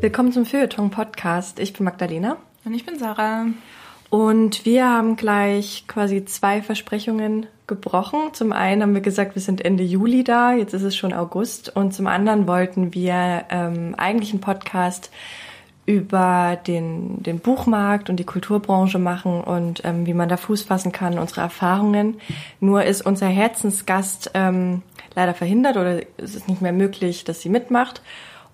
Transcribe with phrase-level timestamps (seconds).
[0.00, 1.58] Willkommen zum Feuilleton Podcast.
[1.58, 2.36] Ich bin Magdalena.
[2.64, 3.46] Und ich bin Sarah.
[4.10, 8.32] Und wir haben gleich quasi zwei Versprechungen gebrochen.
[8.32, 11.74] Zum einen haben wir gesagt, wir sind Ende Juli da, jetzt ist es schon August.
[11.74, 15.10] Und zum anderen wollten wir ähm, eigentlich einen Podcast
[15.84, 20.92] über den, den Buchmarkt und die Kulturbranche machen und ähm, wie man da Fuß fassen
[20.92, 22.20] kann, unsere Erfahrungen.
[22.60, 24.82] Nur ist unser Herzensgast ähm,
[25.16, 28.00] leider verhindert oder es ist nicht mehr möglich, dass sie mitmacht.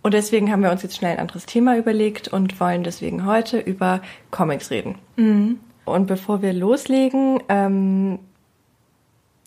[0.04, 3.58] Und deswegen haben wir uns jetzt schnell ein anderes Thema überlegt und wollen deswegen heute
[3.58, 4.96] über Comics reden.
[5.16, 5.60] Mhm.
[5.86, 8.18] Und bevor wir loslegen, ähm,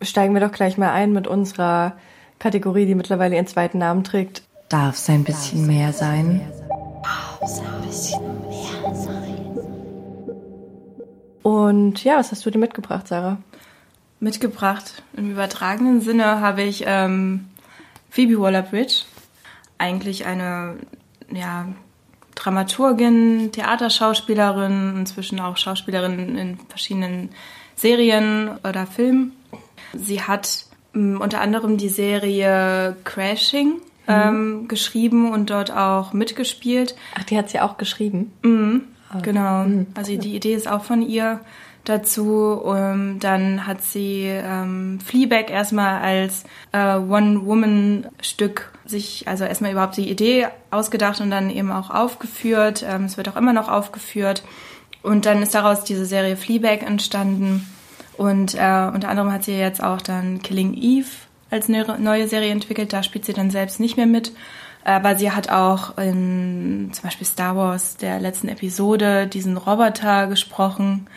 [0.02, 1.94] steigen wir doch gleich mal ein mit unserer
[2.40, 4.42] Kategorie, die mittlerweile ihren zweiten Namen trägt.
[4.68, 6.42] Darf es ein bisschen mehr sein?
[7.04, 9.60] Darf es ein bisschen mehr sein?
[11.44, 13.38] Und ja, was hast du dir mitgebracht, Sarah?
[14.20, 17.46] Mitgebracht im übertragenen Sinne habe ich ähm,
[18.10, 19.04] Phoebe Waller-Bridge
[19.78, 20.78] eigentlich eine
[21.32, 21.68] ja,
[22.36, 27.30] Dramaturgin, Theaterschauspielerin, inzwischen auch Schauspielerin in verschiedenen
[27.76, 29.34] Serien oder Filmen.
[29.94, 33.82] Sie hat ähm, unter anderem die Serie Crashing mhm.
[34.08, 36.96] ähm, geschrieben und dort auch mitgespielt.
[37.16, 38.32] Ach, die hat sie auch geschrieben?
[38.44, 39.22] Mhm, oh.
[39.22, 39.64] Genau.
[39.64, 39.88] Mhm.
[39.96, 41.42] Also die Idee ist auch von ihr
[41.90, 42.62] dazu.
[42.64, 50.10] Um, dann hat sie ähm, Fleabag erstmal als äh, One-Woman-Stück sich, also erstmal überhaupt die
[50.10, 52.86] Idee ausgedacht und dann eben auch aufgeführt.
[52.88, 54.44] Ähm, es wird auch immer noch aufgeführt.
[55.04, 57.68] Und dann ist daraus diese Serie Fleabag entstanden.
[58.18, 61.08] Und äh, unter anderem hat sie jetzt auch dann Killing Eve
[61.50, 62.92] als neue Serie entwickelt.
[62.92, 64.34] Da spielt sie dann selbst nicht mehr mit.
[64.84, 71.08] Aber sie hat auch in zum Beispiel Star Wars der letzten Episode diesen Roboter gesprochen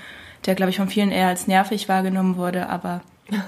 [0.46, 2.68] der, glaube ich, von vielen eher als nervig wahrgenommen wurde.
[2.68, 3.00] Aber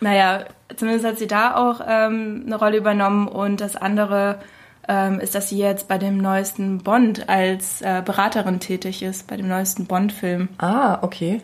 [0.00, 0.44] naja,
[0.76, 3.28] zumindest hat sie da auch ähm, eine Rolle übernommen.
[3.28, 4.38] Und das andere
[4.88, 9.36] ähm, ist, dass sie jetzt bei dem neuesten Bond als äh, Beraterin tätig ist, bei
[9.36, 10.48] dem neuesten Bond-Film.
[10.58, 11.42] Ah, okay.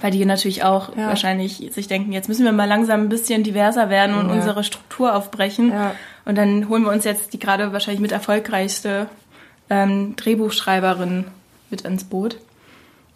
[0.00, 1.08] Weil die natürlich auch ja.
[1.08, 4.34] wahrscheinlich sich denken, jetzt müssen wir mal langsam ein bisschen diverser werden und ja.
[4.34, 5.70] unsere Struktur aufbrechen.
[5.70, 5.94] Ja.
[6.24, 9.08] Und dann holen wir uns jetzt die gerade wahrscheinlich mit erfolgreichste
[9.70, 11.26] ähm, Drehbuchschreiberin
[11.70, 12.38] mit ins Boot.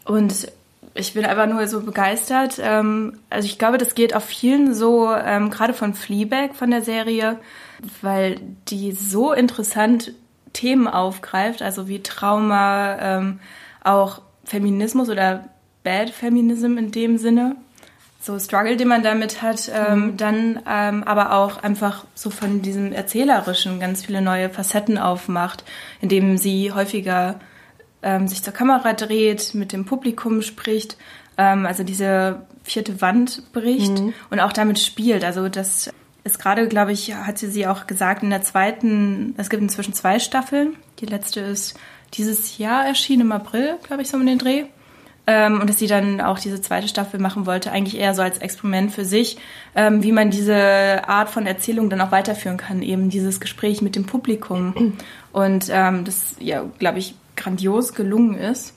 [0.04, 0.48] Und
[0.94, 2.60] ich bin einfach nur so begeistert.
[2.62, 6.82] Ähm, also ich glaube, das geht auf vielen so, ähm, gerade von Fleabag, von der
[6.82, 7.38] Serie,
[8.02, 10.12] weil die so interessant
[10.52, 13.40] Themen aufgreift, also wie Trauma, ähm,
[13.84, 15.48] auch Feminismus oder
[15.84, 17.56] Bad Feminism in dem Sinne.
[18.20, 20.16] So Struggle, den man damit hat, ähm, mhm.
[20.16, 25.64] dann ähm, aber auch einfach so von diesem Erzählerischen ganz viele neue Facetten aufmacht,
[26.00, 27.38] indem sie häufiger
[28.02, 30.96] ähm, sich zur Kamera dreht, mit dem Publikum spricht,
[31.36, 34.14] ähm, also diese vierte Wand bricht mhm.
[34.30, 35.24] und auch damit spielt.
[35.24, 35.90] Also das
[36.24, 40.18] ist gerade, glaube ich, hatte sie auch gesagt, in der zweiten, es gibt inzwischen zwei
[40.18, 40.76] Staffeln.
[41.00, 41.78] Die letzte ist
[42.14, 44.64] dieses Jahr erschienen, im April, glaube ich, so um den Dreh.
[45.26, 48.38] Ähm, und dass sie dann auch diese zweite Staffel machen wollte, eigentlich eher so als
[48.38, 49.36] Experiment für sich,
[49.74, 53.94] ähm, wie man diese Art von Erzählung dann auch weiterführen kann, eben dieses Gespräch mit
[53.94, 54.94] dem Publikum.
[55.32, 58.74] Und ähm, das, ja, glaube ich, grandios gelungen ist.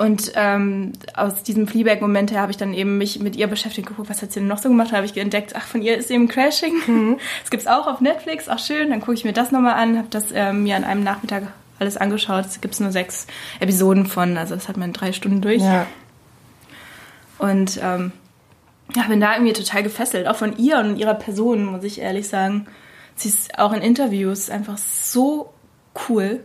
[0.00, 4.08] Und ähm, aus diesem Fleabag-Moment her habe ich dann eben mich mit ihr beschäftigt, geguckt,
[4.08, 4.92] was hat sie denn noch so gemacht.
[4.92, 6.74] Da habe ich entdeckt, ach, von ihr ist eben Crashing.
[6.86, 7.18] Mhm.
[7.42, 8.88] Das gibt's auch auf Netflix, auch schön.
[8.88, 11.42] Dann gucke ich mir das nochmal an, habe das ähm, mir an einem Nachmittag
[11.78, 12.46] alles angeschaut.
[12.46, 13.26] Es gibt nur sechs
[13.60, 15.62] Episoden von, also das hat man in drei Stunden durch.
[15.62, 15.86] Ja.
[17.36, 18.12] Und ähm,
[18.96, 22.26] ja, bin da irgendwie total gefesselt, auch von ihr und ihrer Person, muss ich ehrlich
[22.26, 22.66] sagen.
[23.16, 25.52] Sie ist auch in Interviews einfach so
[26.08, 26.40] cool.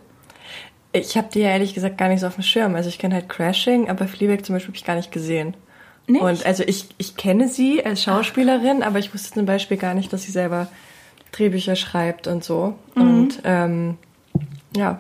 [0.96, 2.76] Ich habe die ja ehrlich gesagt gar nicht so auf dem Schirm.
[2.76, 5.56] Also ich kenne halt Crashing, aber Fleabag zum Beispiel habe ich gar nicht gesehen.
[6.08, 6.22] Nicht?
[6.22, 10.14] Und also ich, ich kenne sie als Schauspielerin, aber ich wusste zum Beispiel gar nicht,
[10.14, 10.68] dass sie selber
[11.32, 12.76] Drehbücher schreibt und so.
[12.96, 13.02] Mhm.
[13.02, 13.98] Und ähm,
[14.76, 15.00] ja,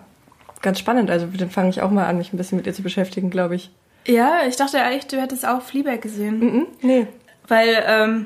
[0.61, 1.09] ganz spannend.
[1.09, 3.55] Also dann fange ich auch mal an, mich ein bisschen mit ihr zu beschäftigen, glaube
[3.55, 3.71] ich.
[4.07, 6.39] Ja, ich dachte eigentlich, du hättest auch Fleabag gesehen.
[6.39, 7.07] Mhm, nee.
[7.47, 8.25] Weil ähm,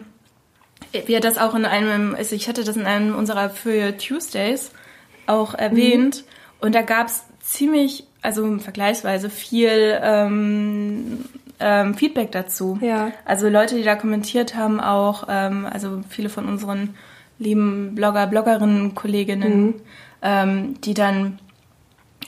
[1.06, 4.72] wir das auch in einem, also ich hatte das in einem unserer für Tuesdays
[5.28, 6.24] auch erwähnt.
[6.26, 6.66] Mhm.
[6.66, 11.26] Und da gab es ziemlich, also vergleichsweise viel ähm,
[11.60, 12.78] ähm, Feedback dazu.
[12.82, 13.12] Ja.
[13.26, 16.96] Also Leute, die da kommentiert haben, auch, ähm, also viele von unseren
[17.40, 19.76] lieben Blogger, Bloggerinnen, Kolleginnen, mhm.
[20.22, 21.40] ähm, die dann,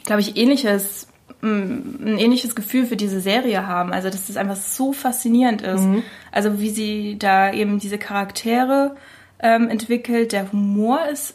[0.06, 1.08] glaube ich, ähnliches
[1.44, 3.94] ein ähnliches Gefühl für diese Serie haben.
[3.94, 5.82] Also, dass das einfach so faszinierend ist.
[5.82, 6.04] Mhm.
[6.32, 8.96] Also, wie sie da eben diese Charaktere
[9.40, 10.34] ähm, entwickelt.
[10.34, 11.34] Der Humor ist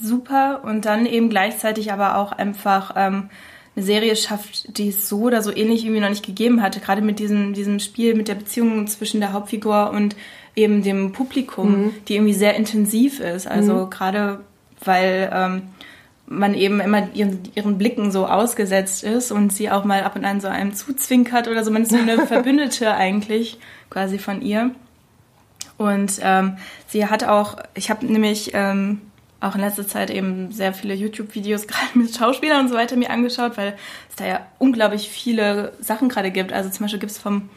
[0.00, 3.30] super und dann eben gleichzeitig aber auch einfach ähm,
[3.74, 6.80] eine Serie schafft, die es so oder so ähnlich irgendwie noch nicht gegeben hatte.
[6.80, 10.16] Gerade mit diesem, diesem Spiel, mit der Beziehung zwischen der Hauptfigur und
[10.54, 11.94] eben dem Publikum, mhm.
[12.08, 13.46] die irgendwie sehr intensiv ist.
[13.46, 13.90] Also mhm.
[13.90, 14.40] gerade
[14.84, 15.62] weil ähm,
[16.26, 20.24] man eben immer ihren, ihren Blicken so ausgesetzt ist und sie auch mal ab und
[20.24, 21.70] an so einem zuzwinkert oder so.
[21.70, 23.58] Man ist so eine Verbündete eigentlich
[23.90, 24.70] quasi von ihr.
[25.78, 26.56] Und ähm,
[26.86, 29.00] sie hat auch, ich habe nämlich ähm,
[29.42, 33.10] auch in letzter Zeit eben sehr viele YouTube-Videos gerade mit Schauspielern und so weiter mir
[33.10, 33.76] angeschaut, weil
[34.08, 36.52] es da ja unglaublich viele Sachen gerade gibt.
[36.52, 37.50] Also zum Beispiel gibt es vom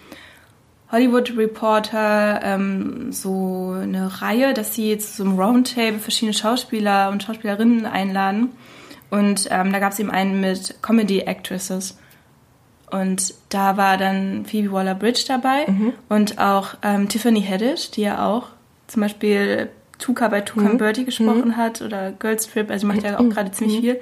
[0.91, 7.85] Hollywood Reporter ähm, so eine Reihe, dass sie jetzt zum Roundtable verschiedene Schauspieler und Schauspielerinnen
[7.85, 8.51] einladen.
[9.09, 11.97] Und ähm, da gab es eben einen mit Comedy Actresses.
[12.91, 15.93] Und da war dann Phoebe Waller-Bridge dabei mhm.
[16.07, 18.49] und auch ähm, Tiffany Haddish, die ja auch
[18.87, 20.77] zum Beispiel Tuka bei Tuka mhm.
[20.77, 21.57] Birdie gesprochen mhm.
[21.57, 23.29] hat oder Girls Trip, also macht ja auch mhm.
[23.29, 23.81] gerade ziemlich mhm.
[23.81, 23.99] viel.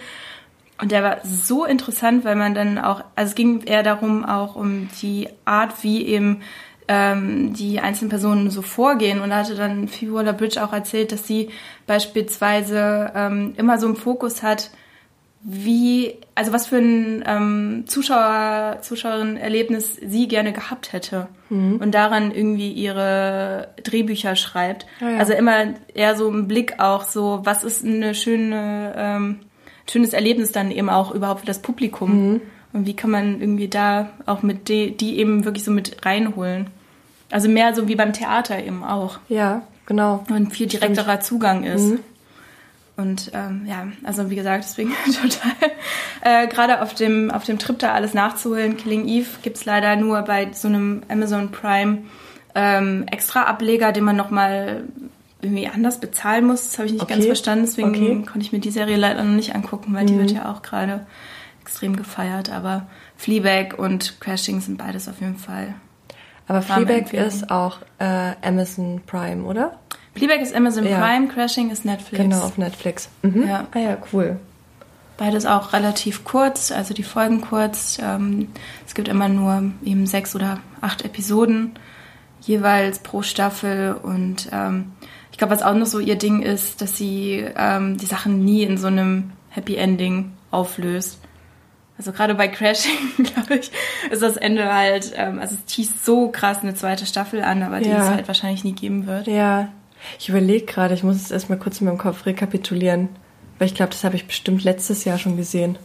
[0.81, 4.55] Und der war so interessant, weil man dann auch, also es ging eher darum, auch
[4.55, 6.41] um die Art, wie eben
[6.87, 9.21] ähm, die einzelnen Personen so vorgehen.
[9.21, 11.49] Und da hatte dann Phoebe Waller-Bridge auch erzählt, dass sie
[11.87, 14.71] beispielsweise ähm, immer so im Fokus hat,
[15.45, 21.77] wie, also was für ein ähm, Zuschauer, Zuschauerin-Erlebnis sie gerne gehabt hätte mhm.
[21.81, 24.85] und daran irgendwie ihre Drehbücher schreibt.
[25.01, 25.17] Ah, ja.
[25.17, 29.39] Also immer eher so ein Blick auch so, was ist eine schöne, ähm,
[29.89, 32.41] schönes Erlebnis dann eben auch überhaupt für das Publikum mhm.
[32.71, 36.67] und wie kann man irgendwie da auch mit die, die eben wirklich so mit reinholen.
[37.31, 39.19] Also mehr so wie beim Theater eben auch.
[39.27, 40.23] Ja, genau.
[40.29, 41.23] Und viel direkterer Stimmt.
[41.23, 41.83] Zugang ist.
[41.83, 41.99] Mhm.
[42.95, 45.71] Und ähm, ja, also wie gesagt, deswegen total
[46.21, 48.77] äh, gerade auf dem, auf dem Trip da alles nachzuholen.
[48.77, 52.03] Killing Eve gibt's leider nur bei so einem Amazon Prime
[52.53, 54.83] ähm, extra Ableger, den man nochmal
[55.41, 56.69] irgendwie anders bezahlen muss.
[56.69, 57.13] Das habe ich nicht okay.
[57.13, 57.65] ganz verstanden.
[57.65, 58.23] Deswegen okay.
[58.31, 60.07] konnte ich mir die Serie leider noch nicht angucken, weil mhm.
[60.07, 61.05] die wird ja auch gerade
[61.61, 62.51] extrem gefeiert.
[62.51, 62.87] Aber
[63.17, 65.73] Fleabag und Crashing sind beides auf jeden Fall.
[66.47, 69.79] Aber Fleabag ist auch äh, Amazon Prime, oder?
[70.15, 70.99] Fleabag ist Amazon ja.
[70.99, 72.23] Prime, Crashing ist Netflix.
[72.23, 73.09] Genau, auf Netflix.
[73.23, 73.47] Mhm.
[73.47, 73.67] Ja.
[73.73, 74.39] Ah ja, cool.
[75.17, 77.99] Beides auch relativ kurz, also die Folgen kurz.
[78.01, 78.49] Ähm,
[78.85, 81.73] es gibt immer nur eben sechs oder acht Episoden
[82.41, 84.91] jeweils pro Staffel und ähm,
[85.31, 88.63] ich glaube, was auch noch so ihr Ding ist, dass sie ähm, die Sachen nie
[88.63, 91.19] in so einem Happy Ending auflöst.
[91.97, 92.91] Also gerade bei Crashing,
[93.23, 93.71] glaube ich,
[94.11, 97.77] ist das Ende halt, ähm, also es teast so krass eine zweite Staffel an, aber
[97.77, 97.83] ja.
[97.83, 99.27] die es halt wahrscheinlich nie geben wird.
[99.27, 99.69] Ja,
[100.19, 103.09] ich überlege gerade, ich muss es erstmal kurz in meinem Kopf rekapitulieren,
[103.59, 105.77] weil ich glaube, das habe ich bestimmt letztes Jahr schon gesehen.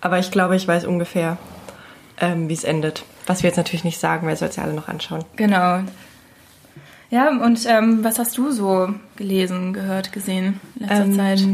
[0.00, 1.38] Aber ich glaube, ich weiß ungefähr,
[2.20, 3.04] ähm, wie es endet.
[3.26, 5.24] Was wir jetzt natürlich nicht sagen, weil ihr sollt es ja alle noch anschauen.
[5.36, 5.80] Genau.
[7.10, 11.44] Ja, und ähm, was hast du so gelesen, gehört, gesehen in letzter ähm, Zeit?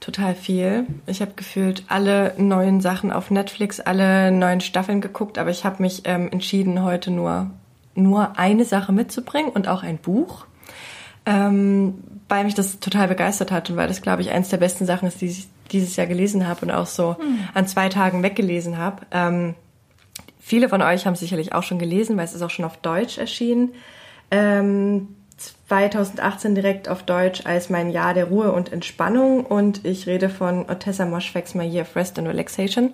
[0.00, 0.86] Total viel.
[1.06, 5.82] Ich habe gefühlt alle neuen Sachen auf Netflix, alle neuen Staffeln geguckt, aber ich habe
[5.82, 7.50] mich ähm, entschieden, heute nur,
[7.94, 10.46] nur eine Sache mitzubringen und auch ein Buch
[11.26, 14.86] ähm, weil mich das total begeistert hat und weil das, glaube ich, eins der besten
[14.86, 17.40] Sachen ist, die ich dieses Jahr gelesen habe und auch so hm.
[17.54, 19.02] an zwei Tagen weggelesen habe.
[19.10, 19.54] Ähm,
[20.40, 23.18] viele von euch haben sicherlich auch schon gelesen, weil es ist auch schon auf Deutsch
[23.18, 23.70] erschienen.
[24.30, 25.08] Ähm,
[25.68, 30.68] 2018 direkt auf Deutsch als mein Jahr der Ruhe und Entspannung und ich rede von
[30.68, 32.92] Otessa Moschweg's My Year of Rest and Relaxation,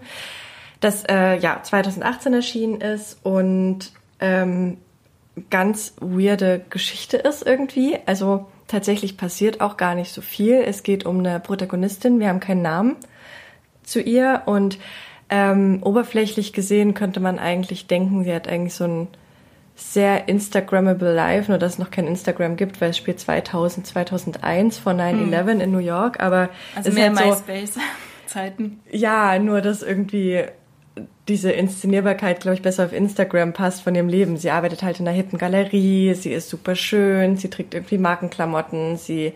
[0.81, 4.76] das äh, ja 2018 erschienen ist und ähm,
[5.50, 7.99] ganz weirde Geschichte ist irgendwie.
[8.07, 10.57] Also tatsächlich passiert auch gar nicht so viel.
[10.57, 12.97] Es geht um eine Protagonistin, wir haben keinen Namen
[13.83, 14.78] zu ihr und
[15.28, 19.09] ähm, oberflächlich gesehen könnte man eigentlich denken, sie hat eigentlich so ein
[19.75, 24.78] sehr Instagrammable Life, nur dass es noch kein Instagram gibt, weil es spielt 2000, 2001
[24.78, 25.61] vor 9-11 hm.
[25.61, 28.81] in New York, aber also mehr halt MySpace-Zeiten.
[28.90, 30.45] Ja, nur dass irgendwie
[31.29, 34.37] diese Inszenierbarkeit, glaube ich, besser auf Instagram passt von ihrem Leben.
[34.37, 38.97] Sie arbeitet halt in einer hippen Galerie, sie ist super schön, sie trägt irgendwie Markenklamotten,
[38.97, 39.33] sie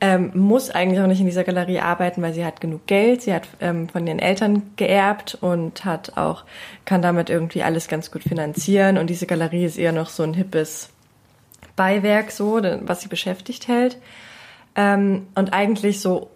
[0.00, 3.34] ähm, muss eigentlich auch nicht in dieser Galerie arbeiten, weil sie hat genug Geld, sie
[3.34, 6.44] hat ähm, von ihren Eltern geerbt und hat auch,
[6.84, 10.34] kann damit irgendwie alles ganz gut finanzieren und diese Galerie ist eher noch so ein
[10.34, 10.90] hippes
[11.76, 13.98] Beiwerk so, was sie beschäftigt hält.
[14.74, 16.30] Ähm, und eigentlich so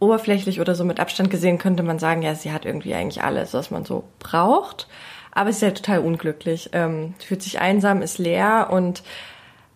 [0.00, 3.54] oberflächlich oder so mit Abstand gesehen könnte man sagen, ja, sie hat irgendwie eigentlich alles,
[3.54, 4.88] was man so braucht.
[5.32, 9.02] Aber sie ist ja total unglücklich, ähm, fühlt sich einsam, ist leer und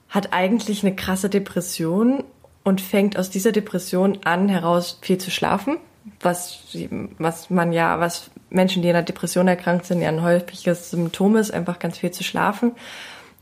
[0.08, 2.24] hat eigentlich eine krasse Depression
[2.64, 5.76] und fängt aus dieser Depression an, heraus viel zu schlafen,
[6.20, 6.76] was,
[7.18, 11.36] was man ja, was Menschen, die in einer Depression erkrankt sind, ja ein häufiges Symptom
[11.36, 12.72] ist, einfach ganz viel zu schlafen.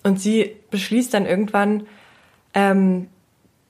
[0.02, 1.86] Und sie beschließt dann irgendwann,
[2.54, 3.08] ähm,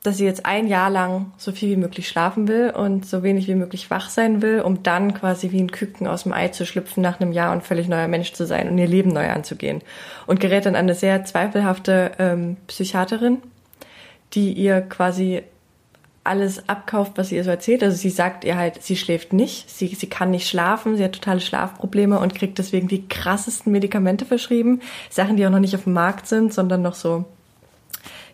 [0.03, 3.47] dass sie jetzt ein Jahr lang so viel wie möglich schlafen will und so wenig
[3.47, 6.67] wie möglich wach sein will, um dann quasi wie ein Küken aus dem Ei zu
[6.67, 9.81] schlüpfen nach einem Jahr und völlig neuer Mensch zu sein und ihr Leben neu anzugehen.
[10.27, 13.39] Und gerät dann an eine sehr zweifelhafte ähm, Psychiaterin,
[14.35, 15.43] die ihr quasi
[16.25, 17.83] alles abkauft, was sie ihr so erzählt.
[17.85, 21.13] Also sie sagt ihr halt, sie schläft nicht, sie, sie kann nicht schlafen, sie hat
[21.13, 24.81] totale Schlafprobleme und kriegt deswegen die krassesten Medikamente verschrieben.
[25.11, 27.25] Sachen, die auch noch nicht auf dem Markt sind, sondern noch so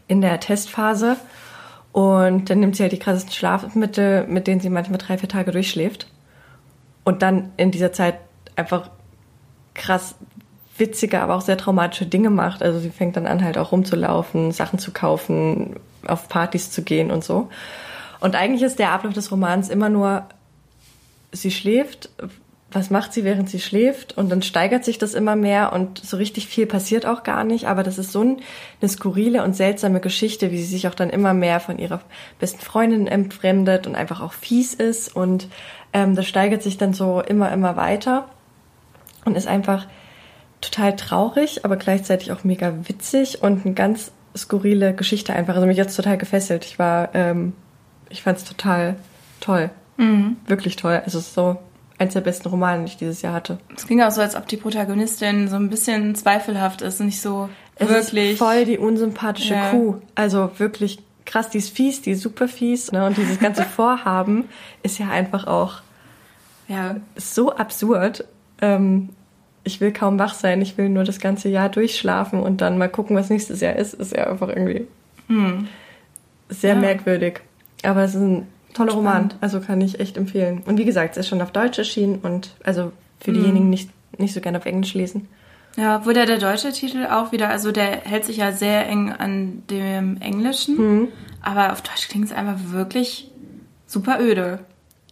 [0.06, 1.16] in der Testphase.
[1.98, 5.50] Und dann nimmt sie halt die krassesten Schlafmittel, mit denen sie manchmal drei, vier Tage
[5.50, 6.06] durchschläft.
[7.02, 8.20] Und dann in dieser Zeit
[8.54, 8.88] einfach
[9.74, 10.14] krass
[10.76, 12.62] witzige, aber auch sehr traumatische Dinge macht.
[12.62, 15.74] Also sie fängt dann an, halt auch rumzulaufen, Sachen zu kaufen,
[16.06, 17.48] auf Partys zu gehen und so.
[18.20, 20.22] Und eigentlich ist der Ablauf des Romans immer nur,
[21.32, 22.10] sie schläft,
[22.70, 24.16] was macht sie, während sie schläft?
[24.18, 27.66] Und dann steigert sich das immer mehr und so richtig viel passiert auch gar nicht.
[27.66, 31.32] Aber das ist so eine skurrile und seltsame Geschichte, wie sie sich auch dann immer
[31.32, 32.02] mehr von ihrer
[32.38, 35.16] besten Freundin entfremdet und einfach auch fies ist.
[35.16, 35.48] Und
[35.94, 38.28] ähm, das steigert sich dann so immer, immer weiter
[39.24, 39.86] und ist einfach
[40.60, 45.54] total traurig, aber gleichzeitig auch mega witzig und eine ganz skurrile Geschichte einfach.
[45.54, 46.66] Also mich jetzt total gefesselt.
[46.66, 47.54] Ich war, ähm,
[48.10, 48.96] ich fand es total
[49.40, 49.70] toll.
[49.96, 50.36] Mhm.
[50.46, 51.00] Wirklich toll.
[51.04, 51.56] Also so
[51.98, 53.58] eins der besten Romane, die ich dieses Jahr hatte.
[53.76, 57.48] Es ging auch so, als ob die Protagonistin so ein bisschen zweifelhaft ist, nicht so
[57.76, 58.32] es wirklich.
[58.32, 59.70] Ist voll die unsympathische ja.
[59.70, 59.96] Kuh.
[60.14, 62.92] Also wirklich krass, die ist fies, die ist super fies.
[62.92, 63.04] Ne?
[63.04, 64.48] Und dieses ganze Vorhaben
[64.82, 65.82] ist ja einfach auch
[66.68, 66.96] ja.
[67.16, 68.24] so absurd.
[68.60, 69.10] Ähm,
[69.64, 72.88] ich will kaum wach sein, ich will nur das ganze Jahr durchschlafen und dann mal
[72.88, 74.86] gucken, was nächstes Jahr ist, ist ja einfach irgendwie
[75.26, 75.68] hm.
[76.48, 76.80] sehr ja.
[76.80, 77.40] merkwürdig.
[77.82, 78.46] Aber es ist ein
[78.78, 79.32] toller Spannend.
[79.34, 80.62] Roman, also kann ich echt empfehlen.
[80.64, 83.34] Und wie gesagt, es ist schon auf Deutsch erschienen und also für hm.
[83.34, 85.28] diejenigen, die nicht, nicht so gerne auf Englisch lesen.
[85.76, 89.62] Ja, wurde der deutsche Titel auch wieder, also der hält sich ja sehr eng an
[89.70, 91.08] dem Englischen, hm.
[91.42, 93.30] aber auf Deutsch klingt es einfach wirklich
[93.86, 94.60] super öde.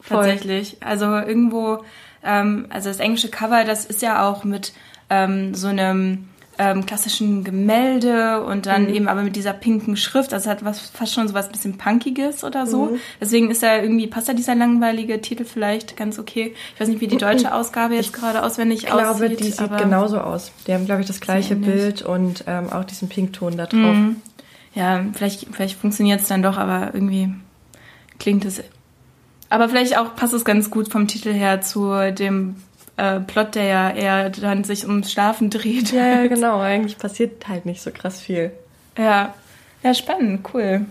[0.01, 0.19] Voll.
[0.19, 0.77] Tatsächlich.
[0.81, 1.83] Also irgendwo
[2.27, 4.73] ähm, also das englische Cover, das ist ja auch mit
[5.09, 6.29] ähm, so einem
[6.59, 8.95] ähm, klassischen Gemälde und dann mhm.
[8.95, 10.33] eben aber mit dieser pinken Schrift.
[10.33, 12.87] Also hat was fast schon so was bisschen Punkiges oder so.
[12.87, 13.01] Mhm.
[13.21, 16.55] Deswegen ist da irgendwie, passt da dieser langweilige Titel vielleicht ganz okay.
[16.75, 19.01] Ich weiß nicht, wie die deutsche Ausgabe jetzt ich gerade auswendig aussieht.
[19.01, 20.53] Ich glaube, die sieht genauso aus.
[20.67, 23.95] Die haben, glaube ich, das gleiche Bild und ähm, auch diesen Pinkton da drauf.
[23.95, 24.17] Mhm.
[24.75, 27.31] Ja, vielleicht, vielleicht funktioniert es dann doch, aber irgendwie
[28.19, 28.63] klingt es
[29.49, 32.57] aber vielleicht auch passt es ganz gut vom Titel her zu dem
[32.97, 35.93] äh, Plot, der ja eher dann sich ums Schlafen dreht.
[35.93, 36.61] Ja, ja, genau.
[36.61, 38.53] Eigentlich passiert halt nicht so krass viel.
[38.97, 39.35] Ja,
[39.83, 40.87] ja, spannend, cool.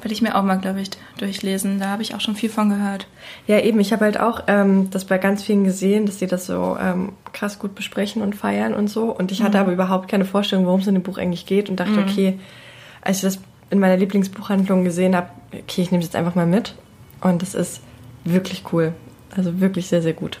[0.00, 1.78] Würde ich mir auch mal, glaube ich, durchlesen.
[1.78, 3.06] Da habe ich auch schon viel von gehört.
[3.46, 3.78] Ja, eben.
[3.78, 7.12] Ich habe halt auch ähm, das bei ganz vielen gesehen, dass sie das so ähm,
[7.32, 9.14] krass gut besprechen und feiern und so.
[9.14, 9.64] Und ich hatte mhm.
[9.64, 12.04] aber überhaupt keine Vorstellung, worum es in dem Buch eigentlich geht und dachte, mhm.
[12.04, 12.38] okay,
[13.02, 16.46] als ich das in meiner Lieblingsbuchhandlung gesehen habe, okay, ich nehme es jetzt einfach mal
[16.46, 16.74] mit.
[17.20, 17.82] Und es ist
[18.24, 18.94] wirklich cool.
[19.36, 20.40] Also wirklich sehr, sehr gut.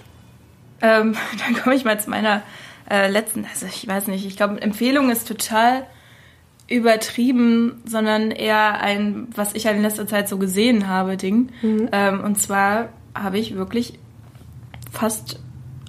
[0.82, 1.14] Ähm,
[1.46, 2.42] dann komme ich mal zu meiner
[2.90, 5.86] äh, letzten, also ich weiß nicht, ich glaube, Empfehlung ist total
[6.68, 11.50] übertrieben, sondern eher ein, was ich halt in letzter Zeit so gesehen habe, Ding.
[11.62, 11.88] Mhm.
[11.92, 13.98] Ähm, und zwar habe ich wirklich
[14.90, 15.38] fast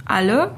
[0.05, 0.55] alle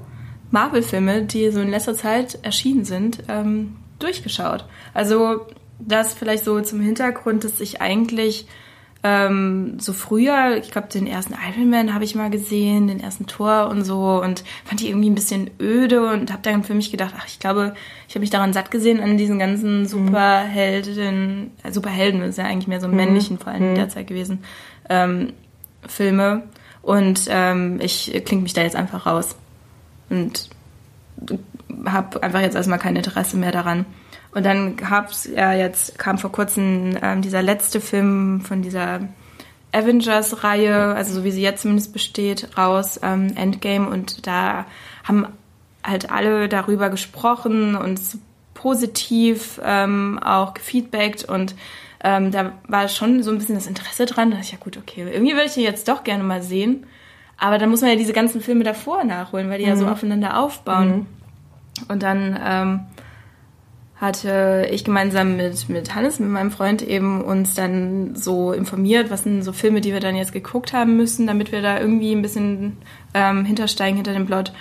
[0.51, 4.65] Marvel-Filme, die so in letzter Zeit erschienen sind, ähm, durchgeschaut.
[4.93, 5.47] Also
[5.79, 8.47] das vielleicht so zum Hintergrund, dass ich eigentlich
[9.07, 13.27] ähm, so früher, ich glaube, den ersten Iron Man habe ich mal gesehen, den ersten
[13.27, 16.89] Tor und so und fand die irgendwie ein bisschen öde und habe dann für mich
[16.89, 17.75] gedacht, ach, ich glaube,
[18.07, 19.85] ich habe mich daran satt gesehen an diesen ganzen mhm.
[19.85, 22.95] Superhelden, äh, Superhelden ist ja eigentlich mehr so mhm.
[22.95, 23.75] männlichen vor allem in mhm.
[23.75, 24.43] der Zeit gewesen,
[24.89, 25.33] ähm,
[25.87, 26.41] Filme
[26.81, 29.35] und ähm, ich klinge mich da jetzt einfach raus
[30.09, 30.49] und
[31.85, 33.85] habe einfach jetzt erstmal kein Interesse mehr daran.
[34.35, 38.99] Und dann gab's ja jetzt, kam vor kurzem ähm, dieser letzte Film von dieser
[39.71, 43.89] Avengers-Reihe, also so wie sie jetzt zumindest besteht, raus, ähm, Endgame.
[43.89, 44.65] Und da
[45.05, 45.25] haben
[45.83, 47.99] halt alle darüber gesprochen und
[48.53, 51.55] positiv ähm, auch gefeedbackt und
[52.03, 54.29] ähm, da war schon so ein bisschen das Interesse dran.
[54.29, 56.85] Da dachte ich, ja gut, okay, irgendwie würde ich den jetzt doch gerne mal sehen.
[57.37, 59.71] Aber dann muss man ja diese ganzen Filme davor nachholen, weil die mhm.
[59.71, 59.91] ja so mhm.
[59.91, 60.89] aufeinander aufbauen.
[60.89, 61.05] Mhm.
[61.87, 62.79] Und dann ähm,
[64.05, 69.23] hatte ich gemeinsam mit, mit Hannes, mit meinem Freund eben uns dann so informiert, was
[69.23, 72.21] sind so Filme, die wir dann jetzt geguckt haben müssen, damit wir da irgendwie ein
[72.21, 72.77] bisschen
[73.13, 74.53] ähm, hintersteigen hinter dem Plot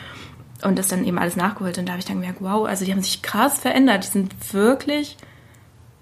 [0.63, 1.79] und das dann eben alles nachgeholt.
[1.79, 4.05] Und da habe ich dann gemerkt, wow, also die haben sich krass verändert.
[4.05, 5.17] Die sind wirklich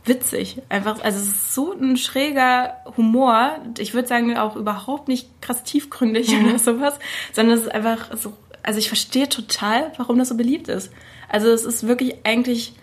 [0.04, 0.62] witzig.
[0.68, 3.56] Einfach, also es ist so ein schräger Humor.
[3.78, 6.46] Ich würde sagen, auch überhaupt nicht krass tiefgründig mhm.
[6.46, 6.99] oder sowas,
[7.32, 8.32] sondern es ist einfach so,
[8.62, 10.92] also ich verstehe total, warum das so beliebt ist.
[11.28, 12.75] Also es ist wirklich eigentlich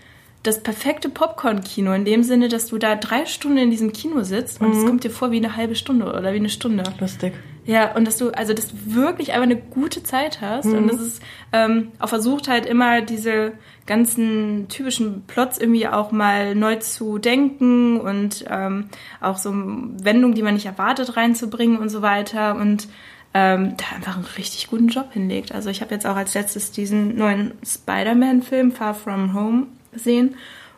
[0.44, 4.62] das perfekte Popcorn-Kino in dem Sinne, dass du da drei Stunden in diesem Kino sitzt
[4.62, 4.88] und es mhm.
[4.88, 6.84] kommt dir vor wie eine halbe Stunde oder wie eine Stunde.
[7.00, 7.34] Lustig.
[7.66, 10.66] Ja, und dass du, also dass du wirklich einfach eine gute Zeit hast.
[10.66, 10.78] Mhm.
[10.78, 13.52] Und das ist ähm, auch versucht halt immer diese
[13.86, 18.86] ganzen typischen Plots irgendwie auch mal neu zu denken und ähm,
[19.20, 22.56] auch so Wendungen, die man nicht erwartet, reinzubringen und so weiter.
[22.56, 22.88] Und
[23.34, 25.52] ähm, da einfach einen richtig guten Job hinlegt.
[25.52, 30.36] Also ich habe jetzt auch als letztes diesen neuen Spider-Man-Film Far From Home gesehen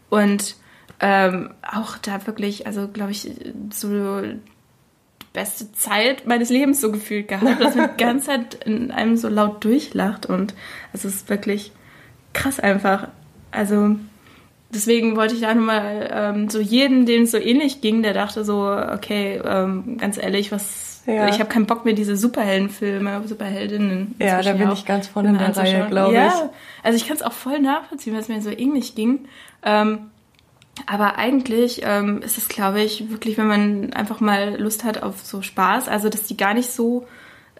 [0.09, 0.55] und
[0.99, 3.31] ähm, auch da wirklich, also glaube ich,
[3.71, 4.21] so
[5.33, 9.29] beste Zeit meines Lebens so gefühlt gehabt, dass man die ganze Zeit in einem so
[9.29, 10.53] laut durchlacht und
[10.93, 11.71] es ist wirklich
[12.33, 13.07] krass einfach.
[13.51, 13.95] Also
[14.69, 18.43] deswegen wollte ich da nochmal ähm, so jeden, dem es so ähnlich ging, der dachte
[18.43, 21.27] so, okay, ähm, ganz ehrlich, was ja.
[21.27, 24.15] ich habe keinen Bock mehr diese Superheldenfilme, Superheldinnen.
[24.19, 26.17] Ja, da bin ich ganz vorne in der Reihe, glaube ich.
[26.17, 26.49] Ja,
[26.83, 29.27] also ich kann es auch voll nachvollziehen, weil es mir so ähnlich ging.
[29.63, 30.11] Ähm,
[30.85, 35.19] aber eigentlich ähm, ist es, glaube ich, wirklich, wenn man einfach mal Lust hat auf
[35.21, 37.07] so Spaß, also dass die gar nicht so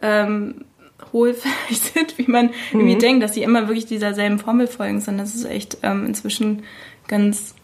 [0.02, 0.66] ähm,
[1.12, 2.80] hohlfähig sind, wie man mhm.
[2.80, 6.06] irgendwie denkt, dass sie immer wirklich dieser selben Formel folgen, sondern das ist echt ähm,
[6.06, 6.64] inzwischen
[7.08, 7.56] ganz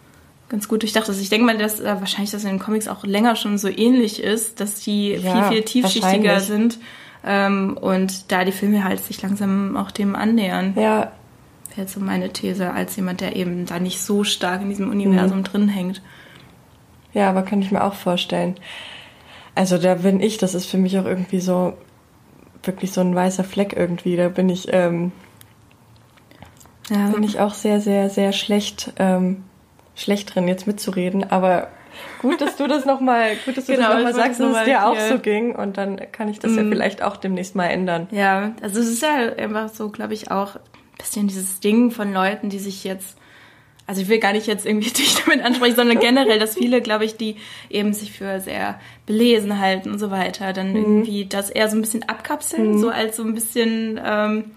[0.50, 1.22] ganz gut durchdacht ist.
[1.22, 4.24] Ich denke mal, dass äh, wahrscheinlich das in den Comics auch länger schon so ähnlich
[4.24, 6.80] ist, dass die ja, viel, viel tiefschichtiger sind
[7.25, 10.74] ähm, und da die Filme halt sich langsam auch dem annähern.
[10.75, 11.12] Ja,
[11.75, 15.39] jetzt so meine These, als jemand, der eben da nicht so stark in diesem Universum
[15.39, 15.44] mhm.
[15.44, 16.01] drin hängt.
[17.13, 18.56] Ja, aber kann ich mir auch vorstellen.
[19.56, 21.74] Also da bin ich, das ist für mich auch irgendwie so
[22.63, 24.16] wirklich so ein weißer Fleck irgendwie.
[24.16, 25.12] Da bin ich, ähm,
[26.89, 27.10] ja.
[27.10, 29.44] bin ich auch sehr, sehr, sehr schlecht, ähm,
[29.98, 31.30] schlecht drin, jetzt mitzureden.
[31.30, 31.68] Aber
[32.22, 34.88] gut, dass du das nochmal, gut, dass du genau, das nochmal sagst, dass es dir
[34.88, 35.54] auch so ging.
[35.54, 36.58] Und dann kann ich das mm.
[36.58, 38.08] ja vielleicht auch demnächst mal ändern.
[38.12, 40.58] Ja, also es ist ja einfach so, glaube ich, auch
[40.98, 43.18] bisschen dieses Ding von Leuten, die sich jetzt,
[43.86, 47.06] also ich will gar nicht jetzt irgendwie dich damit ansprechen, sondern generell, dass viele, glaube
[47.06, 47.38] ich, die
[47.70, 50.75] eben sich für sehr belesen halten und so weiter, dann mhm.
[50.75, 52.80] irgendwie das eher so ein bisschen abkapseln, mhm.
[52.80, 54.51] so als so ein bisschen ähm,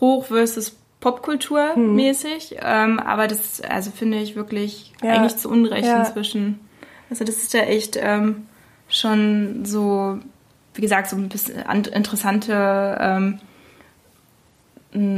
[0.00, 2.52] Hoch versus Popkultur mäßig.
[2.52, 2.56] Mhm.
[2.60, 5.14] Ähm, aber das, also finde ich wirklich ja.
[5.14, 6.00] eigentlich zu Unrecht ja.
[6.00, 6.60] inzwischen.
[7.10, 8.46] Also das ist ja echt ähm,
[8.88, 10.18] schon so,
[10.74, 13.40] wie gesagt, so ein bisschen interessante ähm,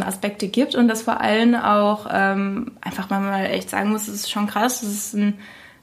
[0.02, 4.30] Aspekte gibt und das vor allem auch ähm, einfach mal echt sagen muss, es ist
[4.30, 5.38] schon krass, dass es ein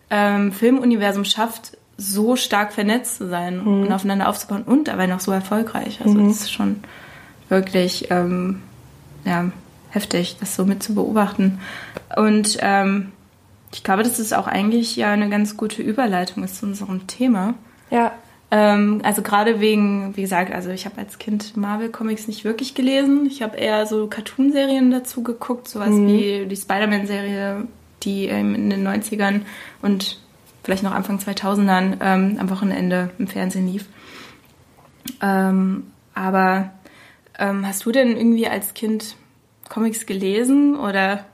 [0.10, 3.84] ähm, Filmuniversum schafft, so stark vernetzt zu sein mhm.
[3.84, 6.00] und aufeinander aufzubauen und dabei noch so erfolgreich.
[6.04, 6.28] Also mhm.
[6.28, 6.82] das ist schon
[7.50, 8.62] wirklich ähm,
[9.26, 9.52] ja,
[9.90, 11.60] heftig, das so mit zu beobachten.
[12.16, 13.12] Und ähm,
[13.74, 17.56] ich glaube, dass es auch eigentlich ja eine ganz gute Überleitung ist zu unserem Thema.
[17.90, 18.14] Ja.
[18.50, 23.26] Ähm, also gerade wegen, wie gesagt, also ich habe als Kind Marvel-Comics nicht wirklich gelesen.
[23.26, 26.08] Ich habe eher so Cartoon-Serien dazu geguckt, sowas mhm.
[26.08, 27.68] wie die Spider-Man-Serie,
[28.04, 29.42] die ähm, in den 90ern
[29.82, 30.22] und
[30.64, 33.86] vielleicht noch Anfang 2000ern ähm, am Wochenende im Fernsehen lief.
[35.22, 36.72] Ähm, aber
[37.38, 39.16] ähm, hast du denn irgendwie als Kind
[39.70, 41.26] Comics gelesen oder?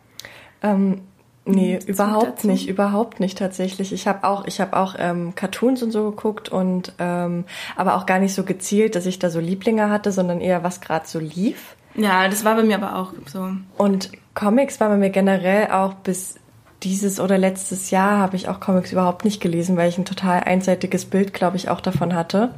[0.62, 1.02] Ähm,
[1.46, 3.92] Nee, überhaupt nicht, überhaupt nicht tatsächlich.
[3.92, 7.44] Ich habe auch, ich habe auch ähm, Cartoons und so geguckt und ähm,
[7.76, 10.80] aber auch gar nicht so gezielt, dass ich da so Lieblinge hatte, sondern eher was
[10.80, 11.76] gerade so lief.
[11.96, 13.50] Ja, das war bei mir aber auch so.
[13.78, 16.36] Und Comics war bei mir generell auch bis
[16.82, 20.42] dieses oder letztes Jahr habe ich auch Comics überhaupt nicht gelesen, weil ich ein total
[20.44, 22.56] einseitiges Bild, glaube ich, auch davon hatte.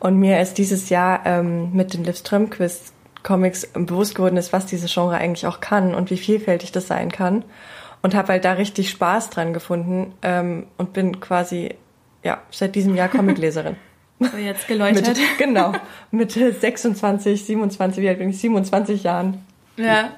[0.00, 4.66] Und mir ist dieses Jahr ähm, mit den Liv Strömquist Comics bewusst geworden ist, was
[4.66, 7.44] dieses Genre eigentlich auch kann und wie vielfältig das sein kann
[8.02, 11.74] und habe halt da richtig Spaß dran gefunden ähm, und bin quasi
[12.22, 13.76] ja seit diesem Jahr Comicleserin.
[14.22, 15.08] So jetzt geläutert.
[15.08, 15.72] mit, genau,
[16.12, 18.38] mit 26, 27, wie alt bin ich?
[18.38, 19.44] 27 Jahren.
[19.76, 20.10] Ja.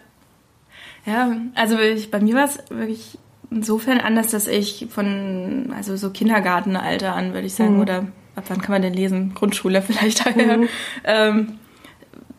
[1.07, 3.19] Ja, also ich, bei mir war es wirklich
[3.51, 7.81] insofern anders, dass ich von, also so Kindergartenalter an, würde ich sagen, mhm.
[7.81, 9.33] oder ab wann kann man denn lesen?
[9.35, 10.59] Grundschule vielleicht daher.
[10.59, 10.69] Mhm.
[11.05, 11.59] Ähm,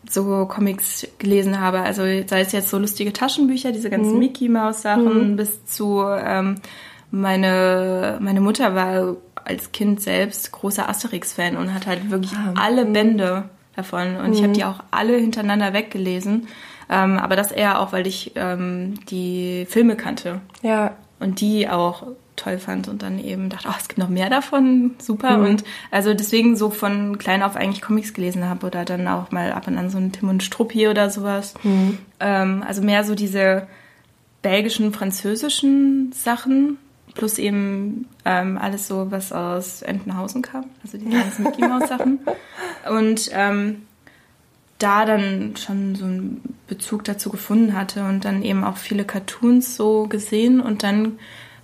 [0.09, 1.79] so Comics gelesen habe.
[1.79, 4.19] Also sei es jetzt so lustige Taschenbücher, diese ganzen mhm.
[4.19, 5.35] Mickey Mouse Sachen, mhm.
[5.35, 6.55] bis zu ähm,
[7.11, 12.85] meine meine Mutter war als Kind selbst großer Asterix-Fan und hat halt wirklich ah, alle
[12.85, 12.93] mhm.
[12.93, 14.53] Bände davon und ich habe mhm.
[14.53, 16.47] die auch alle hintereinander weggelesen.
[16.89, 20.41] Ähm, aber das eher auch, weil ich ähm, die Filme kannte.
[20.61, 20.95] Ja.
[21.19, 24.95] Und die auch toll fand und dann eben dachte, oh, es gibt noch mehr davon,
[24.99, 25.37] super.
[25.37, 25.45] Mhm.
[25.45, 29.51] Und also deswegen so von klein auf eigentlich Comics gelesen habe oder dann auch mal
[29.51, 31.53] ab und an so ein Tim und Struppi oder sowas.
[31.63, 31.97] Mhm.
[32.19, 33.67] Ähm, also mehr so diese
[34.41, 36.77] belgischen, französischen Sachen
[37.15, 42.19] plus eben ähm, alles so, was aus Entenhausen kam, also die ganzen Mickey Mouse Sachen.
[42.89, 43.83] Und ähm,
[44.77, 49.75] da dann schon so einen Bezug dazu gefunden hatte und dann eben auch viele Cartoons
[49.75, 51.17] so gesehen und dann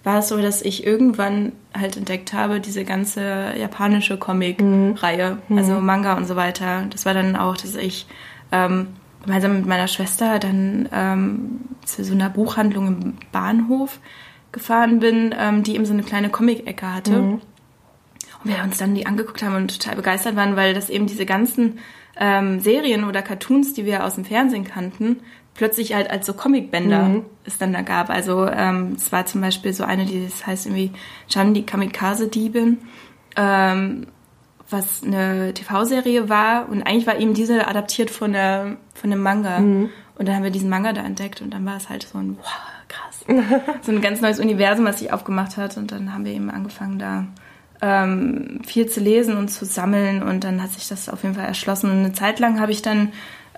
[0.04, 5.58] war es so, dass ich irgendwann halt entdeckt habe, diese ganze japanische Comic-Reihe, mhm.
[5.58, 6.86] also Manga und so weiter.
[6.90, 8.08] Das war dann auch, dass ich
[8.52, 8.88] ähm,
[9.24, 14.00] gemeinsam mit meiner Schwester dann ähm, zu so einer Buchhandlung im Bahnhof
[14.52, 17.12] gefahren bin, ähm, die eben so eine kleine Comic-Ecke hatte.
[17.12, 17.42] Mhm.
[18.44, 21.28] Und wir uns dann die angeguckt haben und total begeistert waren, weil das eben diese
[21.28, 21.78] ganzen
[22.20, 25.22] ähm, Serien oder Cartoons, die wir aus dem Fernsehen kannten,
[25.62, 27.26] plötzlich halt als so Comicbänder mhm.
[27.44, 28.10] es dann da gab.
[28.10, 30.92] Also ähm, es war zum Beispiel so eine, die das heißt irgendwie
[31.28, 32.80] Chan die Kamikaze-Diebin,
[33.36, 34.08] ähm,
[34.72, 39.60] was eine TV-Serie war und eigentlich war eben diese adaptiert von der von dem Manga.
[39.60, 39.92] Mhm.
[40.16, 42.40] Und dann haben wir diesen Manga da entdeckt und dann war es halt so ein
[42.40, 42.48] wow,
[42.88, 43.24] krass.
[43.84, 46.98] so ein ganz neues Universum, was sich aufgemacht hat und dann haben wir eben angefangen
[46.98, 47.28] da
[47.84, 51.46] ähm, viel zu lesen und zu sammeln und dann hat sich das auf jeden Fall
[51.46, 51.92] erschlossen.
[51.92, 53.10] Und eine Zeit lang habe ich dann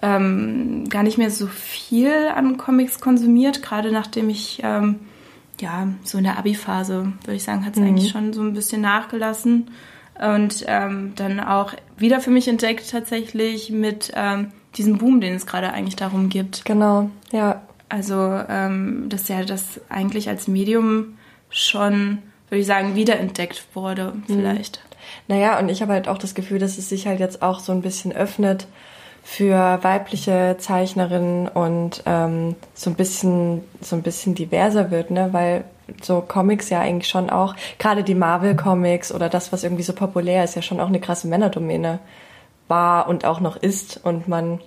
[0.04, 5.00] ähm, gar nicht mehr so viel an Comics konsumiert, gerade nachdem ich ähm,
[5.62, 7.88] ja so in der Abi-Phase, würde ich sagen, hat es mhm.
[7.88, 9.72] eigentlich schon so ein bisschen nachgelassen
[10.20, 15.46] und ähm, dann auch wieder für mich entdeckt tatsächlich mit ähm, diesem Boom, den es
[15.46, 16.66] gerade eigentlich darum gibt.
[16.66, 17.62] Genau, ja.
[17.88, 21.18] Also ähm, dass ja das eigentlich als Medium
[21.50, 22.18] schon
[22.50, 24.24] würde ich sagen, wiederentdeckt wurde, mhm.
[24.28, 24.78] vielleicht.
[24.78, 25.36] Mhm.
[25.36, 27.72] Naja, und ich habe halt auch das Gefühl, dass es sich halt jetzt auch so
[27.72, 28.68] ein bisschen öffnet
[29.24, 35.30] für weibliche Zeichnerinnen und ähm, so ein bisschen so ein bisschen diverser wird, ne?
[35.32, 35.64] Weil
[36.02, 40.44] so Comics ja eigentlich schon auch, gerade die Marvel-Comics oder das, was irgendwie so populär
[40.44, 42.00] ist, ja schon auch eine krasse Männerdomäne
[42.68, 44.60] war und auch noch ist und man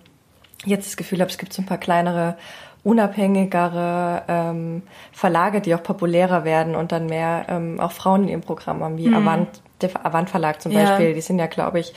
[0.64, 2.36] jetzt das Gefühl hat, es gibt so ein paar kleinere
[2.82, 8.40] unabhängigere ähm, Verlage, die auch populärer werden und dann mehr ähm, auch Frauen in ihrem
[8.42, 9.16] Programm haben, wie mhm.
[9.16, 9.48] Avant,
[9.80, 11.08] der Avant Verlag zum Beispiel.
[11.08, 11.12] Ja.
[11.12, 11.92] Die sind ja, glaube ich,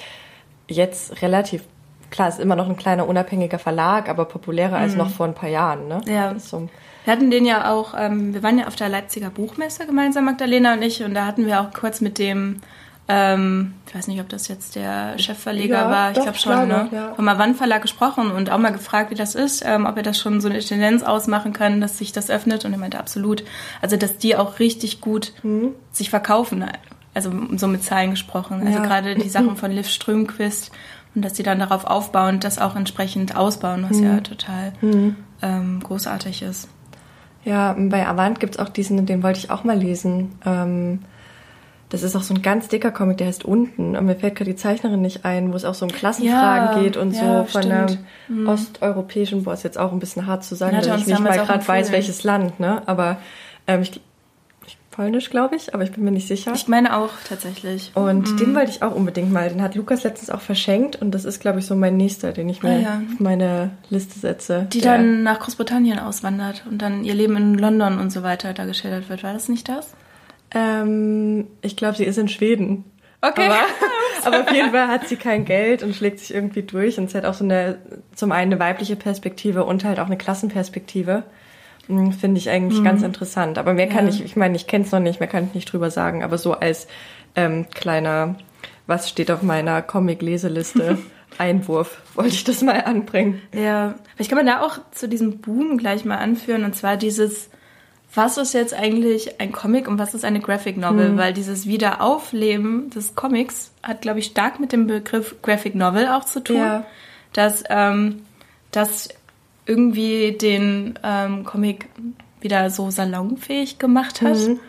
[0.67, 1.63] jetzt relativ,
[2.09, 4.83] klar, ist immer noch ein kleiner unabhängiger Verlag, aber populärer mhm.
[4.83, 5.87] als noch vor ein paar Jahren.
[5.87, 6.01] Ne?
[6.07, 6.37] Ja.
[6.37, 6.69] So.
[7.05, 10.73] Wir hatten den ja auch, ähm, wir waren ja auf der Leipziger Buchmesse gemeinsam, Magdalena
[10.73, 12.61] und ich, und da hatten wir auch kurz mit dem
[13.11, 16.89] ähm, ich weiß nicht, ob das jetzt der Chefverleger ja, war, ich glaube schon, ne?
[16.91, 17.15] Ja.
[17.15, 20.19] Vom Avant Verlag gesprochen und auch mal gefragt, wie das ist, ähm, ob er das
[20.19, 22.65] schon so eine Tendenz ausmachen kann, dass sich das öffnet.
[22.65, 23.43] Und er meinte absolut.
[23.81, 25.73] Also, dass die auch richtig gut mhm.
[25.91, 26.63] sich verkaufen.
[27.15, 28.61] Also, so mit Zahlen gesprochen.
[28.63, 28.85] Also, ja.
[28.85, 30.71] gerade die Sachen von Liv Strömquist
[31.15, 34.03] und dass sie dann darauf aufbauen und das auch entsprechend ausbauen, was mhm.
[34.03, 35.15] ja total mhm.
[35.41, 36.69] ähm, großartig ist.
[37.45, 40.33] Ja, bei Avant gibt's auch diesen, den wollte ich auch mal lesen.
[40.45, 40.99] Ähm,
[41.89, 43.95] das ist auch so ein ganz dicker Comic, der heißt Unten.
[43.95, 46.83] Und mir fällt gerade die Zeichnerin nicht ein, wo es auch so um Klassenfragen ja,
[46.83, 47.73] geht und ja, so von stimmt.
[47.73, 48.47] einem mhm.
[48.47, 51.67] osteuropäischen, boah, ist jetzt auch ein bisschen hart zu sagen, weil ich nicht mal gerade
[51.67, 52.83] weiß, welches Land, ne?
[52.85, 53.17] Aber
[53.65, 53.99] ähm, ich
[54.99, 56.51] Polnisch, glaube ich, aber ich bin mir nicht sicher.
[56.53, 57.91] Ich meine auch tatsächlich.
[57.95, 58.35] Und mhm.
[58.35, 59.47] den wollte ich auch unbedingt mal.
[59.47, 62.49] Den hat Lukas letztens auch verschenkt und das ist, glaube ich, so mein nächster, den
[62.49, 63.01] ich mir ah, ja.
[63.13, 64.67] auf meine Liste setze.
[64.73, 68.65] Die dann nach Großbritannien auswandert und dann ihr Leben in London und so weiter da
[68.65, 69.23] geschildert wird.
[69.23, 69.93] War das nicht das?
[70.53, 72.83] Ähm, ich glaube, sie ist in Schweden.
[73.21, 73.45] Okay.
[73.45, 73.59] Aber,
[74.25, 76.97] aber, auf jeden Fall hat sie kein Geld und schlägt sich irgendwie durch.
[76.97, 77.77] Und sie hat auch so eine,
[78.15, 81.23] zum einen eine weibliche Perspektive und halt auch eine Klassenperspektive.
[81.89, 82.85] Hm, finde ich eigentlich mhm.
[82.85, 83.57] ganz interessant.
[83.57, 84.13] Aber mehr kann ja.
[84.13, 86.23] ich, ich meine, ich kenne es noch nicht, mehr kann ich nicht drüber sagen.
[86.23, 86.87] Aber so als
[87.35, 88.35] ähm, kleiner,
[88.87, 90.97] was steht auf meiner Comic-Leseliste?
[91.37, 93.41] Einwurf wollte ich das mal anbringen.
[93.53, 96.63] Ja, vielleicht kann man da auch zu diesem Boom gleich mal anführen.
[96.63, 97.49] Und zwar dieses
[98.13, 101.09] was ist jetzt eigentlich ein Comic und was ist eine Graphic Novel?
[101.09, 101.17] Mhm.
[101.17, 106.25] Weil dieses Wiederaufleben des Comics hat, glaube ich, stark mit dem Begriff Graphic Novel auch
[106.25, 106.57] zu tun.
[106.57, 106.85] Ja.
[107.33, 108.23] Dass ähm,
[108.71, 109.09] das
[109.69, 111.89] irgendwie den ähm, Comic
[112.41, 114.59] wieder so salonfähig gemacht hat, mhm.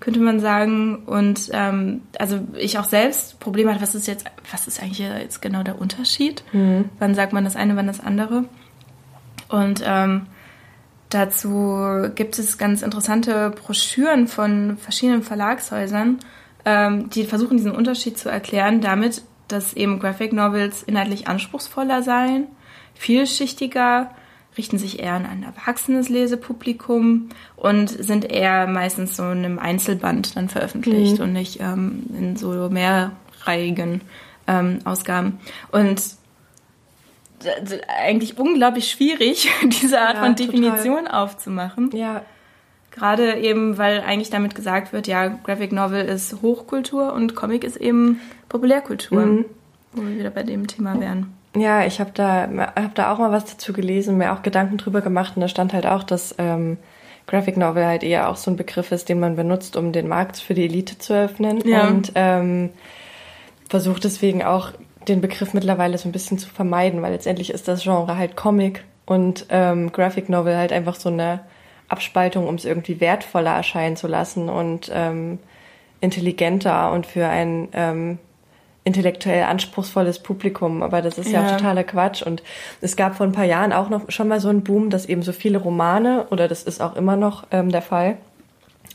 [0.00, 1.04] könnte man sagen.
[1.04, 5.42] Und ähm, also ich auch selbst Probleme hatte, was ist jetzt, was ist eigentlich jetzt
[5.42, 6.44] genau der Unterschied?
[6.52, 6.86] Mhm.
[6.98, 8.44] Wann sagt man das eine, wann das andere?
[9.48, 10.26] Und ähm,
[11.14, 16.18] Dazu gibt es ganz interessante Broschüren von verschiedenen Verlagshäusern,
[16.64, 22.48] ähm, die versuchen, diesen Unterschied zu erklären, damit, dass eben Graphic Novels inhaltlich anspruchsvoller seien,
[22.94, 24.10] vielschichtiger,
[24.56, 30.36] richten sich eher an ein erwachsenes Lesepublikum und sind eher meistens so in einem Einzelband
[30.36, 31.24] dann veröffentlicht mhm.
[31.24, 34.00] und nicht ähm, in so mehrreihigen
[34.46, 35.40] ähm, Ausgaben.
[35.72, 36.02] Und
[37.98, 39.50] eigentlich unglaublich schwierig,
[39.82, 41.22] diese Art ja, von Definition total.
[41.22, 41.90] aufzumachen.
[41.94, 42.22] Ja.
[42.90, 47.76] Gerade eben, weil eigentlich damit gesagt wird, ja, Graphic Novel ist Hochkultur und Comic ist
[47.76, 49.44] eben Populärkultur, mhm.
[49.92, 51.32] wo wir wieder bei dem Thema wären.
[51.56, 55.00] Ja, ich habe da, hab da auch mal was dazu gelesen, mir auch Gedanken drüber
[55.00, 56.78] gemacht und da stand halt auch, dass ähm,
[57.26, 60.38] Graphic Novel halt eher auch so ein Begriff ist, den man benutzt, um den Markt
[60.38, 61.86] für die Elite zu öffnen ja.
[61.86, 62.70] und ähm,
[63.68, 64.72] versucht deswegen auch
[65.08, 68.84] den Begriff mittlerweile so ein bisschen zu vermeiden, weil letztendlich ist das Genre halt Comic
[69.06, 71.40] und ähm, Graphic Novel halt einfach so eine
[71.88, 75.38] Abspaltung, um es irgendwie wertvoller erscheinen zu lassen und ähm,
[76.00, 78.18] intelligenter und für ein ähm,
[78.84, 81.40] intellektuell anspruchsvolles Publikum, aber das ist ja.
[81.40, 82.22] ja, auch totaler Quatsch.
[82.22, 82.42] Und
[82.82, 85.22] es gab vor ein paar Jahren auch noch schon mal so einen Boom, dass eben
[85.22, 88.18] so viele Romane, oder das ist auch immer noch ähm, der Fall,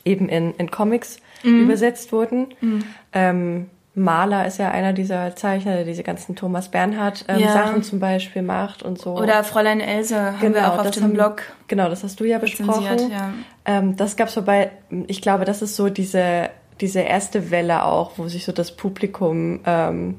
[0.06, 1.64] eben in, in Comics mhm.
[1.64, 2.48] übersetzt wurden.
[2.62, 2.84] Mhm.
[3.14, 7.52] Ähm, Maler ist ja einer dieser Zeichner, der diese ganzen Thomas Bernhard ähm, ja.
[7.52, 9.18] Sachen zum Beispiel macht und so.
[9.18, 11.42] Oder Fräulein Else haben genau, wir auch auf dem haben, Blog.
[11.68, 13.12] Genau, das hast du ja besprochen.
[13.12, 13.34] Ja.
[13.66, 14.72] Ähm, das gab's vorbei.
[15.08, 16.50] Ich glaube, das ist so diese
[16.82, 20.16] diese erste Welle auch, wo sich so das Publikum, ähm,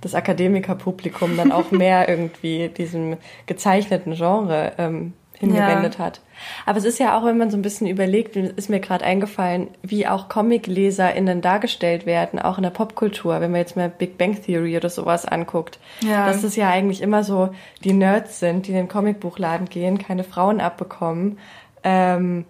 [0.00, 6.06] das Akademikerpublikum dann auch mehr irgendwie diesem gezeichneten Genre ähm, hingewendet ja.
[6.06, 6.20] hat.
[6.66, 9.68] Aber es ist ja auch, wenn man so ein bisschen überlegt, ist mir gerade eingefallen,
[9.82, 14.40] wie auch ComicleserInnen dargestellt werden, auch in der Popkultur, wenn man jetzt mal Big Bang
[14.40, 15.78] Theory oder sowas anguckt.
[16.00, 16.26] Ja.
[16.26, 17.50] Dass es ja eigentlich immer so
[17.82, 21.38] die Nerds sind, die in den Comicbuchladen gehen, keine Frauen abbekommen,
[21.82, 22.44] ähm,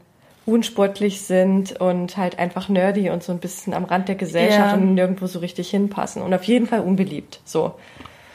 [0.46, 4.74] unsportlich sind und halt einfach nerdy und so ein bisschen am Rand der Gesellschaft ja.
[4.74, 7.40] und nirgendwo so richtig hinpassen und auf jeden Fall unbeliebt.
[7.44, 7.74] So.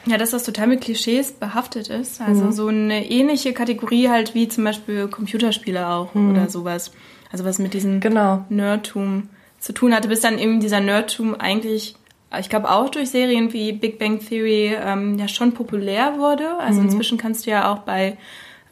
[0.06, 2.20] Ja, dass das total mit Klischees behaftet ist.
[2.20, 2.52] Also mhm.
[2.52, 6.30] so eine ähnliche Kategorie halt wie zum Beispiel Computerspiele auch mhm.
[6.30, 6.90] oder sowas.
[7.30, 8.44] Also was mit diesem genau.
[8.48, 9.28] Nerdtum
[9.60, 11.96] zu tun hatte, bis dann eben dieser Nerdtum eigentlich,
[12.38, 16.58] ich glaube auch durch Serien wie Big Bang Theory ähm, ja schon populär wurde.
[16.58, 16.86] Also mhm.
[16.86, 18.16] inzwischen kannst du ja auch bei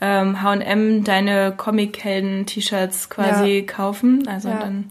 [0.00, 3.64] ähm, H&M deine Comic-Helden-T-Shirts quasi ja.
[3.66, 4.26] kaufen.
[4.28, 4.58] Also ja.
[4.58, 4.90] dann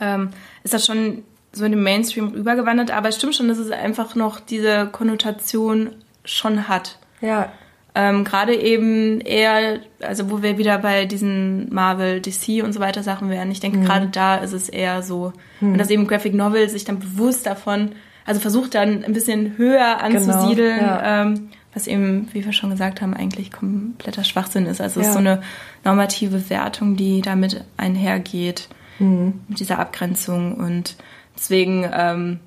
[0.00, 0.30] ähm,
[0.64, 1.22] ist das schon
[1.52, 2.90] so in den Mainstream rübergewandert.
[2.90, 5.90] Aber es stimmt schon, dass es einfach noch diese Konnotation
[6.24, 6.98] schon hat.
[7.20, 7.52] Ja.
[7.94, 13.02] Ähm, Gerade eben eher, also wo wir wieder bei diesen Marvel, DC und so weiter
[13.02, 13.50] Sachen wären.
[13.50, 13.84] Ich denke, mhm.
[13.84, 15.72] gerade da ist es eher so, mhm.
[15.72, 17.92] wenn das eben Graphic Novel sich dann bewusst davon,
[18.26, 21.22] also versucht dann ein bisschen höher genau, anzusiedeln, genau, ja.
[21.22, 24.80] ähm, was eben, wie wir schon gesagt haben, eigentlich kompletter Schwachsinn ist.
[24.80, 25.42] Also es ist so eine
[25.84, 29.42] normative Wertung, die damit einhergeht, mhm.
[29.46, 30.54] mit dieser Abgrenzung.
[30.54, 30.96] Und
[31.36, 32.40] deswegen, ähm,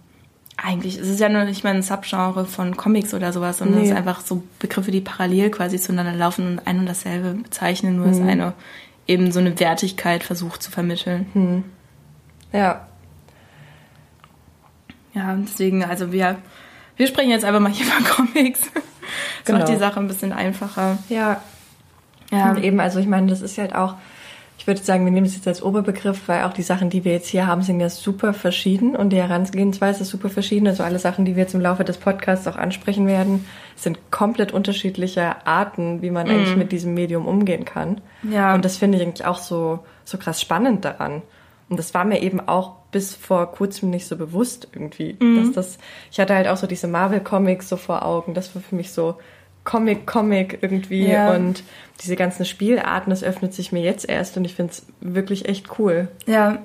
[0.57, 3.85] eigentlich, es ist ja nur nicht mal ein Subgenre von Comics oder sowas, sondern nee.
[3.85, 7.97] es ist einfach so Begriffe, die parallel quasi zueinander laufen und ein und dasselbe bezeichnen,
[7.97, 8.11] nur mhm.
[8.11, 8.53] dass eine
[9.05, 11.27] eben so eine Wertigkeit versucht zu vermitteln.
[11.35, 11.63] Mhm.
[12.51, 12.87] Ja.
[15.13, 16.37] Ja, deswegen, also wir,
[16.97, 18.61] wir sprechen jetzt einfach mal hier über Comics.
[19.39, 19.59] Das genau.
[19.59, 20.97] macht die Sache ein bisschen einfacher.
[21.09, 21.41] Ja.
[22.31, 22.51] Ja.
[22.51, 23.95] Und eben, also ich meine, das ist halt auch,
[24.59, 27.13] ich würde sagen, wir nehmen es jetzt als Oberbegriff, weil auch die Sachen, die wir
[27.13, 30.67] jetzt hier haben, sind ja super verschieden und die Herangehensweise ist super verschieden.
[30.67, 33.45] Also alle Sachen, die wir jetzt im Laufe des Podcasts auch ansprechen werden,
[33.75, 36.29] sind komplett unterschiedliche Arten, wie man mm.
[36.29, 38.01] eigentlich mit diesem Medium umgehen kann.
[38.29, 38.53] Ja.
[38.53, 41.21] Und das finde ich eigentlich auch so, so krass spannend daran.
[41.69, 45.43] Und das war mir eben auch bis vor kurzem nicht so bewusst irgendwie, mhm.
[45.43, 45.77] dass das,
[46.11, 49.17] ich hatte halt auch so diese Marvel-Comics so vor Augen, das war für mich so
[49.63, 51.31] Comic, Comic irgendwie ja.
[51.33, 51.63] und
[52.01, 55.79] diese ganzen Spielarten, das öffnet sich mir jetzt erst und ich finde es wirklich echt
[55.79, 56.07] cool.
[56.25, 56.59] Ja,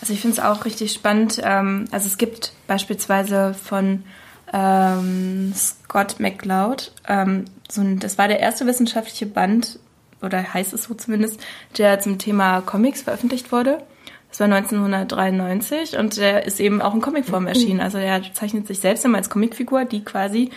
[0.00, 1.40] also ich finde es auch richtig spannend.
[1.42, 4.04] Ähm, also es gibt beispielsweise von
[4.52, 9.78] ähm, Scott McCloud, ähm, so ein, das war der erste wissenschaftliche Band,
[10.22, 11.40] oder heißt es so zumindest,
[11.78, 13.82] der zum Thema Comics veröffentlicht wurde.
[14.34, 17.78] Das war 1993 und der ist eben auch in Comicform erschienen.
[17.78, 20.50] Also er zeichnet sich selbst immer als Comicfigur, die quasi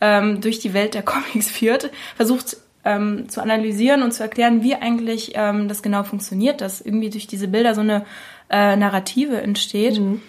[0.00, 4.74] ähm, durch die Welt der Comics führt, versucht ähm, zu analysieren und zu erklären, wie
[4.74, 8.04] eigentlich ähm, das genau funktioniert, dass irgendwie durch diese Bilder so eine
[8.50, 10.00] äh, Narrative entsteht.
[10.00, 10.20] Mhm.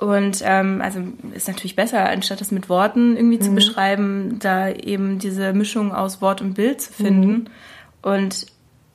[0.00, 0.98] Und ähm, also
[1.34, 3.42] ist natürlich besser, anstatt das mit Worten irgendwie mhm.
[3.42, 7.30] zu beschreiben, da eben diese Mischung aus Wort und Bild zu finden.
[7.30, 7.46] Mhm.
[8.02, 8.46] Und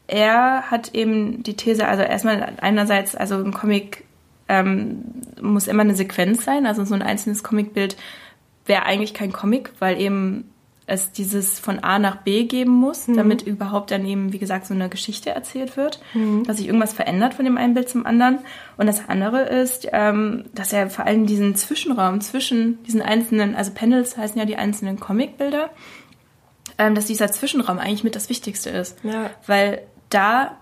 [0.08, 4.06] er hat eben die These, also erstmal einerseits, also ein Comic
[4.50, 5.04] ähm,
[5.42, 7.96] muss immer eine Sequenz sein, also so ein einzelnes Comicbild
[8.66, 10.50] wäre eigentlich kein Comic, weil eben
[10.86, 13.16] es dieses von A nach B geben muss, mhm.
[13.16, 16.44] damit überhaupt dann eben, wie gesagt, so eine Geschichte erzählt wird, mhm.
[16.44, 18.40] dass sich irgendwas verändert von dem einen Bild zum anderen.
[18.76, 23.72] Und das andere ist, ähm, dass er vor allem diesen Zwischenraum zwischen diesen einzelnen, also
[23.74, 25.70] Panels heißen ja die einzelnen Comicbilder,
[26.78, 28.98] ähm, dass dieser Zwischenraum eigentlich mit das Wichtigste ist.
[29.04, 29.30] Ja.
[29.48, 30.58] Weil da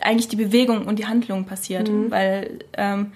[0.00, 2.10] eigentlich die Bewegung und die Handlung passiert, mhm.
[2.10, 3.12] weil ähm,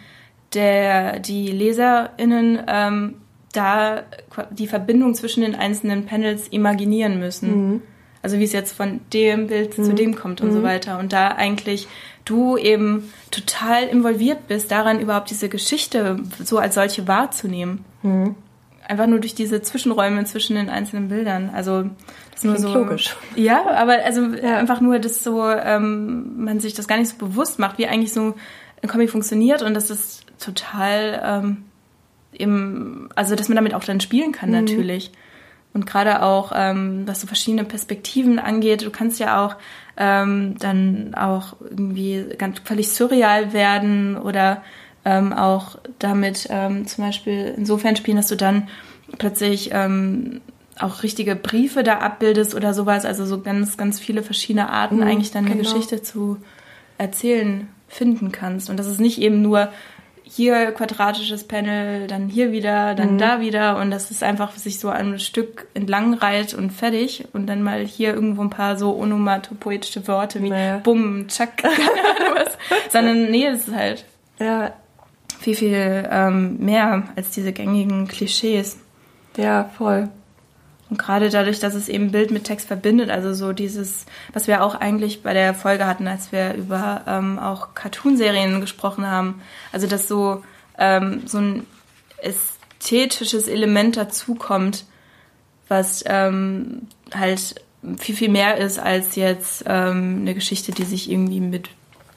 [0.54, 3.14] der, die LeserInnen ähm,
[3.52, 4.02] da
[4.50, 7.70] die Verbindung zwischen den einzelnen Panels imaginieren müssen.
[7.70, 7.82] Mhm.
[8.22, 9.84] Also wie es jetzt von dem Bild mhm.
[9.84, 10.64] zu dem kommt und so mhm.
[10.64, 10.98] weiter.
[10.98, 11.88] Und da eigentlich
[12.24, 17.84] du eben total involviert bist, daran überhaupt diese Geschichte so als solche wahrzunehmen.
[18.02, 18.36] Mhm.
[18.86, 21.50] Einfach nur durch diese Zwischenräume zwischen den einzelnen Bildern.
[21.52, 21.90] Also
[22.32, 23.16] das ist nur so logisch.
[23.36, 24.58] Ja, aber also ja.
[24.58, 28.12] einfach nur, dass so ähm, man sich das gar nicht so bewusst macht, wie eigentlich
[28.12, 28.34] so
[28.82, 31.64] ein Comic funktioniert und das ist total ähm,
[32.32, 34.56] eben, also dass man damit auch dann spielen kann mhm.
[34.56, 35.12] natürlich.
[35.74, 39.56] Und gerade auch, ähm, was so verschiedene Perspektiven angeht, du kannst ja auch
[39.96, 44.62] ähm, dann auch irgendwie ganz völlig surreal werden oder
[45.04, 48.68] ähm, auch damit ähm, zum Beispiel insofern spielen, dass du dann
[49.18, 50.40] plötzlich ähm,
[50.78, 53.04] auch richtige Briefe da abbildest oder sowas.
[53.04, 55.54] Also so ganz, ganz viele verschiedene Arten, mhm, eigentlich dann genau.
[55.54, 56.38] eine Geschichte zu
[56.98, 58.70] erzählen finden kannst.
[58.70, 59.68] Und das ist nicht eben nur
[60.24, 63.18] hier quadratisches Panel, dann hier wieder, dann mhm.
[63.18, 67.46] da wieder und das ist einfach sich so ein Stück entlang reiht und fertig und
[67.46, 70.78] dann mal hier irgendwo ein paar so onomatopoetische Worte wie naja.
[70.78, 72.56] Bumm, Tschack, keine Ahnung was,
[72.90, 74.06] sondern nee, es ist halt
[74.38, 74.72] ja.
[75.38, 78.78] viel, viel ähm, mehr als diese gängigen Klischees.
[79.36, 80.08] Ja, voll.
[80.92, 84.62] Und gerade dadurch, dass es eben Bild mit Text verbindet, also so dieses, was wir
[84.62, 89.40] auch eigentlich bei der Folge hatten, als wir über ähm, auch Cartoonserien gesprochen haben,
[89.72, 90.44] also dass so,
[90.76, 91.66] ähm, so ein
[92.18, 94.84] ästhetisches Element dazukommt,
[95.66, 97.54] was ähm, halt
[97.96, 101.70] viel, viel mehr ist als jetzt ähm, eine Geschichte, die sich irgendwie mit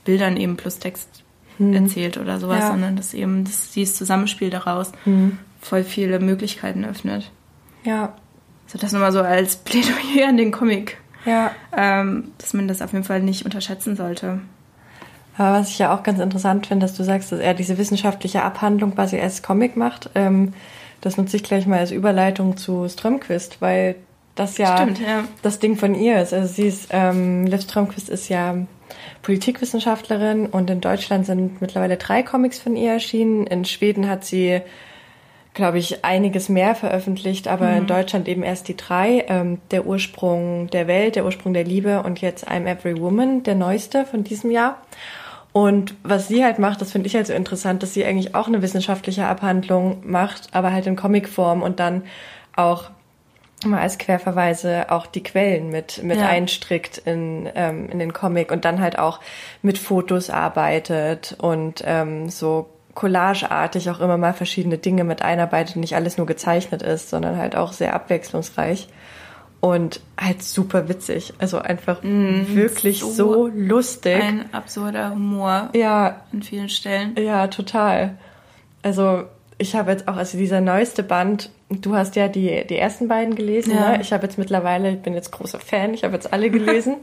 [0.04, 1.24] Bildern eben plus Text
[1.60, 1.72] hm.
[1.72, 2.72] erzählt oder sowas, ja.
[2.72, 5.38] sondern dass eben das, dieses Zusammenspiel daraus hm.
[5.62, 7.32] voll viele Möglichkeiten öffnet.
[7.86, 8.18] Ja,
[8.68, 10.98] so das nochmal so als Plädoyer an den Comic.
[11.26, 11.52] Ja.
[11.76, 14.40] Ähm, dass man das auf jeden Fall nicht unterschätzen sollte.
[15.38, 18.44] Aber was ich ja auch ganz interessant finde, dass du sagst, dass er diese wissenschaftliche
[18.44, 20.10] Abhandlung quasi als Comic macht.
[20.16, 20.54] Ähm,
[21.02, 23.96] das nutze ich gleich mal als Überleitung zu Strömquist, weil
[24.36, 26.34] das ja, Stimmt, ja, das Ding von ihr ist.
[26.34, 28.56] Also sie ist, ähm, Liv Strömquist ist ja
[29.22, 33.48] Politikwissenschaftlerin und in Deutschland sind mittlerweile drei Comics von ihr erschienen.
[33.48, 34.62] In Schweden hat sie
[35.56, 37.78] glaube ich, einiges mehr veröffentlicht, aber mhm.
[37.78, 39.26] in Deutschland eben erst die drei.
[39.28, 43.56] Ähm, der Ursprung der Welt, der Ursprung der Liebe und jetzt I'm Every Woman, der
[43.56, 44.78] neueste von diesem Jahr.
[45.54, 48.48] Und was sie halt macht, das finde ich halt so interessant, dass sie eigentlich auch
[48.48, 52.04] eine wissenschaftliche Abhandlung macht, aber halt in Comicform und dann
[52.58, 52.90] auch
[53.64, 56.28] mal als Querverweise auch die Quellen mit mit ja.
[56.28, 59.22] einstrickt in ähm, in den Comic und dann halt auch
[59.62, 65.96] mit Fotos arbeitet und ähm, so collageartig auch immer mal verschiedene Dinge mit einarbeitet, nicht
[65.96, 68.88] alles nur gezeichnet ist, sondern halt auch sehr abwechslungsreich
[69.60, 71.34] und halt super witzig.
[71.38, 74.22] Also einfach mm, wirklich so, so, lustig.
[74.22, 75.70] Ein absurder Humor.
[75.74, 76.22] Ja.
[76.32, 77.16] An vielen Stellen.
[77.18, 78.18] Ja, total.
[78.82, 79.24] Also
[79.58, 83.36] ich habe jetzt auch, also dieser neueste Band, du hast ja die, die ersten beiden
[83.36, 83.92] gelesen, ja.
[83.92, 84.02] ne?
[84.02, 86.98] Ich habe jetzt mittlerweile, ich bin jetzt großer Fan, ich habe jetzt alle gelesen.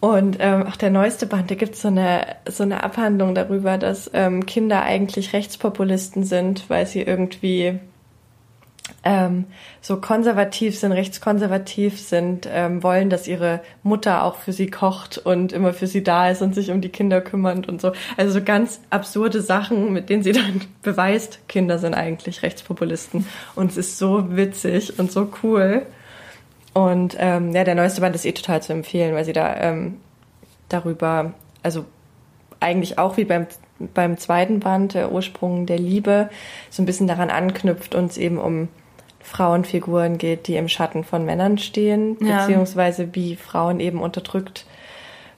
[0.00, 4.08] Und ähm, auch der neueste Band, da gibt so eine so eine Abhandlung darüber, dass
[4.14, 7.80] ähm, Kinder eigentlich Rechtspopulisten sind, weil sie irgendwie
[9.04, 9.46] ähm,
[9.80, 15.52] so konservativ sind, rechtskonservativ sind, ähm, wollen, dass ihre Mutter auch für sie kocht und
[15.52, 17.92] immer für sie da ist und sich um die Kinder kümmert und so.
[18.16, 23.26] Also so ganz absurde Sachen, mit denen sie dann beweist, Kinder sind eigentlich Rechtspopulisten.
[23.54, 25.86] Und es ist so witzig und so cool.
[26.74, 29.98] Und ähm, ja, der neueste Band ist eh total zu empfehlen, weil sie da ähm,
[30.68, 31.84] darüber, also
[32.60, 33.46] eigentlich auch wie beim,
[33.94, 36.28] beim zweiten Band, der Ursprung der Liebe,
[36.70, 38.68] so ein bisschen daran anknüpft und es eben um
[39.20, 42.40] Frauenfiguren geht, die im Schatten von Männern stehen, ja.
[42.40, 44.66] beziehungsweise wie Frauen eben unterdrückt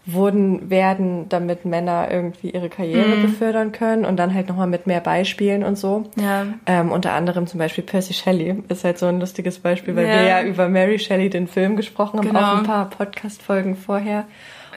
[0.07, 3.23] wurden, werden, damit Männer irgendwie ihre Karriere mhm.
[3.23, 6.05] befördern können und dann halt nochmal mit mehr Beispielen und so.
[6.17, 6.47] Ja.
[6.67, 10.15] Ähm, unter anderem zum Beispiel Percy Shelley ist halt so ein lustiges Beispiel, weil ja.
[10.15, 12.41] wir ja über Mary Shelley den Film gesprochen haben, genau.
[12.41, 14.25] auch ein paar Podcast-Folgen vorher.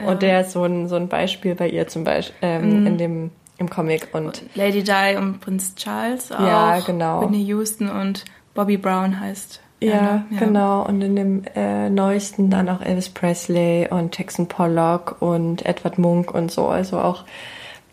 [0.00, 0.06] Ja.
[0.06, 2.86] Und der ist so ein, so ein Beispiel bei ihr zum Beispiel ähm, mhm.
[2.86, 6.40] in dem im Comic und Lady Di und Prinz Charles auch.
[6.40, 7.22] Ja, genau.
[7.22, 10.84] Whitney Houston und Bobby Brown heißt ja, ja, genau.
[10.84, 16.32] Und in dem äh, neuesten dann auch Elvis Presley und Texan Pollock und Edward Munk
[16.34, 16.68] und so.
[16.68, 17.24] Also auch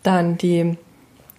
[0.02, 0.76] dann die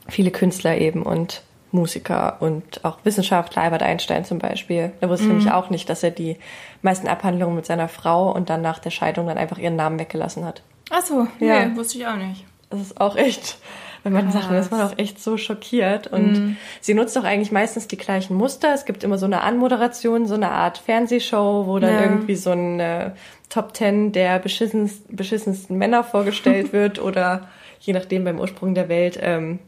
[0.08, 4.92] viele Künstler eben und Musiker und auch Wissenschaftler, Albert Einstein zum Beispiel.
[5.02, 5.32] Da wusste mhm.
[5.32, 6.38] ich nämlich auch nicht, dass er die
[6.82, 10.46] meisten Abhandlungen mit seiner Frau und dann nach der Scheidung dann einfach ihren Namen weggelassen
[10.46, 10.62] hat.
[10.92, 11.66] Ach so, ja.
[11.66, 12.46] nee, wusste ich auch nicht.
[12.70, 13.58] Das ist auch echt
[14.04, 14.44] wenn man Krass.
[14.44, 16.08] Sachen ist man auch echt so schockiert.
[16.08, 16.58] Und mm.
[16.82, 18.74] sie nutzt doch eigentlich meistens die gleichen Muster.
[18.74, 22.02] Es gibt immer so eine Anmoderation, so eine Art Fernsehshow, wo dann ja.
[22.02, 23.12] irgendwie so ein äh,
[23.50, 27.48] Top Ten der beschissensten, beschissensten Männer vorgestellt wird oder
[27.80, 29.60] je nachdem beim Ursprung der Welt ähm,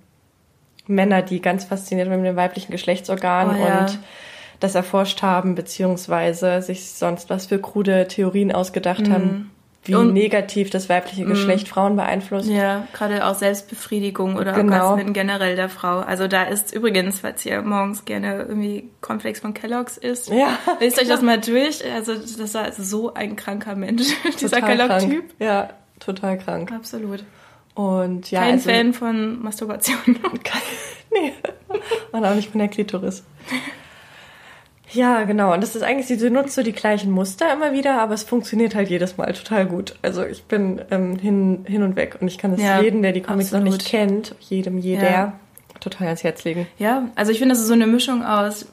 [0.87, 3.79] Männer, die ganz fasziniert mit dem weiblichen Geschlechtsorgan oh, ja.
[3.79, 3.99] und
[4.59, 9.11] das erforscht haben, beziehungsweise sich sonst was für krude Theorien ausgedacht mm.
[9.11, 9.51] haben,
[9.87, 11.29] wie und, negativ das weibliche mm.
[11.29, 12.49] Geschlecht Frauen beeinflusst.
[12.49, 14.89] Ja, gerade auch Selbstbefriedigung oder genau.
[14.91, 15.99] Orgasmen generell der Frau.
[15.99, 20.99] Also da ist übrigens, falls ihr morgens gerne irgendwie Cornflakes von Kellogg's isst, ja, lest
[21.01, 21.83] euch das mal durch.
[21.93, 24.07] Also das war so ein kranker Mensch,
[24.41, 25.23] dieser Kellogg-Typ.
[25.39, 25.69] Ja,
[25.99, 26.71] total krank.
[26.71, 27.23] Absolut.
[27.75, 29.97] Und ja, Kein also, Fan von Masturbation.
[31.13, 31.33] nee,
[32.11, 33.23] und auch nicht von der Klitoris.
[34.95, 35.53] Ja, genau.
[35.53, 38.75] Und das ist eigentlich, sie nutzt so die gleichen Muster immer wieder, aber es funktioniert
[38.75, 39.95] halt jedes Mal total gut.
[40.01, 43.11] Also ich bin ähm, hin, hin und weg und ich kann es ja, jedem, der
[43.11, 43.65] die Comics absolut.
[43.65, 45.33] noch nicht kennt, jedem, jeder, ja.
[45.79, 46.67] total ans Herz legen.
[46.77, 48.67] Ja, also ich finde, das ist so eine Mischung aus,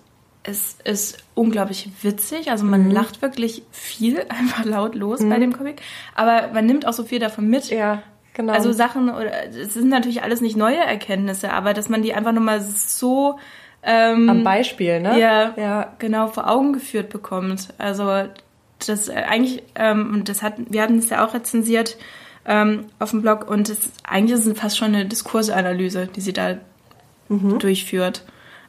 [0.44, 2.90] es ist unglaublich witzig, also man mhm.
[2.90, 5.30] lacht wirklich viel, einfach laut los mhm.
[5.30, 5.82] bei dem Comic,
[6.14, 7.68] aber man nimmt auch so viel davon mit.
[7.70, 8.02] Ja.
[8.34, 8.54] Genau.
[8.54, 12.32] Also Sachen, oder es sind natürlich alles nicht neue Erkenntnisse, aber dass man die einfach
[12.32, 13.38] nochmal so
[13.82, 15.18] ähm, Am Beispiel, ne?
[15.18, 17.68] Ja, ja, genau, vor Augen geführt bekommt.
[17.78, 18.24] Also
[18.78, 21.96] das äh, eigentlich, ähm, das hat, wir hatten es ja auch rezensiert
[22.46, 26.32] ähm, auf dem Blog und das, eigentlich ist es fast schon eine Diskursanalyse, die sie
[26.32, 26.56] da
[27.28, 27.58] mhm.
[27.58, 28.24] durchführt.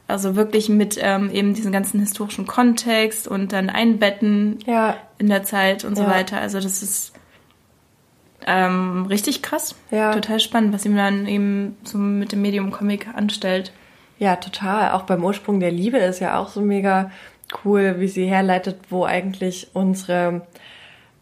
[0.07, 4.97] Also wirklich mit ähm, eben diesem ganzen historischen Kontext und dann einbetten ja.
[5.17, 6.03] in der Zeit und ja.
[6.03, 6.39] so weiter.
[6.41, 7.13] Also das ist
[8.45, 9.75] ähm, richtig krass.
[9.91, 10.11] Ja.
[10.11, 13.71] Total spannend, was sie dann eben so mit dem Medium Comic anstellt.
[14.23, 14.91] Ja, total.
[14.91, 17.11] Auch beim Ursprung der Liebe ist ja auch so mega
[17.65, 20.43] cool, wie sie herleitet, wo eigentlich unsere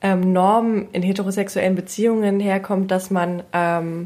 [0.04, 4.06] ähm, Norm in heterosexuellen Beziehungen herkommt, dass man ähm,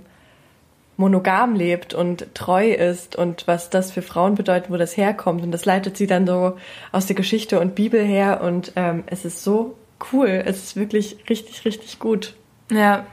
[0.96, 5.44] monogam lebt und treu ist und was das für Frauen bedeutet, wo das herkommt.
[5.44, 6.56] Und das leitet sie dann so
[6.94, 9.76] aus der Geschichte und Bibel her und ähm, es ist so
[10.14, 10.42] cool.
[10.46, 12.34] Es ist wirklich richtig, richtig gut.
[12.72, 13.04] Ja.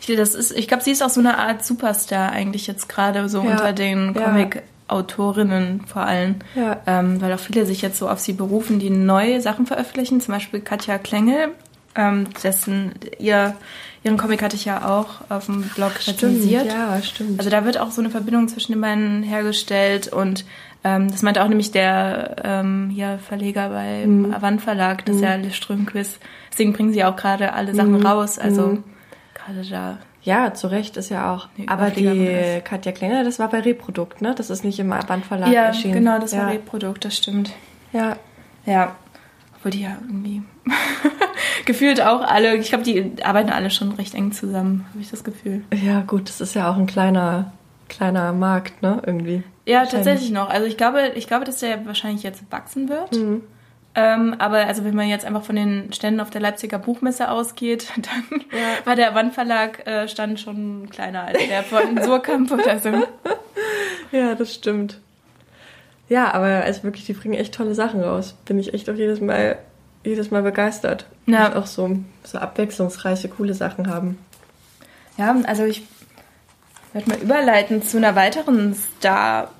[0.00, 3.50] Ich, ich glaube, sie ist auch so eine Art Superstar eigentlich jetzt gerade so ja.
[3.50, 4.62] unter den Comic- ja.
[4.88, 6.80] Autorinnen vor allem, ja.
[6.86, 10.20] ähm, weil auch viele sich jetzt so auf sie berufen, die neue Sachen veröffentlichen.
[10.20, 11.50] Zum Beispiel Katja Klengel,
[11.94, 13.54] ähm, dessen ihr
[14.04, 16.66] ihren Comic hatte ich ja auch auf dem Blog rezensiert.
[16.66, 17.38] Ja, stimmt.
[17.38, 20.44] Also da wird auch so eine Verbindung zwischen den beiden hergestellt und
[20.84, 24.32] ähm, das meinte auch nämlich der ähm, hier Verleger beim mhm.
[24.32, 26.18] Avant Verlag, das ist ja Le Strömquist.
[26.52, 28.06] Deswegen bringen sie auch gerade alle Sachen mhm.
[28.06, 28.38] raus.
[28.38, 28.84] Also mhm.
[29.34, 31.48] gerade da ja, zu Recht ist ja auch.
[31.56, 34.34] Nee, Aber die Katja Kleiner, das war bei Reprodukt, ne?
[34.34, 35.94] Das ist nicht im Bandverlag ja, erschienen.
[35.94, 36.40] Ja, genau, das ja.
[36.40, 37.52] war Reprodukt, das stimmt.
[37.92, 38.16] Ja.
[38.66, 38.96] Ja.
[39.56, 40.42] Obwohl die ja irgendwie
[41.64, 45.24] gefühlt auch alle, ich glaube, die arbeiten alle schon recht eng zusammen, habe ich das
[45.24, 45.64] Gefühl.
[45.74, 47.52] Ja, gut, das ist ja auch ein kleiner,
[47.88, 49.02] kleiner Markt, ne?
[49.06, 49.42] Irgendwie.
[49.66, 50.48] Ja, tatsächlich noch.
[50.48, 53.12] Also ich glaube, ich glaube, dass der wahrscheinlich jetzt wachsen wird.
[53.16, 53.42] Mhm.
[54.00, 57.88] Ähm, aber also wenn man jetzt einfach von den Ständen auf der Leipziger Buchmesse ausgeht,
[57.96, 58.86] dann ja.
[58.86, 62.90] war der Wandverlag äh, stand schon kleiner als der von Surkamp oder so.
[64.12, 65.00] Ja, das stimmt.
[66.08, 68.36] Ja, aber also wirklich, die bringen echt tolle Sachen raus.
[68.44, 69.58] Bin ich echt auch jedes Mal,
[70.04, 71.06] jedes Mal begeistert.
[71.26, 71.48] Ja.
[71.48, 74.16] Und auch so, so abwechslungsreiche, coole Sachen haben.
[75.16, 75.82] Ja, also ich
[76.92, 79.50] werde mal überleiten zu einer weiteren Star-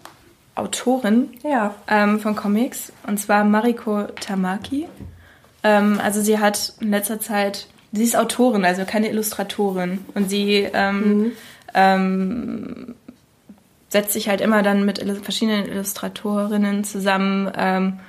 [0.59, 1.75] Autorin ja.
[1.89, 4.87] ähm, von Comics, und zwar Mariko Tamaki.
[5.63, 10.05] Ähm, also sie hat in letzter Zeit, sie ist Autorin, also keine Illustratorin.
[10.15, 11.33] Und sie ähm, mhm.
[11.75, 12.95] Ähm,
[13.89, 18.01] setzt sich halt immer dann mit verschiedenen Illustratorinnen zusammen ähm,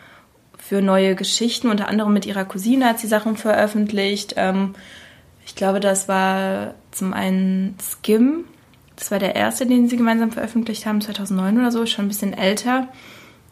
[0.57, 1.69] für neue Geschichten.
[1.69, 4.35] Unter anderem mit ihrer Cousine hat sie Sachen veröffentlicht.
[4.37, 4.75] Ähm,
[5.45, 8.45] ich glaube, das war zum einen Skim,
[8.99, 12.33] das war der erste, den sie gemeinsam veröffentlicht haben, 2009 oder so, schon ein bisschen
[12.33, 12.89] älter.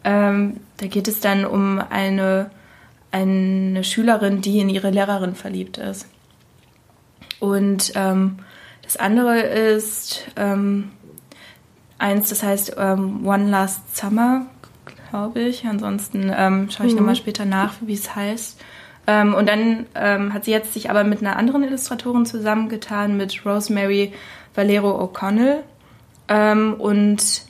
[0.03, 2.51] Ähm, da geht es dann um eine,
[3.11, 6.05] eine Schülerin, die in ihre Lehrerin verliebt ist.
[7.39, 8.39] Und ähm,
[8.83, 10.91] das andere ist ähm,
[11.97, 14.47] eins, das heißt ähm, One Last Summer,
[15.09, 15.65] glaube ich.
[15.65, 16.99] Ansonsten ähm, schaue ich mhm.
[16.99, 18.59] nochmal später nach, wie es heißt.
[19.09, 24.11] Ähm, und dann hat sie jetzt sich aber mit einer anderen Illustratorin zusammengetan, mit Rosemary
[24.57, 25.63] Valero O'Connell
[26.27, 27.43] ähm, und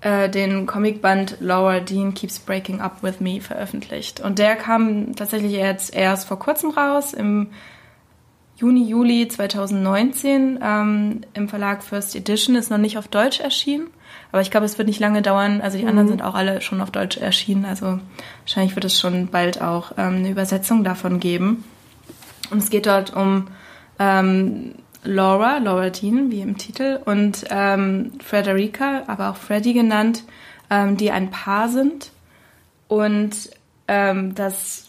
[0.00, 4.20] äh, den Comicband Laura Dean Keeps Breaking Up With Me veröffentlicht.
[4.20, 7.48] Und der kam tatsächlich jetzt erst vor kurzem raus, im
[8.56, 13.88] Juni, Juli 2019 ähm, im Verlag First Edition, ist noch nicht auf Deutsch erschienen.
[14.32, 15.60] Aber ich glaube, es wird nicht lange dauern.
[15.60, 15.90] Also die mhm.
[15.90, 17.64] anderen sind auch alle schon auf Deutsch erschienen.
[17.64, 18.00] Also
[18.40, 21.64] wahrscheinlich wird es schon bald auch ähm, eine Übersetzung davon geben.
[22.50, 23.46] Und es geht dort um
[23.98, 24.74] ähm,
[25.08, 30.22] Laura, Laura Dean, wie im Titel, und ähm, Frederica, aber auch Freddy genannt,
[30.68, 32.12] ähm, die ein Paar sind.
[32.88, 33.32] Und
[33.88, 34.88] ähm, dass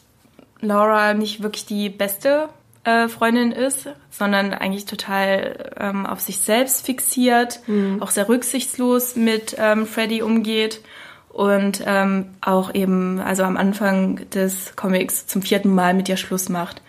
[0.59, 2.49] Laura nicht wirklich die beste
[2.83, 8.01] äh, Freundin ist, sondern eigentlich total ähm, auf sich selbst fixiert, mhm.
[8.01, 10.81] auch sehr rücksichtslos mit ähm, Freddy umgeht
[11.29, 16.49] und ähm, auch eben, also am Anfang des Comics zum vierten Mal mit ihr Schluss
[16.49, 16.81] macht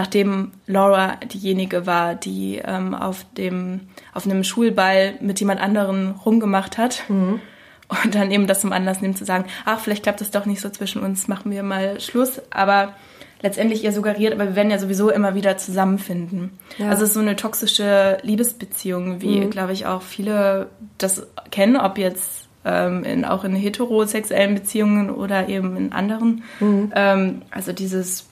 [0.00, 3.80] nachdem Laura diejenige war, die ähm, auf dem
[4.14, 7.02] auf einem Schulball mit jemand anderen rumgemacht hat.
[7.08, 7.38] Mhm.
[8.02, 10.62] Und dann eben das zum Anlass nimmt zu sagen, ach, vielleicht klappt das doch nicht
[10.62, 12.40] so zwischen uns, machen wir mal Schluss.
[12.48, 12.94] Aber
[13.42, 16.52] letztendlich ihr suggeriert, aber wir werden ja sowieso immer wieder zusammenfinden.
[16.78, 16.88] Ja.
[16.88, 19.50] Also es ist so eine toxische Liebesbeziehung, wie, mhm.
[19.50, 25.50] glaube ich, auch viele das kennen, ob jetzt ähm, in, auch in heterosexuellen Beziehungen oder
[25.50, 26.42] eben in anderen.
[26.58, 26.90] Mhm.
[26.94, 28.29] Ähm, also dieses,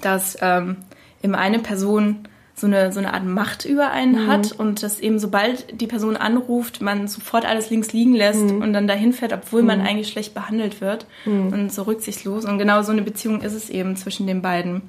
[0.00, 0.76] dass ähm,
[1.22, 4.26] eben eine Person so eine, so eine Art Macht über einen mhm.
[4.26, 8.62] hat und dass eben sobald die Person anruft, man sofort alles links liegen lässt mhm.
[8.62, 9.86] und dann dahin fährt, obwohl man mhm.
[9.86, 11.52] eigentlich schlecht behandelt wird mhm.
[11.52, 12.44] und so rücksichtslos.
[12.44, 14.82] Und genau so eine Beziehung ist es eben zwischen den beiden.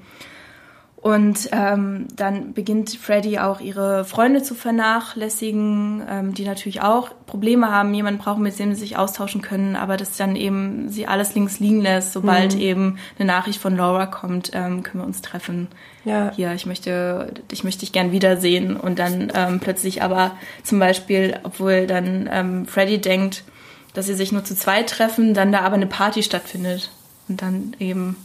[1.01, 7.71] Und ähm, dann beginnt Freddy auch ihre Freunde zu vernachlässigen, ähm, die natürlich auch Probleme
[7.71, 11.35] haben, jemanden brauchen, mit dem sie sich austauschen können, aber das dann eben sie alles
[11.35, 12.61] links liegen lässt, sobald mhm.
[12.61, 15.69] eben eine Nachricht von Laura kommt, ähm, können wir uns treffen.
[16.03, 16.33] Ja.
[16.35, 18.75] Hier, ich möchte, ich möchte dich gern wiedersehen.
[18.75, 20.31] Und dann ähm, plötzlich aber
[20.63, 23.45] zum Beispiel, obwohl dann ähm, Freddy denkt,
[23.93, 26.91] dass sie sich nur zu zweit treffen, dann da aber eine Party stattfindet.
[27.29, 28.17] Und dann eben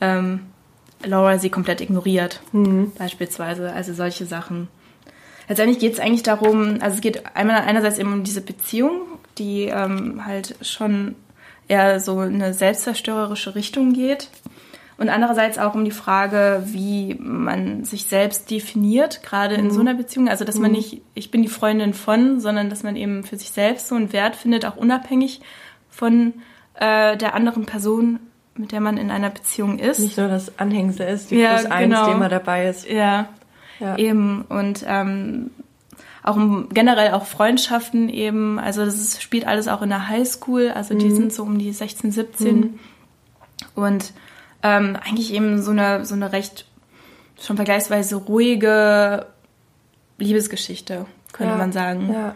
[0.00, 0.40] ähm,
[1.04, 2.92] Laura sie komplett ignoriert, mhm.
[2.98, 3.72] beispielsweise.
[3.72, 4.68] Also solche Sachen.
[5.48, 9.02] Letztendlich geht es eigentlich darum, also es geht einmal einerseits eben um diese Beziehung,
[9.38, 11.14] die ähm, halt schon
[11.68, 14.28] eher so eine selbstzerstörerische Richtung geht.
[14.98, 19.88] Und andererseits auch um die Frage, wie man sich selbst definiert, gerade in so mhm.
[19.88, 20.28] einer Beziehung.
[20.28, 20.78] Also, dass man mhm.
[20.78, 24.12] nicht, ich bin die Freundin von, sondern dass man eben für sich selbst so einen
[24.14, 25.42] Wert findet, auch unabhängig
[25.90, 26.32] von
[26.74, 28.20] äh, der anderen Person
[28.58, 29.98] mit der man in einer Beziehung ist.
[30.00, 32.06] Nicht nur das Anhängsel ist, die ja, plus eins, genau.
[32.06, 32.88] die immer dabei ist.
[32.88, 33.28] Ja,
[33.80, 33.96] ja.
[33.96, 34.42] eben.
[34.42, 35.50] Und ähm,
[36.22, 36.38] auch
[36.70, 41.06] generell auch Freundschaften eben, also das ist, spielt alles auch in der Highschool, also die
[41.06, 41.16] mhm.
[41.16, 42.56] sind so um die 16, 17.
[42.56, 42.78] Mhm.
[43.74, 44.12] Und
[44.62, 46.66] ähm, eigentlich eben so eine, so eine recht
[47.40, 49.26] schon vergleichsweise ruhige
[50.18, 51.58] Liebesgeschichte, könnte ja.
[51.58, 52.12] man sagen.
[52.12, 52.34] Ja.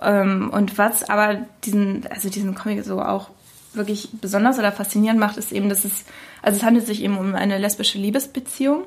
[0.00, 3.30] Ähm, und was aber diesen, also diesen Comic so auch
[3.72, 6.04] wirklich besonders oder faszinierend macht, ist eben, dass es,
[6.42, 8.84] also es handelt sich eben um eine lesbische Liebesbeziehung.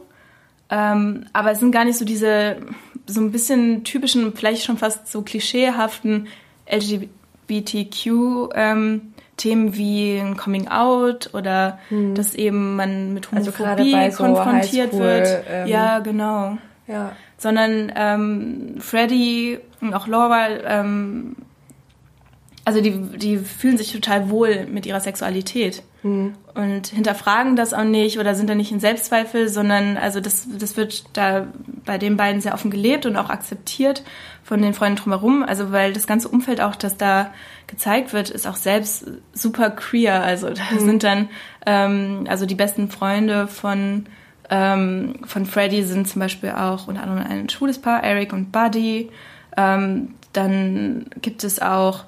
[0.69, 2.57] Ähm, aber es sind gar nicht so diese,
[3.05, 6.27] so ein bisschen typischen, vielleicht schon fast so klischeehaften
[6.71, 9.13] LGBTQ, ähm,
[9.45, 12.15] wie ein Coming Out oder hm.
[12.15, 15.43] dass eben man mit also Homophobie also konfrontiert so wird.
[15.49, 16.57] Ähm, ja, genau.
[16.87, 17.11] Ja.
[17.37, 21.35] Sondern ähm, Freddy und auch Laura ähm,
[22.65, 26.33] also die, die fühlen sich total wohl mit ihrer Sexualität mhm.
[26.53, 30.77] und hinterfragen das auch nicht oder sind da nicht in Selbstzweifel, sondern also das, das
[30.77, 31.47] wird da
[31.85, 34.03] bei den beiden sehr offen gelebt und auch akzeptiert
[34.43, 35.43] von den Freunden drumherum.
[35.43, 37.33] Also weil das ganze Umfeld auch, das da
[37.67, 40.23] gezeigt wird, ist auch selbst super queer.
[40.23, 40.79] Also da mhm.
[40.79, 41.29] sind dann
[41.65, 44.05] ähm, also die besten Freunde von
[44.49, 49.09] ähm, von Freddy sind zum Beispiel auch unter anderem ein schwules Paar, Eric und Buddy.
[49.57, 52.05] Ähm, dann gibt es auch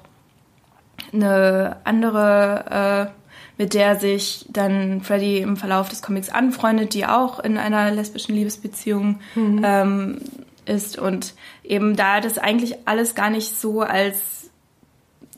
[1.12, 3.22] eine andere, äh,
[3.58, 8.34] mit der sich dann Freddy im Verlauf des Comics anfreundet, die auch in einer lesbischen
[8.34, 9.62] Liebesbeziehung mhm.
[9.64, 10.18] ähm,
[10.66, 11.34] ist und
[11.64, 14.50] eben da das eigentlich alles gar nicht so als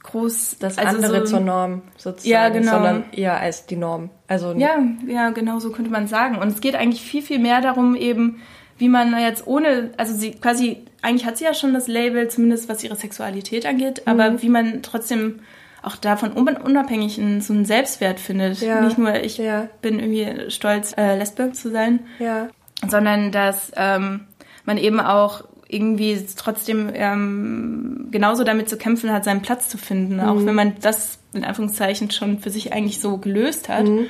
[0.02, 2.72] groß das also andere so, zur Norm sozusagen, ja, genau.
[2.72, 4.10] sondern eher als die Norm.
[4.26, 6.38] Also ja, ja, genau so könnte man sagen.
[6.38, 8.40] Und es geht eigentlich viel viel mehr darum eben,
[8.78, 12.68] wie man jetzt ohne, also sie quasi eigentlich hat sie ja schon das Label, zumindest
[12.68, 14.12] was ihre Sexualität angeht, mhm.
[14.12, 15.40] aber wie man trotzdem
[15.82, 18.60] auch davon unabhängig in so einen Selbstwert findet.
[18.60, 18.80] Ja.
[18.80, 19.68] Nicht nur, ich ja.
[19.80, 22.48] bin irgendwie stolz, äh, Lesbe zu sein, ja.
[22.86, 24.26] sondern dass ähm,
[24.64, 30.16] man eben auch irgendwie trotzdem ähm, genauso damit zu kämpfen hat, seinen Platz zu finden.
[30.16, 30.22] Mhm.
[30.22, 33.86] Auch wenn man das in Anführungszeichen schon für sich eigentlich so gelöst hat.
[33.86, 34.06] Mhm.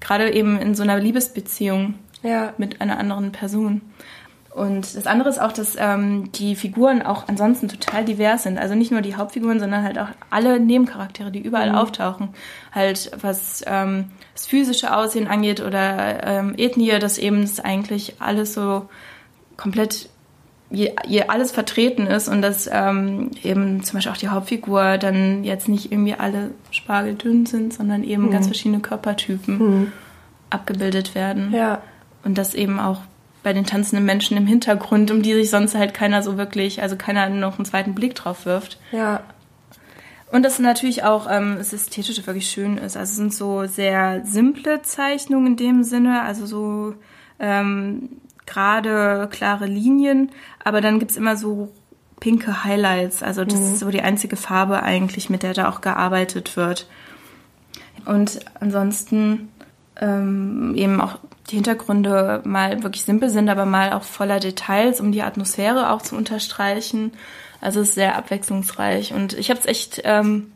[0.00, 2.54] Gerade eben in so einer Liebesbeziehung ja.
[2.58, 3.82] mit einer anderen Person.
[4.54, 8.56] Und das andere ist auch, dass ähm, die Figuren auch ansonsten total divers sind.
[8.56, 11.74] Also nicht nur die Hauptfiguren, sondern halt auch alle Nebencharaktere, die überall mhm.
[11.74, 12.28] auftauchen.
[12.70, 18.54] Halt was ähm, das physische Aussehen angeht oder ähm, Ethnie, dass eben das eigentlich alles
[18.54, 18.88] so
[19.56, 20.08] komplett
[20.70, 25.42] je, je alles vertreten ist und dass ähm, eben zum Beispiel auch die Hauptfigur dann
[25.42, 28.30] jetzt nicht irgendwie alle spargeldünn sind, sondern eben mhm.
[28.30, 29.92] ganz verschiedene Körpertypen mhm.
[30.50, 31.52] abgebildet werden.
[31.52, 31.82] Ja.
[32.22, 33.00] Und dass eben auch
[33.44, 36.96] bei den tanzenden Menschen im Hintergrund, um die sich sonst halt keiner so wirklich, also
[36.96, 38.80] keiner noch einen zweiten Blick drauf wirft.
[38.90, 39.22] Ja.
[40.32, 42.96] Und das natürlich auch ähm, das Ästhetische wirklich schön ist.
[42.96, 46.94] Also es sind so sehr simple Zeichnungen in dem Sinne, also so
[47.38, 48.08] ähm,
[48.46, 50.30] gerade, klare Linien,
[50.64, 51.70] aber dann gibt's immer so
[52.20, 53.22] pinke Highlights.
[53.22, 53.66] Also das mhm.
[53.66, 56.88] ist so die einzige Farbe eigentlich, mit der da auch gearbeitet wird.
[58.06, 59.50] Und ansonsten
[60.00, 61.18] ähm, eben auch
[61.50, 66.02] die Hintergründe mal wirklich simpel sind, aber mal auch voller Details, um die Atmosphäre auch
[66.02, 67.12] zu unterstreichen.
[67.60, 70.52] Also es ist sehr abwechslungsreich und ich habe es echt ähm,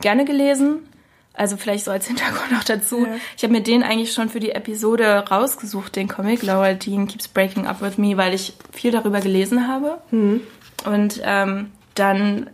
[0.00, 0.80] gerne gelesen.
[1.32, 3.06] Also vielleicht so als Hintergrund auch dazu.
[3.06, 3.14] Ja.
[3.36, 7.28] Ich habe mir den eigentlich schon für die Episode rausgesucht, den Comic Laura Dean Keeps
[7.28, 9.98] Breaking Up With Me, weil ich viel darüber gelesen habe.
[10.10, 10.42] Mhm.
[10.84, 12.50] Und ähm, dann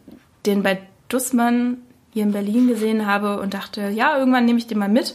[0.46, 1.78] den bei Dussmann
[2.12, 5.14] hier in Berlin gesehen habe und dachte, ja, irgendwann nehme ich den mal mit.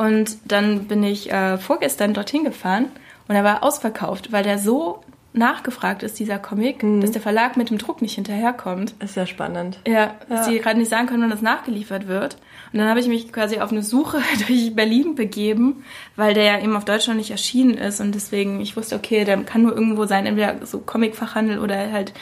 [0.00, 2.86] Und dann bin ich äh, vorgestern dorthin gefahren
[3.28, 7.02] und er war ausverkauft, weil der so nachgefragt ist, dieser Comic, mhm.
[7.02, 8.94] dass der Verlag mit dem Druck nicht hinterherkommt.
[8.98, 9.78] Ist ja spannend.
[9.86, 10.52] Ja, dass ja.
[10.52, 12.38] die gerade nicht sagen können, wann das nachgeliefert wird.
[12.72, 15.84] Und dann habe ich mich quasi auf eine Suche durch Berlin begeben,
[16.16, 19.36] weil der ja eben auf Deutschland nicht erschienen ist und deswegen, ich wusste, okay, der
[19.42, 22.14] kann nur irgendwo sein, entweder so Comicfachhandel oder halt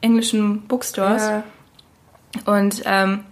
[0.00, 1.22] englischen Bookstores.
[1.22, 1.44] Ja.
[2.46, 3.24] Und ähm,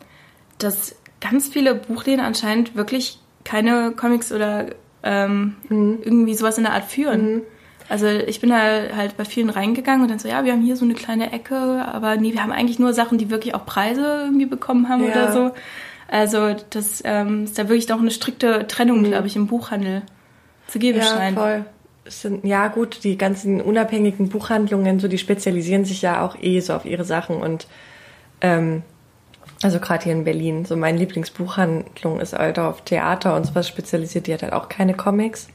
[0.58, 4.66] dass ganz viele Buchläden anscheinend wirklich keine Comics oder
[5.02, 5.98] ähm, mhm.
[6.02, 7.34] irgendwie sowas in der Art führen.
[7.34, 7.42] Mhm.
[7.88, 8.56] Also ich bin da
[8.96, 11.56] halt bei vielen reingegangen und dann so, ja, wir haben hier so eine kleine Ecke,
[11.56, 15.10] aber nee, wir haben eigentlich nur Sachen, die wirklich auch Preise irgendwie bekommen haben ja.
[15.10, 15.50] oder so.
[16.08, 19.04] Also das ähm, ist da wirklich doch eine strikte Trennung, mhm.
[19.04, 20.02] glaube ich, im Buchhandel
[20.66, 21.38] zu geben ja, scheint.
[21.38, 21.64] Voll.
[22.06, 26.74] Sind, ja gut, die ganzen unabhängigen Buchhandlungen, so die spezialisieren sich ja auch eh so
[26.74, 27.66] auf ihre Sachen und
[28.40, 28.82] ähm,
[29.64, 34.26] also gerade hier in Berlin, so meine Lieblingsbuchhandlung ist Alter auf Theater und sowas spezialisiert,
[34.26, 35.48] die hat halt auch keine Comics.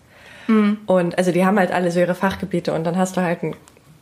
[0.47, 0.80] Mhm.
[0.88, 3.55] Und also die haben halt alle so ihre Fachgebiete und dann hast du halt einen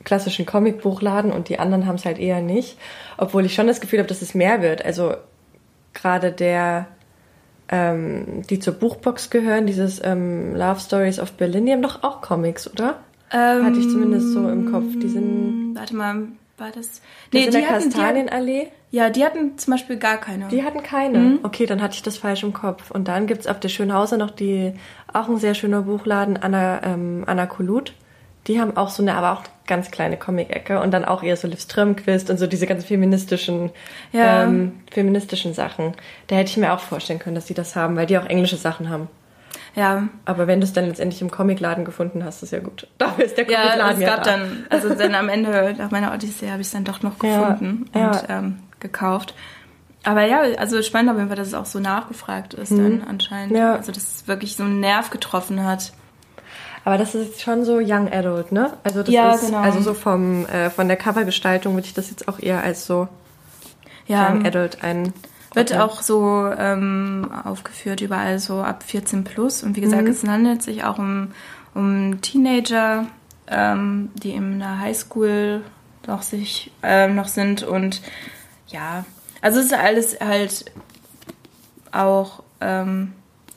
[0.06, 2.78] klassischen Comicbuchladen und die anderen haben es halt eher nicht.
[3.18, 4.86] Obwohl ich schon das Gefühl habe, dass es mehr wird.
[4.86, 5.16] Also
[5.94, 6.88] gerade der,
[7.68, 12.22] ähm, die zur Buchbox gehören, dieses ähm, Love Stories of Berlin, die haben doch auch
[12.22, 13.02] Comics, oder?
[13.34, 14.86] Ähm, Hatte ich zumindest so im Kopf.
[15.02, 15.76] Die sind.
[15.76, 16.28] Warte mal,
[16.58, 17.02] war das?
[17.34, 18.72] Nee, das in der Kastanienallee.
[18.90, 20.48] Ja, die hatten zum Beispiel gar keine.
[20.48, 21.18] Die hatten keine.
[21.18, 21.40] Mhm.
[21.44, 22.90] Okay, dann hatte ich das falsch im Kopf.
[22.90, 24.74] Und dann gibt's auf der Schönhauser noch die,
[25.12, 27.94] auch ein sehr schöner Buchladen, Anna, ähm, Anna Kulut.
[28.48, 31.50] Die haben auch so eine, aber auch ganz kleine Comic-Ecke und dann auch eher so
[31.50, 33.72] Liv Strömquist und so diese ganzen feministischen,
[34.14, 34.44] ja.
[34.44, 35.94] ähm, feministischen Sachen.
[36.28, 38.56] Da hätte ich mir auch vorstellen können, dass die das haben, weil die auch englische
[38.56, 39.10] Sachen haben.
[39.76, 40.08] Ja.
[40.24, 42.88] Aber wenn du es dann letztendlich im Comicladen gefunden hast, ist ja gut.
[42.98, 44.38] Dafür ist der Comicladen ja, es gab ja da.
[44.38, 47.86] dann, also dann am Ende nach meiner Odyssee habe ich es dann doch noch gefunden
[47.94, 48.40] ja, und ja.
[48.40, 49.34] Ähm, gekauft.
[50.04, 53.00] Aber ja, also spannend auf jeden Fall, dass es auch so nachgefragt ist mhm.
[53.00, 53.58] dann anscheinend.
[53.58, 53.76] Ja.
[53.76, 55.92] Also dass es wirklich so einen Nerv getroffen hat.
[56.86, 58.78] Aber das ist schon so Young Adult, ne?
[58.84, 59.60] Also das ja, ist genau.
[59.60, 63.10] also so vom äh, von der Covergestaltung würde ich das jetzt auch eher als so
[64.08, 64.30] ja.
[64.30, 65.14] Young Adult ein
[65.58, 69.64] wird auch so ähm, aufgeführt, überall so ab 14 plus.
[69.64, 70.10] Und wie gesagt, mhm.
[70.10, 71.30] es handelt sich auch um,
[71.74, 73.08] um Teenager,
[73.48, 75.62] ähm, die in der Highschool
[76.06, 78.02] noch sich äh, noch sind und
[78.68, 79.06] ja,
[79.42, 80.66] also es ist alles halt
[81.92, 83.14] auch, ähm,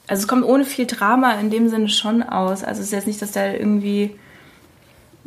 [0.07, 2.65] also es kommt ohne viel Drama in dem Sinne schon aus.
[2.65, 4.17] Also es ist jetzt nicht, dass da irgendwie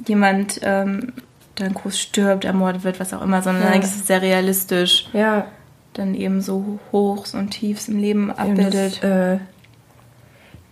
[0.07, 1.13] jemand ähm,
[1.55, 3.69] dann groß stirbt, ermordet wird, was auch immer, sondern ja.
[3.69, 5.07] eigentlich ist es sehr realistisch.
[5.13, 5.47] Ja
[5.93, 9.01] dann eben so Hochs und Tiefs im Leben abbildet.
[9.01, 9.39] Das, äh,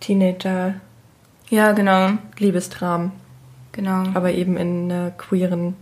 [0.00, 0.74] Teenager.
[1.48, 2.10] Ja, genau.
[2.38, 3.12] Liebesdram.
[3.72, 4.04] Genau.
[4.14, 5.76] Aber eben in einer queeren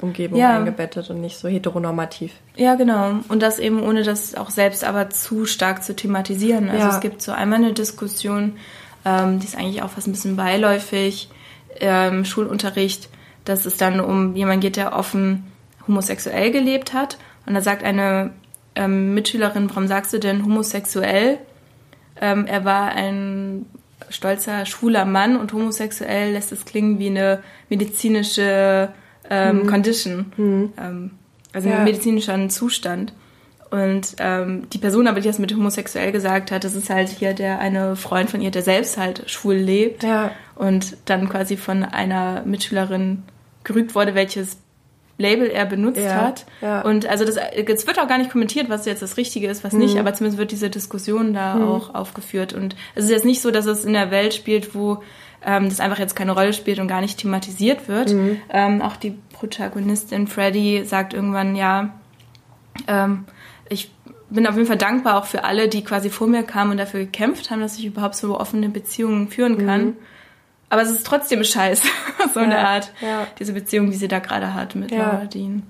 [0.00, 0.56] Umgebung ja.
[0.56, 2.32] eingebettet und nicht so heteronormativ.
[2.56, 3.20] Ja, genau.
[3.28, 6.68] Und das eben ohne das auch selbst aber zu stark zu thematisieren.
[6.68, 6.94] Also ja.
[6.94, 8.56] es gibt so einmal eine Diskussion,
[9.04, 11.28] ähm, die ist eigentlich auch fast ein bisschen beiläufig,
[11.80, 13.08] ähm, Schulunterricht,
[13.44, 15.52] dass es dann um jemanden geht, der offen
[15.86, 17.18] homosexuell gelebt hat.
[17.46, 18.30] Und da sagt eine
[18.74, 21.38] ähm, Mitschülerin, warum sagst du denn homosexuell?
[22.20, 23.66] Ähm, er war ein
[24.08, 28.90] stolzer, schwuler Mann und homosexuell lässt es klingen wie eine medizinische
[29.30, 29.66] ähm, mhm.
[29.66, 30.72] Condition, mhm.
[30.78, 31.10] Ähm,
[31.52, 31.78] also ja.
[31.78, 33.12] ein medizinischer Zustand.
[33.70, 37.34] Und ähm, die Person aber, die das mit homosexuell gesagt hat, das ist halt hier
[37.34, 40.30] der eine Freund von ihr, der selbst halt schwul lebt ja.
[40.54, 43.24] und dann quasi von einer Mitschülerin
[43.64, 44.58] gerügt wurde, welches
[45.16, 46.46] Label er benutzt ja, hat.
[46.60, 46.82] Ja.
[46.82, 49.72] Und also das, es wird auch gar nicht kommentiert, was jetzt das Richtige ist, was
[49.72, 49.80] mhm.
[49.80, 51.68] nicht, aber zumindest wird diese Diskussion da mhm.
[51.68, 52.52] auch aufgeführt.
[52.52, 55.02] Und es ist jetzt nicht so, dass es in der Welt spielt, wo
[55.44, 58.12] ähm, das einfach jetzt keine Rolle spielt und gar nicht thematisiert wird.
[58.12, 58.40] Mhm.
[58.50, 61.90] Ähm, auch die Protagonistin Freddy sagt irgendwann, ja,
[62.88, 63.24] ähm,
[63.68, 63.90] ich
[64.30, 67.00] bin auf jeden Fall dankbar auch für alle, die quasi vor mir kamen und dafür
[67.00, 69.84] gekämpft haben, dass ich überhaupt so offene Beziehungen führen kann.
[69.84, 69.96] Mhm.
[70.70, 71.86] Aber es ist trotzdem scheiße,
[72.34, 73.26] so ja, eine Art, ja.
[73.38, 74.98] diese Beziehung, die sie da gerade hat mit ja.
[74.98, 75.62] Laura Dean.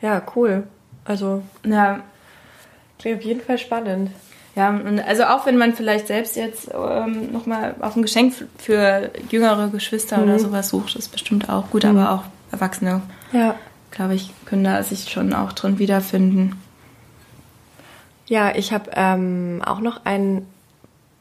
[0.00, 0.66] Ja, cool.
[1.04, 2.00] Also, ja.
[2.98, 4.10] Klingt auf jeden Fall spannend.
[4.56, 9.68] Ja, also auch wenn man vielleicht selbst jetzt ähm, nochmal auf ein Geschenk für jüngere
[9.68, 10.24] Geschwister mhm.
[10.24, 11.96] oder sowas sucht, ist bestimmt auch gut, mhm.
[11.96, 13.00] aber auch Erwachsene,
[13.32, 13.54] ja.
[13.92, 16.60] glaube ich, können da sich schon auch drin wiederfinden.
[18.26, 20.46] Ja, ich habe ähm, auch noch ein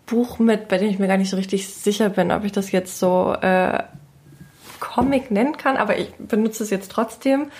[0.07, 2.71] Buch mit, bei dem ich mir gar nicht so richtig sicher bin, ob ich das
[2.71, 3.83] jetzt so äh,
[4.79, 7.51] Comic nennen kann, aber ich benutze es jetzt trotzdem.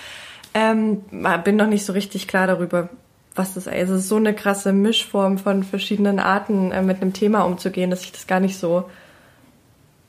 [0.53, 1.03] Ähm,
[1.43, 2.89] bin noch nicht so richtig klar darüber,
[3.39, 3.73] was das ist.
[3.73, 8.03] Also ist so eine krasse Mischform von verschiedenen Arten, äh, mit einem Thema umzugehen, dass
[8.03, 8.85] ich das gar nicht so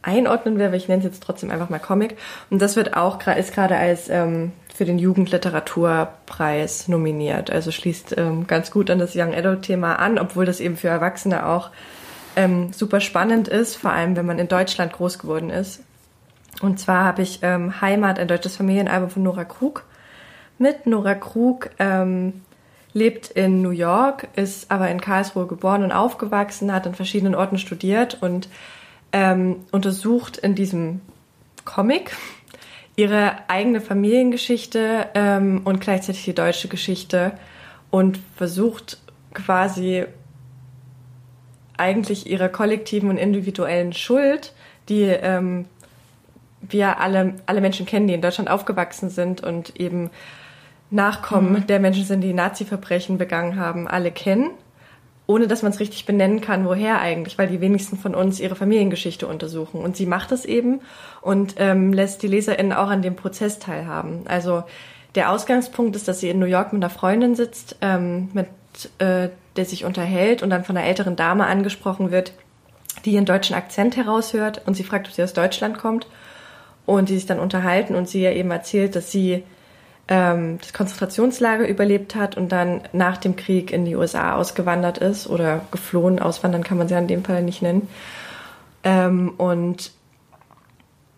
[0.03, 2.17] einordnen will, aber ich nenne es jetzt trotzdem einfach mal Comic.
[2.51, 7.51] Und das wird auch ist gerade als ähm, für den Jugendliteraturpreis nominiert.
[7.51, 10.89] Also schließt ähm, ganz gut an das Young Adult Thema an, obwohl das eben für
[10.89, 11.71] Erwachsene auch
[12.37, 15.83] ähm, super spannend ist, vor allem wenn man in Deutschland groß geworden ist.
[16.63, 19.85] Und zwar habe ich ähm, Heimat, ein deutsches Familienalbum von Nora Krug
[20.59, 20.87] mit.
[20.87, 22.43] Nora Krug ähm,
[22.93, 27.59] lebt in New York, ist aber in Karlsruhe geboren und aufgewachsen, hat an verschiedenen Orten
[27.59, 28.49] studiert und
[29.13, 31.01] ähm, untersucht in diesem
[31.65, 32.17] Comic
[32.97, 37.33] ihre eigene Familiengeschichte ähm, und gleichzeitig die deutsche Geschichte
[37.91, 38.99] und versucht
[39.33, 40.05] quasi
[41.77, 44.53] eigentlich ihrer kollektiven und individuellen Schuld,
[44.89, 45.67] die ähm,
[46.61, 50.11] wir alle, alle Menschen kennen, die in Deutschland aufgewachsen sind und eben
[50.91, 51.67] Nachkommen mhm.
[51.67, 54.51] der Menschen sind, die Nazi-Verbrechen begangen haben, alle kennen,
[55.27, 58.57] ohne dass man es richtig benennen kann, woher eigentlich, weil die wenigsten von uns ihre
[58.57, 59.81] Familiengeschichte untersuchen.
[59.81, 60.81] Und sie macht das eben
[61.21, 64.23] und ähm, lässt die LeserInnen auch an dem Prozess teilhaben.
[64.27, 64.65] Also
[65.15, 68.49] der Ausgangspunkt ist, dass sie in New York mit einer Freundin sitzt, ähm, mit
[68.99, 72.33] äh, der sich unterhält und dann von einer älteren Dame angesprochen wird,
[73.05, 76.07] die ihren deutschen Akzent heraushört und sie fragt, ob sie aus Deutschland kommt
[76.87, 79.45] und die sich dann unterhalten und sie ihr eben erzählt, dass sie
[80.11, 85.29] ähm, das Konzentrationslager überlebt hat und dann nach dem Krieg in die USA ausgewandert ist
[85.29, 86.19] oder geflohen.
[86.19, 87.89] Auswandern kann man sie ja in dem Fall nicht nennen.
[88.83, 89.93] Ähm, und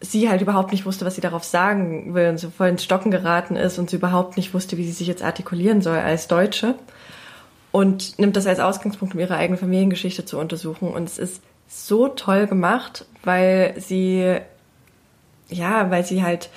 [0.03, 3.11] sie halt überhaupt nicht wusste, was sie darauf sagen will und so voll ins Stocken
[3.11, 6.75] geraten ist und sie überhaupt nicht wusste, wie sie sich jetzt artikulieren soll als Deutsche
[7.71, 10.89] und nimmt das als Ausgangspunkt, um ihre eigene Familiengeschichte zu untersuchen.
[10.89, 14.37] Und es ist so toll gemacht, weil sie,
[15.49, 16.51] ja, weil sie halt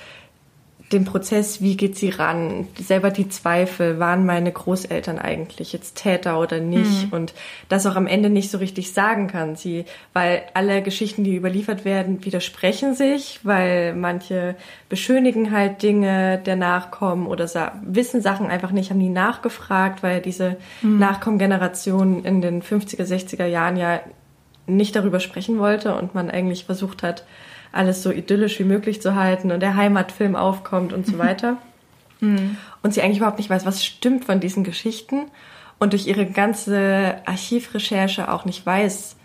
[0.92, 6.38] den Prozess, wie geht sie ran, selber die Zweifel, waren meine Großeltern eigentlich jetzt Täter
[6.38, 7.12] oder nicht mhm.
[7.12, 7.34] und
[7.68, 11.84] das auch am Ende nicht so richtig sagen kann sie, weil alle Geschichten, die überliefert
[11.84, 14.54] werden, widersprechen sich, weil manche
[14.88, 17.48] beschönigen halt Dinge der Nachkommen oder
[17.82, 21.00] wissen Sachen einfach nicht, haben nie nachgefragt, weil diese mhm.
[21.00, 24.00] Nachkommengeneration in den 50er, 60er Jahren ja
[24.68, 27.24] nicht darüber sprechen wollte und man eigentlich versucht hat,
[27.76, 31.58] alles so idyllisch wie möglich zu halten und der Heimatfilm aufkommt und so weiter.
[32.20, 32.56] Mhm.
[32.82, 35.26] Und sie eigentlich überhaupt nicht weiß, was stimmt von diesen Geschichten
[35.78, 39.16] und durch ihre ganze Archivrecherche auch nicht weiß,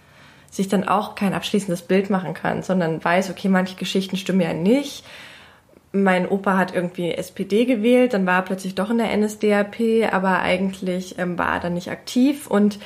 [0.49, 4.53] sich dann auch kein abschließendes Bild machen kann, sondern weiß, okay, manche Geschichten stimmen ja
[4.53, 5.05] nicht.
[5.93, 10.39] Mein Opa hat irgendwie SPD gewählt, dann war er plötzlich doch in der NSDAP, aber
[10.39, 12.79] eigentlich ähm, war er dann nicht aktiv und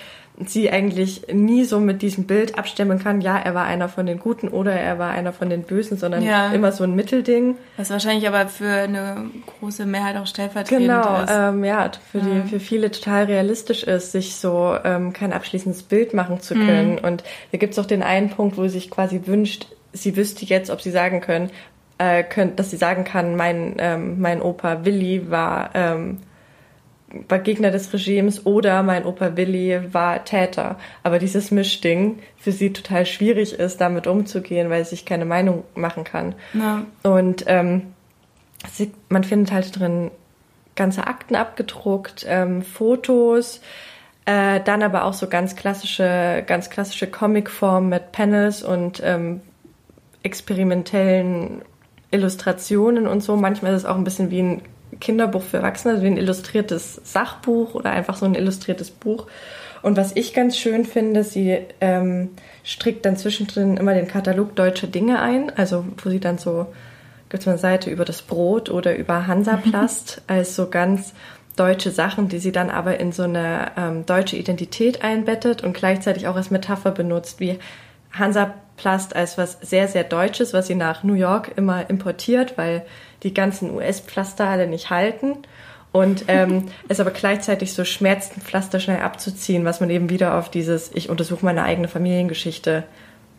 [0.45, 4.19] sie eigentlich nie so mit diesem Bild abstimmen kann, ja, er war einer von den
[4.19, 6.51] Guten oder er war einer von den Bösen, sondern ja.
[6.51, 7.55] immer so ein Mittelding.
[7.77, 9.29] Was wahrscheinlich aber für eine
[9.59, 11.27] große Mehrheit auch stellvertretend genau, ist.
[11.27, 12.19] Genau, ähm, ja, für.
[12.19, 16.93] Die, für viele total realistisch ist, sich so ähm, kein abschließendes Bild machen zu können.
[16.93, 16.99] Mhm.
[16.99, 20.69] Und da gibt's auch den einen Punkt, wo sie sich quasi wünscht, sie wüsste jetzt,
[20.69, 21.49] ob sie sagen können,
[21.97, 25.69] äh, könnt, dass sie sagen kann, mein, ähm, mein Opa Willi war...
[25.73, 26.17] Ähm,
[27.27, 30.77] war Gegner des Regimes oder mein Opa Willi war Täter.
[31.03, 35.63] Aber dieses Mischding für sie total schwierig ist, damit umzugehen, weil sie sich keine Meinung
[35.75, 36.35] machen kann.
[36.53, 36.85] Ja.
[37.03, 37.93] Und ähm,
[38.71, 40.11] sie, man findet halt drin
[40.75, 43.61] ganze Akten abgedruckt, ähm, Fotos,
[44.25, 49.41] äh, dann aber auch so ganz klassische, ganz klassische Comicform mit Panels und ähm,
[50.23, 51.61] experimentellen
[52.11, 53.35] Illustrationen und so.
[53.35, 54.61] Manchmal ist es auch ein bisschen wie ein
[54.99, 59.27] Kinderbuch für Erwachsene, also wie ein illustriertes Sachbuch oder einfach so ein illustriertes Buch.
[59.81, 62.29] Und was ich ganz schön finde, sie ähm,
[62.63, 66.67] strickt dann zwischendrin immer den Katalog deutsche Dinge ein, also wo sie dann so,
[67.29, 71.13] gibt es eine Seite über das Brot oder über Hansaplast als so ganz
[71.55, 76.27] deutsche Sachen, die sie dann aber in so eine ähm, deutsche Identität einbettet und gleichzeitig
[76.27, 77.59] auch als Metapher benutzt, wie
[78.11, 82.85] Hansaplast als was sehr, sehr Deutsches, was sie nach New York immer importiert, weil
[83.25, 85.39] die ganzen US-Pflaster alle nicht halten.
[85.91, 90.37] Und ähm, es aber gleichzeitig so schmerzt, ein Pflaster schnell abzuziehen, was man eben wieder
[90.37, 92.83] auf dieses Ich untersuche meine eigene Familiengeschichte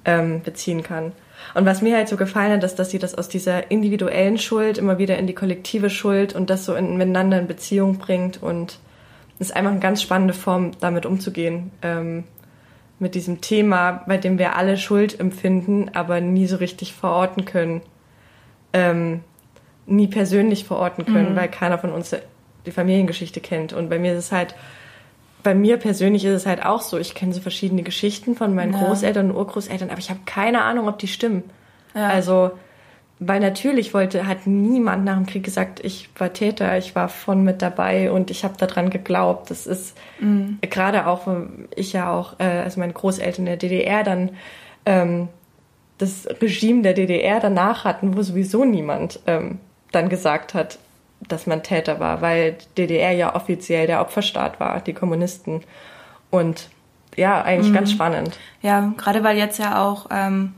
[0.05, 1.12] ähm, beziehen kann.
[1.55, 4.78] Und was mir halt so gefallen hat, ist, dass sie das aus dieser individuellen Schuld
[4.78, 8.43] immer wieder in die kollektive Schuld und das so in, miteinander in Beziehung bringt.
[8.43, 8.78] Und
[9.39, 11.70] es ist einfach eine ganz spannende Form, damit umzugehen.
[11.82, 12.24] Ähm,
[12.99, 17.82] mit diesem Thema, bei dem wir alle Schuld empfinden, aber nie so richtig verorten können.
[18.72, 19.20] Ähm,
[19.87, 21.37] nie persönlich verorten können, mhm.
[21.37, 22.14] weil keiner von uns
[22.66, 23.72] die Familiengeschichte kennt.
[23.72, 24.55] Und bei mir ist es halt,
[25.43, 28.72] bei mir persönlich ist es halt auch so, ich kenne so verschiedene Geschichten von meinen
[28.72, 28.80] ja.
[28.82, 31.45] Großeltern und Urgroßeltern, aber ich habe keine Ahnung, ob die stimmen.
[31.95, 32.09] Ja.
[32.09, 32.51] Also,
[33.18, 37.45] weil natürlich wollte, hat niemand nach dem Krieg gesagt, ich war Täter, ich war von
[37.45, 39.51] mit dabei und ich habe daran geglaubt.
[39.51, 40.59] Das ist mhm.
[40.61, 41.26] gerade auch,
[41.74, 44.30] ich ja auch, äh, also meine Großeltern in der DDR dann
[44.84, 45.28] ähm,
[45.99, 49.61] das Regime der DDR danach hatten, wo sowieso niemand ähm,
[49.93, 50.78] dann gesagt hat,
[51.20, 55.62] dass man Täter war, weil DDR ja offiziell der Opferstaat war, die Kommunisten.
[56.30, 56.68] Und
[57.16, 57.74] ja, eigentlich mhm.
[57.74, 58.39] ganz spannend.
[58.61, 60.53] Ja, gerade weil jetzt ja auch ähm,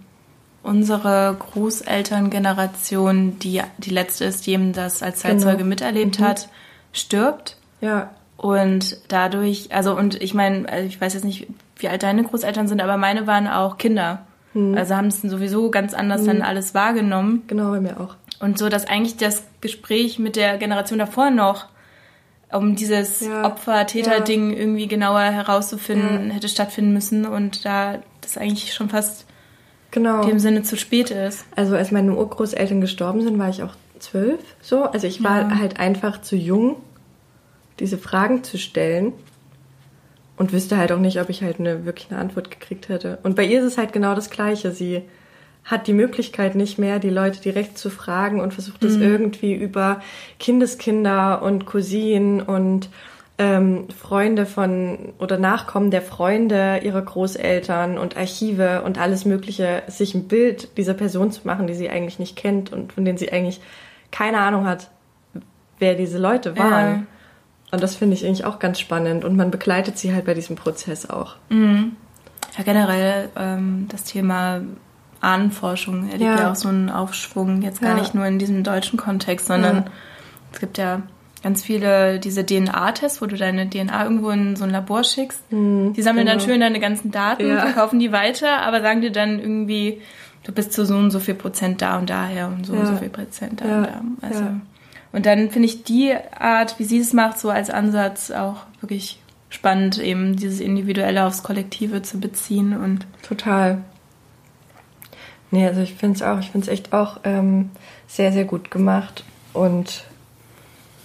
[0.62, 5.68] unsere Großelterngeneration, die die letzte ist, die eben das als Zeitzeuge genau.
[5.68, 6.24] miterlebt mhm.
[6.24, 6.48] hat,
[6.92, 7.56] stirbt.
[7.80, 8.10] Ja.
[8.36, 12.68] Und dadurch, also und ich meine, also ich weiß jetzt nicht, wie alt deine Großeltern
[12.68, 14.26] sind, aber meine waren auch Kinder.
[14.54, 14.76] Mhm.
[14.76, 16.26] Also haben es sowieso ganz anders mhm.
[16.26, 17.44] dann alles wahrgenommen.
[17.46, 18.16] Genau, bei mir auch.
[18.40, 21.66] Und so, dass eigentlich das Gespräch mit der Generation davor noch
[22.50, 23.44] um dieses ja.
[23.44, 24.58] Opfer-Täter-Ding ja.
[24.58, 26.34] irgendwie genauer herauszufinden, ja.
[26.34, 29.26] hätte stattfinden müssen und da das eigentlich schon fast
[29.90, 30.22] genau.
[30.22, 31.44] in dem Sinne zu spät ist.
[31.56, 34.84] Also als meine Urgroßeltern gestorben sind, war ich auch zwölf so.
[34.84, 36.76] Also ich war halt einfach zu jung,
[37.80, 39.12] diese Fragen zu stellen
[40.36, 43.18] und wüsste halt auch nicht, ob ich halt eine wirklich eine Antwort gekriegt hätte.
[43.24, 44.70] Und bei ihr ist es halt genau das Gleiche.
[44.70, 45.02] Sie
[45.68, 49.02] hat die Möglichkeit nicht mehr, die Leute direkt zu fragen und versucht es mhm.
[49.02, 50.00] irgendwie über
[50.38, 52.88] Kindeskinder und Cousinen und
[53.36, 60.14] ähm, Freunde von oder Nachkommen der Freunde ihrer Großeltern und Archive und alles Mögliche, sich
[60.14, 63.30] ein Bild dieser Person zu machen, die sie eigentlich nicht kennt und von denen sie
[63.30, 63.60] eigentlich
[64.10, 64.90] keine Ahnung hat,
[65.78, 66.86] wer diese Leute waren.
[66.86, 67.02] Ja.
[67.72, 70.56] Und das finde ich eigentlich auch ganz spannend und man begleitet sie halt bei diesem
[70.56, 71.36] Prozess auch.
[71.50, 71.94] Mhm.
[72.56, 74.62] Ja, generell ähm, das Thema
[75.20, 76.40] Ahnenforschung erlebt ja.
[76.40, 78.00] ja auch so einen Aufschwung, jetzt gar ja.
[78.02, 79.84] nicht nur in diesem deutschen Kontext, sondern ja.
[80.52, 81.02] es gibt ja
[81.42, 85.52] ganz viele diese DNA-Tests, wo du deine DNA irgendwo in so ein Labor schickst.
[85.52, 86.38] Mhm, die sammeln genau.
[86.38, 87.60] dann schön deine ganzen Daten, ja.
[87.60, 90.00] verkaufen die weiter, aber sagen dir dann irgendwie,
[90.44, 92.96] du bist zu so und so viel Prozent da und daher und so und so
[92.96, 94.02] viel Prozent da und da.
[94.22, 94.44] Also,
[95.12, 99.20] Und dann finde ich die Art, wie sie es macht, so als Ansatz auch wirklich
[99.50, 103.06] spannend, eben dieses Individuelle aufs Kollektive zu beziehen und.
[103.22, 103.82] Total.
[105.50, 107.70] Nee, also ich finde es auch, ich finde es echt auch ähm,
[108.06, 110.04] sehr, sehr gut gemacht und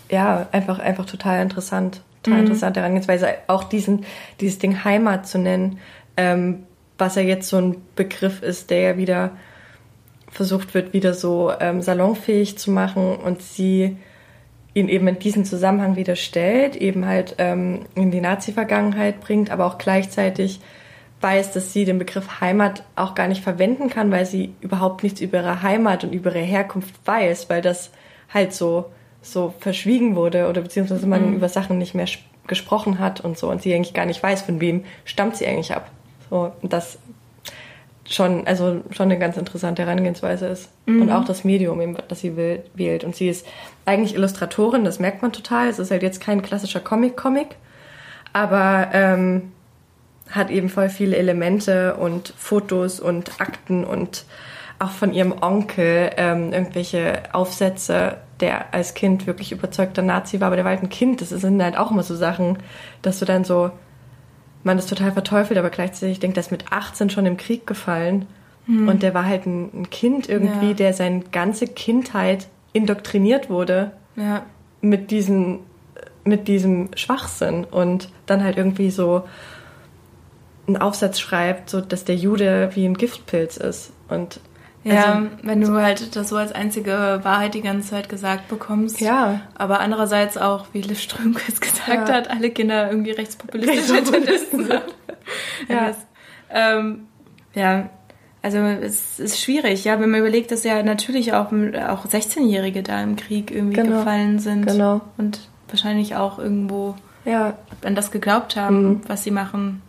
[0.09, 2.01] ja, einfach, einfach total interessant.
[2.21, 2.45] Total mhm.
[2.45, 3.27] interessante Herangehensweise.
[3.47, 4.05] Auch diesen,
[4.39, 5.79] dieses Ding Heimat zu nennen,
[6.17, 6.63] ähm,
[6.97, 9.31] was ja jetzt so ein Begriff ist, der ja wieder
[10.29, 13.97] versucht wird, wieder so ähm, salonfähig zu machen und sie
[14.73, 19.65] ihn eben in diesen Zusammenhang wieder stellt, eben halt ähm, in die Nazi-Vergangenheit bringt, aber
[19.65, 20.59] auch gleichzeitig
[21.24, 25.21] weiß, dass sie den Begriff Heimat auch gar nicht verwenden kann, weil sie überhaupt nichts
[25.21, 27.91] über ihre Heimat und über ihre Herkunft weiß, weil das
[28.34, 31.36] halt so, so verschwiegen wurde oder beziehungsweise man mhm.
[31.36, 32.07] über Sachen nicht mehr
[32.45, 35.74] gesprochen hat und so und sie eigentlich gar nicht weiß, von wem stammt sie eigentlich
[35.74, 35.89] ab.
[36.30, 36.97] So, das
[38.09, 40.69] schon, also schon eine ganz interessante Herangehensweise ist.
[40.86, 41.03] Mhm.
[41.03, 43.03] Und auch das Medium, das sie wählt.
[43.03, 43.47] Und sie ist
[43.86, 45.69] eigentlich Illustratorin, das merkt man total.
[45.69, 47.55] Es ist halt jetzt kein klassischer Comic-Comic,
[48.34, 49.52] aber ähm,
[50.30, 54.26] hat eben voll viele Elemente und Fotos und Akten und
[54.80, 60.55] auch von ihrem Onkel ähm, irgendwelche Aufsätze, der als Kind wirklich überzeugter Nazi war, aber
[60.55, 61.21] der war halt ein Kind.
[61.21, 62.57] Das sind halt auch immer so Sachen,
[63.01, 63.71] dass du dann so,
[64.63, 68.26] man das total verteufelt, aber gleichzeitig denkt, der ist mit 18 schon im Krieg gefallen.
[68.65, 68.88] Hm.
[68.88, 70.74] Und der war halt ein, ein Kind irgendwie, ja.
[70.74, 74.43] der seine ganze Kindheit indoktriniert wurde ja.
[74.82, 75.59] mit diesem
[76.26, 79.24] mit diesem Schwachsinn und dann halt irgendwie so
[80.68, 83.91] einen Aufsatz schreibt, so dass der Jude wie ein Giftpilz ist.
[84.07, 84.39] Und
[84.84, 88.99] ja, also, wenn du halt das so als einzige Wahrheit die ganze Zeit gesagt bekommst.
[88.99, 89.41] Ja.
[89.55, 92.16] Aber andererseits auch, wie Liv Strömquist gesagt ja.
[92.16, 94.84] hat, alle Kinder irgendwie rechtspopulistische Tendenzen sind.
[95.70, 95.88] ja.
[95.88, 95.97] Das,
[96.49, 97.07] ähm,
[97.53, 97.89] ja,
[98.41, 103.01] also es ist schwierig, ja, wenn man überlegt, dass ja natürlich auch, auch 16-Jährige da
[103.01, 103.99] im Krieg irgendwie genau.
[103.99, 104.68] gefallen sind.
[104.68, 104.99] Genau.
[105.18, 107.53] Und wahrscheinlich auch irgendwo ja.
[107.86, 109.01] an das geglaubt haben, mhm.
[109.07, 109.82] was sie machen.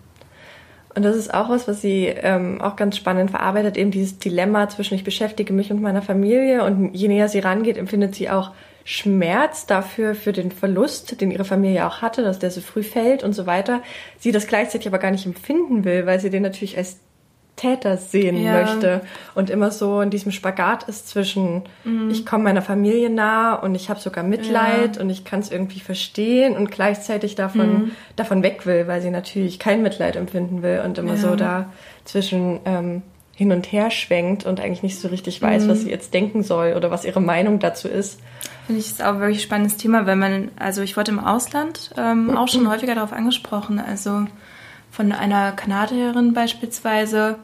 [0.95, 4.69] Und das ist auch was, was sie ähm, auch ganz spannend verarbeitet, eben dieses Dilemma
[4.69, 8.53] zwischen ich beschäftige mich und meiner Familie und je näher sie rangeht, empfindet sie auch
[8.85, 13.25] Schmerz dafür, für den Verlust, den ihre Familie auch hatte, dass der so früh fällt
[13.25, 13.83] und so weiter.
[14.19, 17.01] Sie das gleichzeitig aber gar nicht empfinden will, weil sie den natürlich als
[17.57, 18.53] Täter sehen ja.
[18.53, 19.03] möchte
[19.35, 22.11] und immer so in diesem Spagat ist zwischen mhm.
[22.11, 25.03] ich komme meiner Familie nah und ich habe sogar Mitleid ja.
[25.03, 27.91] und ich kann es irgendwie verstehen und gleichzeitig davon mhm.
[28.17, 31.17] davon weg will, weil sie natürlich kein Mitleid empfinden will und immer ja.
[31.17, 31.73] so da
[32.05, 33.03] zwischen ähm,
[33.37, 35.69] hin und her schwenkt und eigentlich nicht so richtig weiß, mhm.
[35.69, 38.21] was sie jetzt denken soll oder was ihre Meinung dazu ist.
[38.67, 41.91] Finde ich ist auch ein wirklich spannendes Thema, wenn man, also ich wurde im Ausland
[41.97, 44.27] ähm, auch schon häufiger darauf angesprochen, also
[44.95, 47.41] von einer Kanadierin beispielsweise,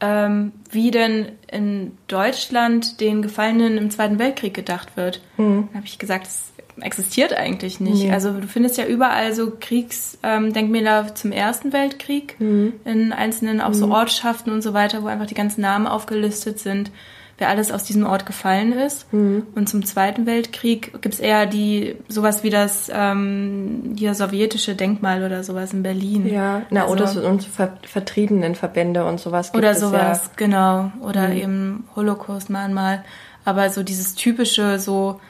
[0.00, 5.20] ähm, wie denn in Deutschland den Gefallenen im Zweiten Weltkrieg gedacht wird.
[5.36, 5.68] Mhm.
[5.72, 8.04] Da habe ich gesagt, das existiert eigentlich nicht.
[8.04, 8.12] Nee.
[8.12, 12.74] Also du findest ja überall so Kriegsdenkmäler ähm, zum Ersten Weltkrieg mhm.
[12.84, 13.74] in einzelnen auch mhm.
[13.74, 16.92] so Ortschaften und so weiter, wo einfach die ganzen Namen aufgelistet sind,
[17.38, 19.12] wer alles aus diesem Ort gefallen ist.
[19.12, 19.46] Mhm.
[19.54, 25.42] Und zum Zweiten Weltkrieg gibt's eher die sowas wie das ähm, hier sowjetische Denkmal oder
[25.42, 26.26] sowas in Berlin.
[26.26, 29.52] Ja, na also, oder so und Ver Vertriebenenverbände und sowas.
[29.52, 30.30] Gibt oder sowas, ja.
[30.36, 30.92] genau.
[31.00, 31.36] Oder mhm.
[31.36, 33.04] eben Holocaust-Mahnmal.
[33.44, 35.20] Aber so dieses typische so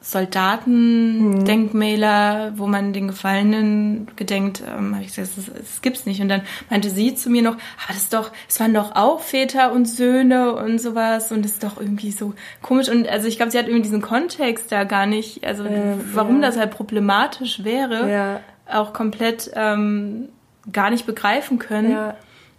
[0.00, 2.58] Soldatendenkmäler, mhm.
[2.58, 6.20] wo man den Gefallenen gedenkt, ähm, habe ich gesagt, das, das, gibt's nicht.
[6.20, 9.18] Und dann meinte sie zu mir noch, aber das ist doch, es waren doch auch
[9.20, 12.88] Väter und Söhne und sowas und das ist doch irgendwie so komisch.
[12.88, 16.42] Und also ich glaube, sie hat irgendwie diesen Kontext da gar nicht, also ähm, warum
[16.42, 16.46] ja.
[16.46, 18.40] das halt problematisch wäre, ja.
[18.72, 20.28] auch komplett ähm,
[20.70, 21.90] gar nicht begreifen können.
[21.90, 22.14] Ja.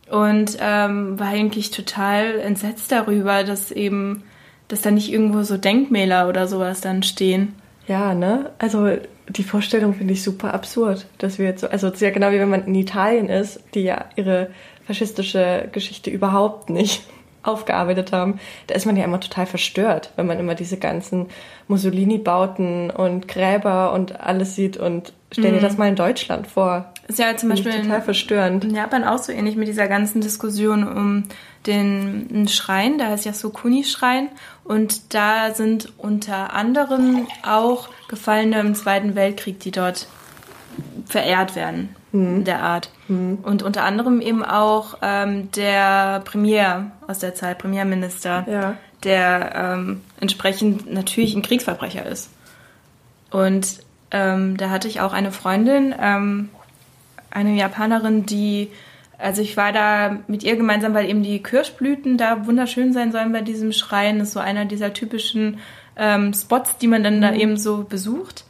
[0.10, 4.24] Und ähm, war eigentlich total entsetzt darüber, dass eben
[4.70, 7.56] dass da nicht irgendwo so Denkmäler oder sowas dann stehen.
[7.88, 8.52] Ja, ne?
[8.60, 8.88] Also
[9.28, 12.32] die Vorstellung finde ich super absurd, dass wir jetzt so, also es ist ja genau
[12.32, 14.52] wie wenn man in Italien ist, die ja ihre
[14.86, 17.04] faschistische Geschichte überhaupt nicht
[17.44, 18.40] aufgearbeitet haben.
[18.68, 21.28] Da ist man ja immer total verstört, wenn man immer diese ganzen
[21.68, 25.62] Mussolini-Bauten und Gräber und alles sieht und stell dir mhm.
[25.62, 26.94] das mal in Deutschland vor.
[27.10, 28.64] Ist ja zum Beispiel total verstörend.
[28.64, 31.24] in Japan auch so ähnlich mit dieser ganzen Diskussion um
[31.66, 34.30] den Schrein, der heißt Yasukuni-Schrein.
[34.64, 40.08] Und da sind unter anderem auch Gefallene im Zweiten Weltkrieg, die dort
[41.08, 42.44] verehrt werden, mhm.
[42.44, 42.92] der Art.
[43.08, 43.40] Mhm.
[43.42, 48.78] Und unter anderem eben auch ähm, der Premier aus der Zeit, Premierminister, ja.
[49.04, 52.30] der ähm, entsprechend natürlich ein Kriegsverbrecher ist.
[53.32, 53.80] Und
[54.12, 56.50] ähm, da hatte ich auch eine Freundin, ähm,
[57.32, 58.70] eine Japanerin, die
[59.20, 63.34] also ich war da mit ihr gemeinsam, weil eben die Kirschblüten da wunderschön sein sollen
[63.34, 64.18] bei diesem Schrein.
[64.18, 65.60] Das ist so einer dieser typischen
[65.98, 67.22] ähm, Spots, die man dann mhm.
[67.22, 68.46] da eben so besucht.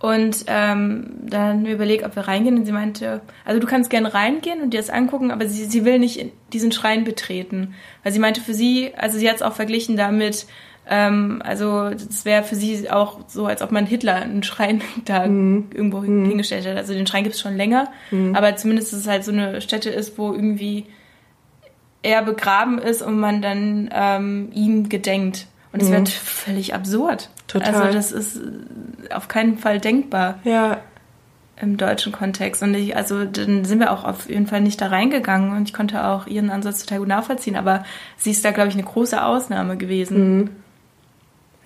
[0.00, 2.58] Und ähm, dann überlegt, ob wir reingehen.
[2.58, 5.84] Und sie meinte, also du kannst gerne reingehen und dir das angucken, aber sie, sie
[5.84, 7.74] will nicht diesen Schrein betreten.
[8.02, 10.46] Weil sie meinte, für sie, also sie hat es auch verglichen damit,
[10.88, 15.26] ähm, also das wäre für sie auch so, als ob man Hitler einen Schrein da
[15.26, 15.68] mhm.
[15.74, 16.26] irgendwo mhm.
[16.26, 16.76] hingestellt hat.
[16.76, 18.34] Also den Schrein gibt es schon länger, mhm.
[18.34, 20.86] aber zumindest, dass es halt so eine Stätte ist, wo irgendwie
[22.02, 25.48] er begraben ist und man dann ähm, ihm gedenkt.
[25.72, 25.94] Und das mhm.
[25.94, 27.30] wäre völlig absurd.
[27.48, 27.74] Total.
[27.74, 28.40] Also das ist
[29.12, 30.38] auf keinen Fall denkbar.
[30.44, 30.78] Ja.
[31.60, 32.62] Im deutschen Kontext.
[32.62, 35.72] Und ich, also dann sind wir auch auf jeden Fall nicht da reingegangen und ich
[35.72, 37.56] konnte auch ihren Ansatz total gut nachvollziehen.
[37.56, 37.84] Aber
[38.16, 40.50] sie ist da, glaube ich, eine große Ausnahme gewesen.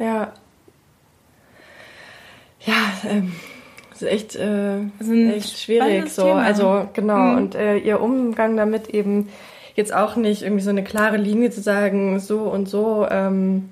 [0.01, 0.33] Ja.
[2.61, 2.75] Ja,
[3.09, 3.33] ähm,
[3.93, 4.81] ist echt, äh,
[5.31, 6.23] echt schwierig so.
[6.23, 6.43] Thema.
[6.43, 7.19] Also genau.
[7.19, 7.37] Mhm.
[7.37, 9.29] Und äh, ihr Umgang damit eben
[9.77, 13.69] jetzt auch nicht irgendwie so eine klare Linie zu sagen, so und so, ähm,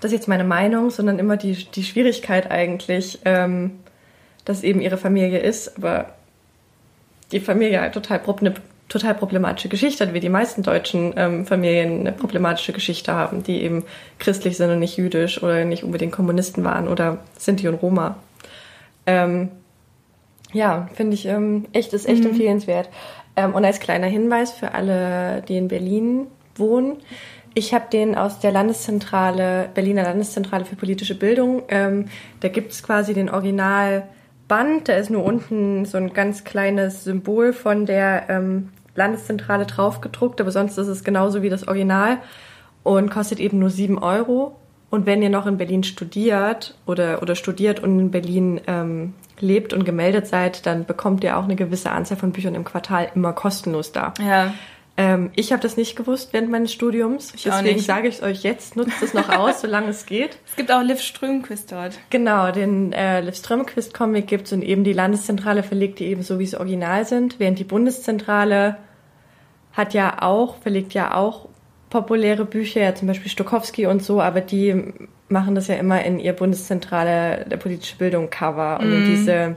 [0.00, 3.78] das ist jetzt meine Meinung, sondern immer die, die Schwierigkeit eigentlich, ähm,
[4.44, 6.14] dass eben ihre Familie ist, aber
[7.30, 8.20] die Familie halt total
[8.88, 13.62] total problematische Geschichte hat, wie die meisten deutschen ähm, Familien eine problematische Geschichte haben, die
[13.62, 13.84] eben
[14.18, 18.16] christlich sind und nicht jüdisch oder nicht unbedingt Kommunisten waren oder Sinti und Roma.
[19.06, 19.48] Ähm,
[20.52, 22.30] ja, finde ich ähm, echt, ist echt mhm.
[22.30, 22.90] empfehlenswert.
[23.36, 26.26] Ähm, und als kleiner Hinweis für alle, die in Berlin
[26.56, 26.98] wohnen,
[27.54, 31.62] ich habe den aus der Landeszentrale, Berliner Landeszentrale für politische Bildung.
[31.68, 32.06] Ähm,
[32.40, 33.28] da gibt's quasi den
[34.52, 34.88] Originalband.
[34.88, 40.40] Da ist nur unten so ein ganz kleines Symbol von der ähm, Landeszentrale drauf gedruckt,
[40.40, 42.18] aber sonst ist es genauso wie das Original
[42.82, 44.56] und kostet eben nur sieben Euro.
[44.90, 49.72] Und wenn ihr noch in Berlin studiert oder, oder studiert und in Berlin ähm, lebt
[49.72, 53.32] und gemeldet seid, dann bekommt ihr auch eine gewisse Anzahl von Büchern im Quartal immer
[53.32, 54.12] kostenlos da.
[54.20, 54.52] Ja.
[54.96, 57.32] Ähm, ich habe das nicht gewusst während meines Studiums.
[57.34, 60.38] Ich Deswegen sage ich es euch jetzt, nutzt es noch aus, solange es geht.
[60.46, 61.98] Es gibt auch Liv Strömquist dort.
[62.10, 66.38] Genau, den äh, Liv Strömquist Comic gibt's und eben die Landeszentrale verlegt die eben so,
[66.38, 68.76] wie sie original sind, während die Bundeszentrale
[69.72, 71.48] hat ja auch, verlegt ja auch
[71.88, 74.92] populäre Bücher, ja zum Beispiel Stokowski und so, aber die
[75.28, 79.56] machen das ja immer in ihr Bundeszentrale der politische Bildung Cover und in mhm.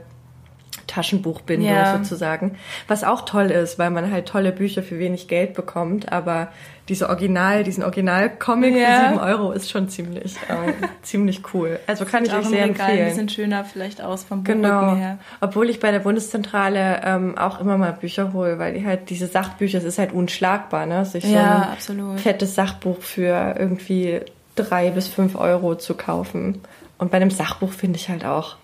[0.86, 1.98] Diese Taschenbuchbindung ja.
[1.98, 2.56] sozusagen.
[2.88, 6.48] Was auch toll ist, weil man halt tolle Bücher für wenig Geld bekommt, aber
[6.88, 8.86] diese Original, diesen Original-Comic ja.
[8.86, 10.72] für sieben Euro ist schon ziemlich, äh,
[11.02, 11.80] ziemlich cool.
[11.86, 13.00] Also kann Sieht ich euch sehr empfehlen.
[13.00, 14.94] ein bisschen schöner vielleicht aus vom Buchrücken genau.
[14.94, 15.18] her.
[15.40, 19.26] Obwohl ich bei der Bundeszentrale ähm, auch immer mal Bücher hole, weil die halt diese
[19.26, 21.04] Sachbücher, es ist halt unschlagbar, ne?
[21.04, 22.20] Sich so ein absolut.
[22.20, 24.20] fettes Sachbuch für irgendwie
[24.54, 26.60] drei bis fünf Euro zu kaufen.
[26.98, 28.56] Und bei einem Sachbuch finde ich halt auch,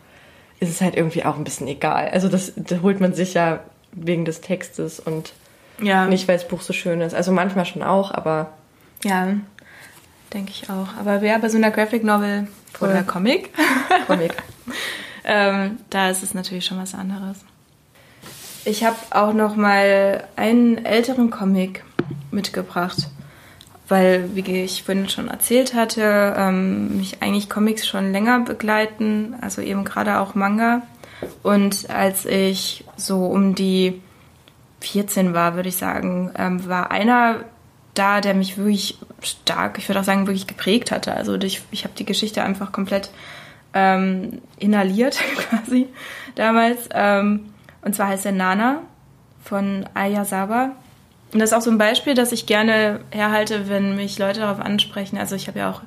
[0.62, 2.08] ist es halt irgendwie auch ein bisschen egal.
[2.10, 3.60] Also das, das holt man sich ja
[3.90, 5.32] wegen des Textes und
[5.80, 6.06] ja.
[6.06, 7.14] nicht, weil das Buch so schön ist.
[7.14, 8.52] Also manchmal schon auch, aber.
[9.02, 9.34] Ja,
[10.32, 10.86] denke ich auch.
[11.00, 12.46] Aber wer bei so einer Graphic Novel
[12.80, 13.50] oder Comic?
[14.06, 14.34] Comic.
[15.24, 17.38] ähm, da ist es natürlich schon was anderes.
[18.64, 21.82] Ich habe auch noch mal einen älteren Comic
[22.30, 23.08] mitgebracht,
[23.92, 29.60] weil, wie ich vorhin schon erzählt hatte, ähm, mich eigentlich Comics schon länger begleiten, also
[29.60, 30.80] eben gerade auch Manga.
[31.42, 34.00] Und als ich so um die
[34.80, 37.40] 14 war, würde ich sagen, ähm, war einer
[37.92, 41.14] da, der mich wirklich stark, ich würde auch sagen, wirklich geprägt hatte.
[41.14, 43.10] Also ich, ich habe die Geschichte einfach komplett
[43.74, 45.86] ähm, inhaliert quasi
[46.34, 46.88] damals.
[46.94, 48.80] Ähm, und zwar heißt er Nana
[49.44, 50.70] von Ayasawa.
[51.32, 54.60] Und das ist auch so ein Beispiel, das ich gerne herhalte, wenn mich Leute darauf
[54.60, 55.16] ansprechen.
[55.16, 55.82] Also ich habe ja auch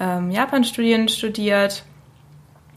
[0.00, 1.84] ähm, Japan-Studien studiert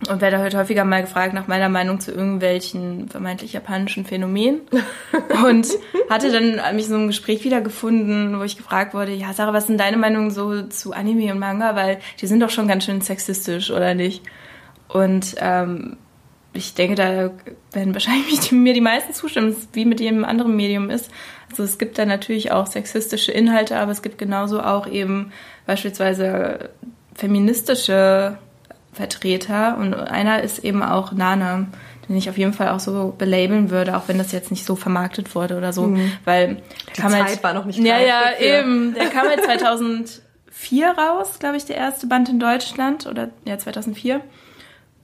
[0.08, 4.62] und werde heute häufiger mal gefragt nach meiner Meinung zu irgendwelchen vermeintlich japanischen Phänomenen.
[5.46, 5.68] und
[6.10, 9.78] hatte dann mich so ein Gespräch wiedergefunden, wo ich gefragt wurde, ja Sarah, was denn
[9.78, 11.76] deine Meinung so zu Anime und Manga?
[11.76, 14.24] Weil die sind doch schon ganz schön sexistisch, oder nicht?
[14.88, 15.98] Und ähm,
[16.60, 17.32] ich denke, da
[17.72, 21.10] werden wahrscheinlich mir die meisten zustimmen, wie mit jedem anderen Medium ist.
[21.50, 25.32] Also es gibt da natürlich auch sexistische Inhalte, aber es gibt genauso auch eben
[25.66, 26.70] beispielsweise
[27.16, 28.38] feministische
[28.94, 31.68] Vertreter und einer ist eben auch Nana,
[32.08, 34.76] den ich auf jeden Fall auch so belabeln würde, auch wenn das jetzt nicht so
[34.76, 36.12] vermarktet wurde oder so, mhm.
[36.26, 36.62] weil
[36.96, 38.60] die Zeit halt, war noch nicht Ja, ja, dafür.
[38.60, 38.94] eben.
[38.96, 44.22] Der kam halt 2004 raus, glaube ich, der erste Band in Deutschland oder ja 2004.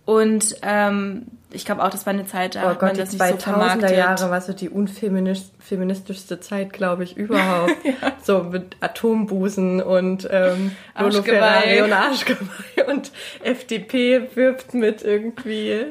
[0.05, 1.25] Und ähm,
[1.55, 3.37] ich glaube auch, das war eine Zeit, da oh hat Gott, man das nicht so
[3.37, 3.91] vermarktet.
[3.91, 7.75] Jahre war so die unfeministischste Zeit, glaube ich, überhaupt.
[7.83, 7.93] ja.
[8.21, 13.11] So mit Atombusen und ähm, Lolo Ferrari und Arschgeweih und
[13.43, 15.85] FDP wirbt mit irgendwie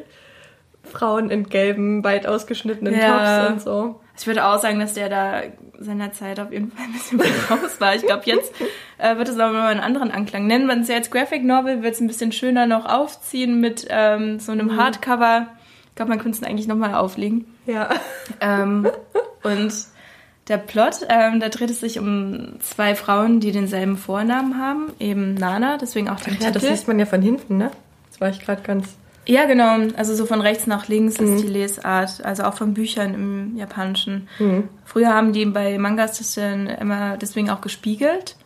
[0.84, 3.46] Frauen in gelben, weit ausgeschnittenen ja.
[3.46, 4.00] Tops und so.
[4.16, 5.42] Ich würde auch sagen, dass der da
[5.78, 7.94] seiner Zeit auf jeden Fall ein bisschen raus war.
[7.94, 8.52] Ich glaube, jetzt
[8.98, 10.46] äh, wird es aber mal einen anderen Anklang.
[10.46, 14.38] Nennen wir es jetzt Graphic Novel, wird es ein bisschen schöner noch aufziehen mit ähm,
[14.38, 14.76] so einem mhm.
[14.76, 15.48] Hardcover.
[15.88, 17.46] Ich glaube, man könnte es eigentlich nochmal auflegen.
[17.66, 17.90] Ja.
[18.40, 18.88] Ähm,
[19.42, 19.72] und
[20.48, 25.34] der Plot, ähm, da dreht es sich um zwei Frauen, die denselben Vornamen haben, eben
[25.34, 26.52] Nana, deswegen auch den ja, Titel.
[26.52, 27.70] das liest man ja von hinten, ne?
[28.10, 28.96] Das war ich gerade ganz
[29.26, 29.88] ja, genau.
[29.96, 31.34] Also so von rechts nach links mhm.
[31.34, 34.28] ist die Lesart, also auch von Büchern im Japanischen.
[34.38, 34.68] Mhm.
[34.84, 38.36] Früher haben die bei Mangas das dann immer deswegen auch gespiegelt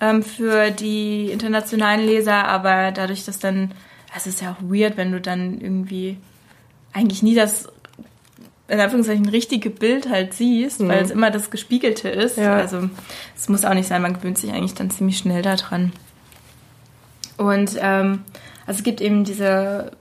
[0.00, 3.72] ähm, für die internationalen Leser, aber dadurch, dass dann,
[4.14, 6.18] es ist ja auch weird, wenn du dann irgendwie
[6.92, 7.68] eigentlich nie das
[8.68, 10.88] in Anführungszeichen richtige Bild halt siehst, mhm.
[10.88, 12.36] weil es immer das Gespiegelte ist.
[12.36, 12.56] Ja.
[12.56, 12.88] Also
[13.36, 15.92] es muss auch nicht sein, man gewöhnt sich eigentlich dann ziemlich schnell daran.
[17.36, 18.20] Und ähm,
[18.66, 19.92] also es gibt eben diese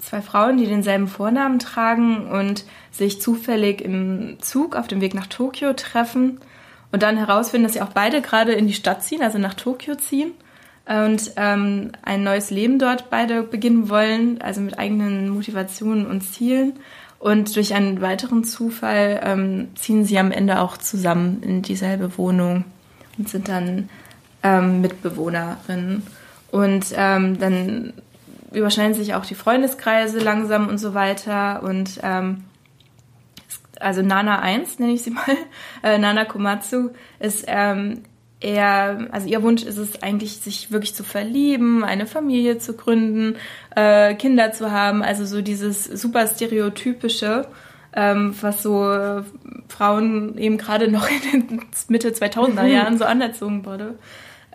[0.00, 5.26] zwei Frauen, die denselben Vornamen tragen und sich zufällig im Zug auf dem Weg nach
[5.26, 6.40] Tokio treffen
[6.92, 9.94] und dann herausfinden, dass sie auch beide gerade in die Stadt ziehen, also nach Tokio
[9.94, 10.32] ziehen
[10.86, 16.72] und ähm, ein neues Leben dort beide beginnen wollen, also mit eigenen Motivationen und Zielen.
[17.20, 22.64] Und durch einen weiteren Zufall ähm, ziehen sie am Ende auch zusammen in dieselbe Wohnung
[23.18, 23.88] und sind dann
[24.42, 26.02] ähm, Mitbewohnerinnen.
[26.50, 27.92] Und ähm, dann
[28.52, 31.62] überschneiden sich auch die Freundeskreise langsam und so weiter.
[31.62, 32.44] Und ähm,
[33.78, 35.36] also Nana 1 nenne ich sie mal,
[35.82, 38.02] äh, Nana Komatsu, ist ähm,
[38.40, 43.36] eher, also ihr Wunsch ist es eigentlich, sich wirklich zu verlieben, eine Familie zu gründen,
[43.76, 47.46] äh, Kinder zu haben, also so dieses super stereotypische,
[47.92, 49.22] ähm, was so äh,
[49.68, 53.98] Frauen eben gerade noch in den Mitte 2000er Jahren so anerzogen wurde.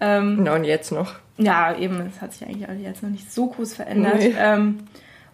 [0.02, 1.16] Ähm, Na, und jetzt noch.
[1.38, 4.20] Ja, eben, es hat sich eigentlich jetzt noch nicht so groß verändert.
[4.20, 4.36] Nee.
[4.38, 4.88] Ähm,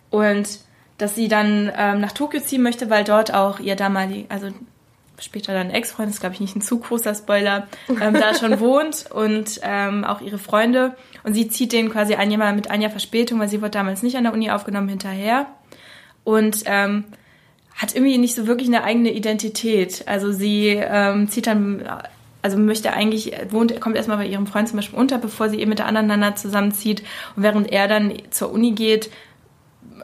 [0.10, 0.60] und
[0.98, 4.50] dass sie dann ähm, nach Tokio ziehen möchte, weil dort auch ihr damalig, also
[5.20, 7.68] später dann Ex-Freund, ist glaube ich nicht ein zu großer Spoiler,
[8.02, 10.96] ähm, da schon wohnt und ähm, auch ihre Freunde.
[11.24, 14.04] Und sie zieht den quasi ein Jahr mit ein Jahr Verspätung, weil sie wurde damals
[14.04, 15.48] nicht an der Uni aufgenommen, hinterher.
[16.24, 17.06] Und ähm,
[17.76, 20.04] hat irgendwie nicht so wirklich eine eigene Identität.
[20.08, 21.84] Also sie ähm, zieht dann
[22.42, 25.70] also möchte eigentlich, wohnt, kommt erstmal bei ihrem Freund zum Beispiel unter, bevor sie eben
[25.70, 27.04] mit der anderen Nana zusammenzieht.
[27.36, 29.10] Und während er dann zur Uni geht,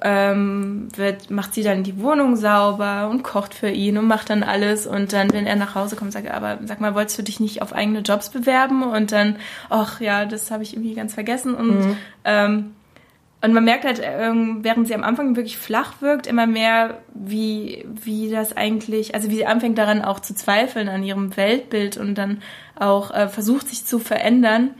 [0.02, 4.44] ähm, wird, macht sie dann die Wohnung sauber und kocht für ihn und macht dann
[4.44, 4.86] alles.
[4.86, 7.40] Und dann, wenn er nach Hause kommt, sagt er, aber sag mal, wolltest du dich
[7.40, 8.84] nicht auf eigene Jobs bewerben?
[8.84, 9.38] Und dann,
[9.70, 11.56] ach ja, das habe ich irgendwie ganz vergessen.
[11.56, 11.98] Und mhm.
[12.26, 12.72] ähm,
[13.48, 17.86] und man merkt halt, ähm, während sie am Anfang wirklich flach wirkt, immer mehr, wie,
[17.88, 22.16] wie das eigentlich, also wie sie anfängt daran auch zu zweifeln an ihrem Weltbild und
[22.16, 22.42] dann
[22.78, 24.72] auch äh, versucht, sich zu verändern,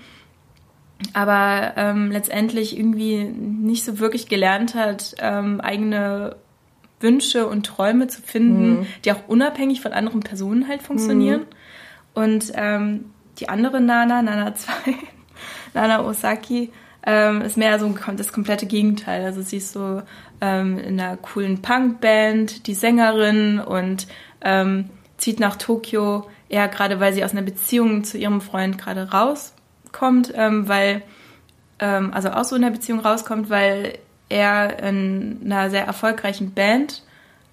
[1.14, 6.36] aber ähm, letztendlich irgendwie nicht so wirklich gelernt hat, ähm, eigene
[7.00, 8.88] Wünsche und Träume zu finden, mhm.
[9.06, 11.42] die auch unabhängig von anderen Personen halt funktionieren.
[11.42, 12.22] Mhm.
[12.22, 13.06] Und ähm,
[13.40, 14.74] die andere Nana, Nana 2,
[15.74, 16.70] Nana Osaki,
[17.08, 19.24] ähm, ist mehr so das komplette Gegenteil.
[19.26, 20.04] Also sie ist so
[20.42, 24.08] ähm, in einer coolen Punkband, die Sängerin und
[24.42, 29.10] ähm, zieht nach Tokio, eher gerade weil sie aus einer Beziehung zu ihrem Freund gerade
[29.10, 31.02] rauskommt, ähm, weil,
[31.80, 33.98] ähm, also aus so einer Beziehung rauskommt, weil
[34.28, 37.04] er in einer sehr erfolgreichen Band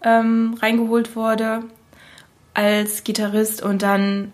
[0.03, 1.61] ähm, reingeholt wurde
[2.55, 4.33] als Gitarrist und dann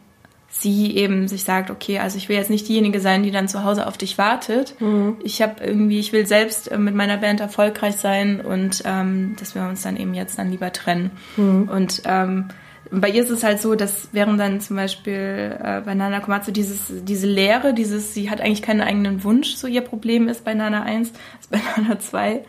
[0.51, 3.64] sie eben sich sagt, okay, also ich will jetzt nicht diejenige sein, die dann zu
[3.64, 4.74] Hause auf dich wartet.
[4.81, 5.16] Mhm.
[5.22, 9.55] Ich habe irgendwie, ich will selbst äh, mit meiner Band erfolgreich sein und ähm, dass
[9.55, 11.12] wir uns dann eben jetzt dann lieber trennen.
[11.36, 11.68] Mhm.
[11.72, 12.48] Und ähm,
[12.90, 16.51] bei ihr ist es halt so, dass während dann zum Beispiel äh, bei Nana Komatsu
[16.51, 20.55] dieses, diese Leere, dieses, sie hat eigentlich keinen eigenen Wunsch, so ihr Problem ist bei
[20.55, 22.44] Nana 1, ist bei Nana 2,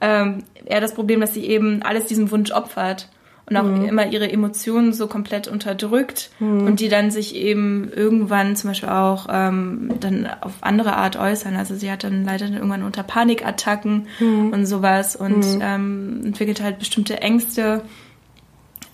[0.00, 3.08] ähm, eher das Problem, dass sie eben alles diesem Wunsch opfert
[3.46, 3.84] und auch mhm.
[3.84, 6.66] immer ihre Emotionen so komplett unterdrückt mhm.
[6.66, 11.54] und die dann sich eben irgendwann zum Beispiel auch ähm, dann auf andere Art äußern.
[11.56, 14.50] Also sie hat dann leider dann irgendwann unter Panikattacken mhm.
[14.52, 15.60] und sowas und mhm.
[15.60, 17.82] ähm, entwickelt halt bestimmte Ängste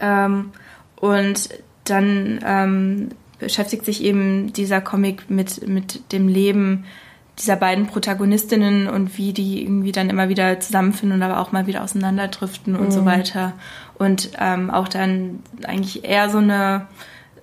[0.00, 0.50] ähm,
[0.96, 1.48] und
[1.84, 3.08] dann ähm,
[3.38, 6.84] beschäftigt sich eben dieser Comic mit, mit dem Leben
[7.38, 11.66] dieser beiden Protagonistinnen und wie die irgendwie dann immer wieder zusammenfinden und aber auch mal
[11.66, 13.06] wieder auseinanderdriften und so mhm.
[13.06, 13.54] weiter
[14.00, 16.86] und ähm, auch dann eigentlich eher so eine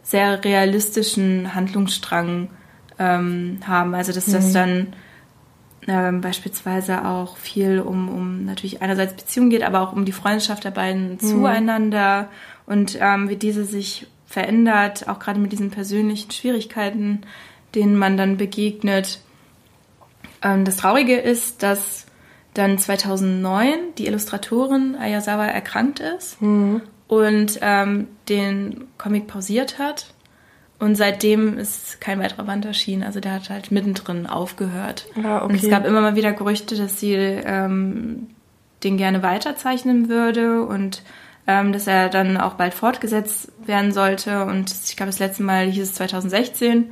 [0.01, 2.49] sehr realistischen Handlungsstrang
[2.97, 3.93] ähm, haben.
[3.93, 4.53] Also dass das mhm.
[4.53, 4.88] dann
[5.88, 10.63] ähm, beispielsweise auch viel um, um natürlich einerseits Beziehung geht, aber auch um die Freundschaft
[10.63, 11.19] der beiden mhm.
[11.19, 12.29] zueinander
[12.65, 17.21] und ähm, wie diese sich verändert, auch gerade mit diesen persönlichen Schwierigkeiten,
[17.75, 19.21] denen man dann begegnet.
[20.41, 22.06] Ähm, das Traurige ist, dass
[22.57, 26.81] dann 2009 die Illustratorin Ayasawa erkrankt ist mhm.
[27.07, 30.07] und ähm, den Comic pausiert hat.
[30.79, 33.01] Und seitdem ist kein weiterer Band erschienen.
[33.01, 35.07] Also der hat halt mittendrin aufgehört.
[35.23, 35.45] Ah, okay.
[35.45, 38.27] Und es gab immer mal wieder Gerüchte, dass sie ähm,
[38.84, 41.01] den gerne weiterzeichnen würde und
[41.47, 44.45] ähm, dass er dann auch bald fortgesetzt werden sollte.
[44.45, 46.91] Und ich glaube, das letzte Mal hieß es 2016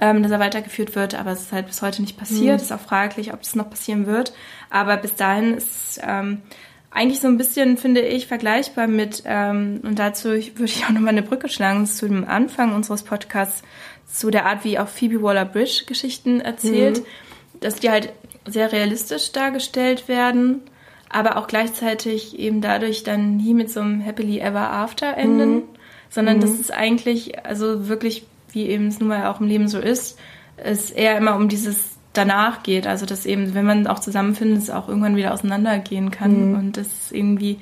[0.00, 2.58] ähm, dass er weitergeführt wird, aber es ist halt bis heute nicht passiert.
[2.58, 2.62] Mhm.
[2.62, 4.32] Ist auch fraglich, ob es noch passieren wird.
[4.70, 6.42] Aber bis dahin ist ähm,
[6.90, 11.10] eigentlich so ein bisschen, finde ich, vergleichbar mit, ähm, und dazu würde ich auch nochmal
[11.10, 13.62] eine Brücke schlagen zu dem Anfang unseres Podcasts,
[14.06, 17.60] zu der Art, wie auch Phoebe Waller-Bridge Geschichten erzählt, mhm.
[17.60, 18.12] dass die halt
[18.46, 20.62] sehr realistisch dargestellt werden,
[21.08, 25.62] aber auch gleichzeitig eben dadurch dann nie mit so einem Happily Ever After enden, mhm.
[26.08, 26.40] sondern mhm.
[26.40, 30.18] das ist eigentlich also wirklich wie eben es nun mal auch im Leben so ist,
[30.56, 32.86] es eher immer um dieses danach geht.
[32.86, 36.58] Also dass eben, wenn man auch zusammenfindet, es auch irgendwann wieder auseinandergehen kann mhm.
[36.58, 37.58] und das irgendwie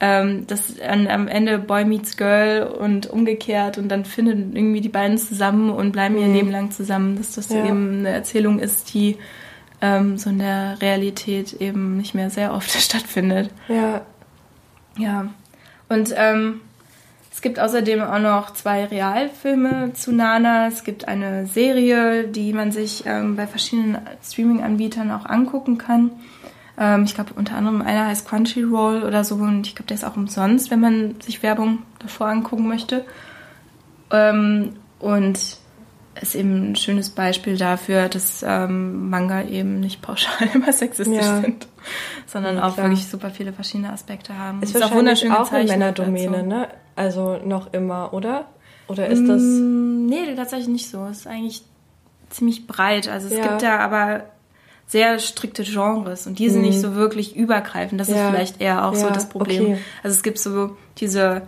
[0.00, 4.88] ähm, das an, am Ende Boy meets Girl und umgekehrt und dann finden irgendwie die
[4.88, 6.20] beiden zusammen und bleiben mhm.
[6.20, 7.64] ihr Leben lang zusammen, dass das ja.
[7.64, 9.16] eben eine Erzählung ist, die
[9.80, 13.50] ähm, so in der Realität eben nicht mehr sehr oft stattfindet.
[13.68, 14.02] Ja.
[14.96, 15.28] Ja.
[15.88, 16.60] Und ähm,
[17.44, 20.66] gibt außerdem auch noch zwei Realfilme zu Nana.
[20.66, 26.10] Es gibt eine Serie, die man sich ähm, bei verschiedenen Streaming-Anbietern auch angucken kann.
[26.78, 30.04] Ähm, ich glaube, unter anderem einer heißt Crunchyroll oder so und ich glaube, der ist
[30.04, 33.04] auch umsonst, wenn man sich Werbung davor angucken möchte.
[34.10, 35.38] Ähm, und
[36.18, 41.42] ist eben ein schönes Beispiel dafür, dass ähm, Manga eben nicht pauschal immer sexistisch ja.
[41.42, 41.68] sind,
[42.26, 44.62] sondern ja, auch wirklich super viele verschiedene Aspekte haben.
[44.62, 46.68] Ist, ist auch wunderschön auch eine Männerdomäne, ne?
[46.96, 48.46] Also noch immer, oder?
[48.86, 49.42] Oder ist das?
[49.42, 51.04] Mm, nee, tatsächlich nicht so.
[51.06, 51.62] Es ist eigentlich
[52.30, 53.08] ziemlich breit.
[53.08, 53.48] Also es ja.
[53.48, 54.24] gibt da aber
[54.86, 56.68] sehr strikte Genres und die sind mhm.
[56.68, 58.00] nicht so wirklich übergreifend.
[58.00, 59.62] Das ist vielleicht eher auch so das Problem.
[59.62, 59.78] Okay.
[60.02, 61.42] Also es gibt so diese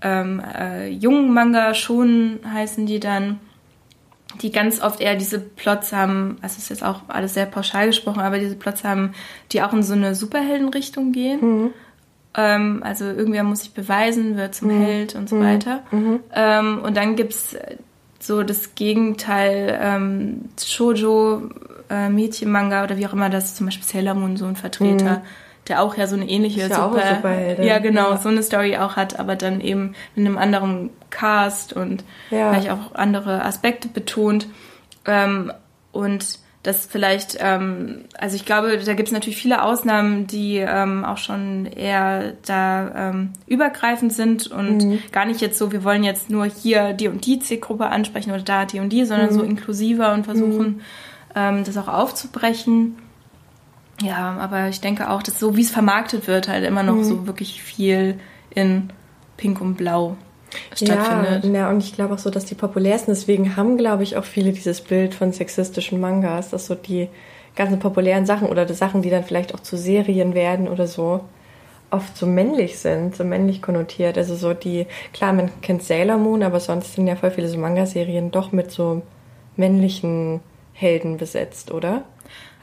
[0.00, 3.40] ähm, äh, jungen Manga schon heißen die dann
[4.42, 7.86] die ganz oft eher diese Plots haben, also es ist jetzt auch alles sehr pauschal
[7.86, 9.14] gesprochen, aber diese Plots haben,
[9.52, 11.40] die auch in so eine Superheldenrichtung gehen.
[11.40, 11.70] Mhm.
[12.38, 14.82] Ähm, also irgendwer muss sich beweisen, wird zum mhm.
[14.84, 15.44] Held und so mhm.
[15.44, 15.80] weiter.
[15.90, 16.20] Mhm.
[16.32, 17.56] Ähm, und dann gibt's
[18.20, 21.42] so das Gegenteil, ähm, Shoujo,
[21.90, 25.18] äh, Mädchenmanga oder wie auch immer, das ist zum Beispiel Sailor Moon so ein Vertreter
[25.18, 25.22] mhm
[25.68, 27.64] der auch ja so eine ähnliche ist Super, ja Superheldin.
[27.66, 28.16] ja genau, ja.
[28.16, 32.50] so eine Story auch hat, aber dann eben mit einem anderen Cast und ja.
[32.50, 34.46] vielleicht auch andere Aspekte betont.
[35.06, 35.52] Ähm,
[35.92, 41.04] und das vielleicht, ähm, also ich glaube, da gibt es natürlich viele Ausnahmen, die ähm,
[41.04, 44.98] auch schon eher da ähm, übergreifend sind und mhm.
[45.12, 48.42] gar nicht jetzt so, wir wollen jetzt nur hier die und die Zielgruppe ansprechen oder
[48.42, 49.34] da die und die, sondern mhm.
[49.34, 50.80] so inklusiver und versuchen, mhm.
[51.36, 52.96] ähm, das auch aufzubrechen.
[54.02, 57.04] Ja, aber ich denke auch, dass so wie es vermarktet wird, halt immer noch mhm.
[57.04, 58.18] so wirklich viel
[58.50, 58.90] in
[59.36, 60.16] Pink und Blau
[60.74, 61.44] stattfindet.
[61.44, 64.24] Ja, ja und ich glaube auch so, dass die populärsten, deswegen haben, glaube ich, auch
[64.24, 67.08] viele dieses Bild von sexistischen Mangas, dass so die
[67.56, 71.20] ganzen populären Sachen oder die Sachen, die dann vielleicht auch zu Serien werden oder so,
[71.90, 74.18] oft so männlich sind, so männlich konnotiert.
[74.18, 77.58] Also so die, klar, man kennt Sailor Moon, aber sonst sind ja voll viele so
[77.58, 79.02] Manga-Serien doch mit so
[79.56, 80.40] männlichen
[80.72, 82.04] Helden besetzt, oder?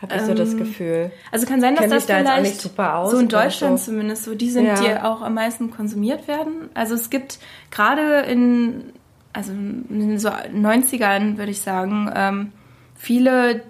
[0.10, 1.12] Habe ich ähm, so das ähm, Gefühl.
[1.32, 3.92] Also kann sein, dass das da vielleicht so in Deutschland so.
[3.92, 4.76] zumindest so die sind, ja.
[4.76, 6.70] die auch am meisten konsumiert werden.
[6.74, 7.40] Also es gibt
[7.72, 8.94] gerade in
[9.34, 12.52] also in so 90ern würde ich sagen ähm,
[12.96, 13.64] viele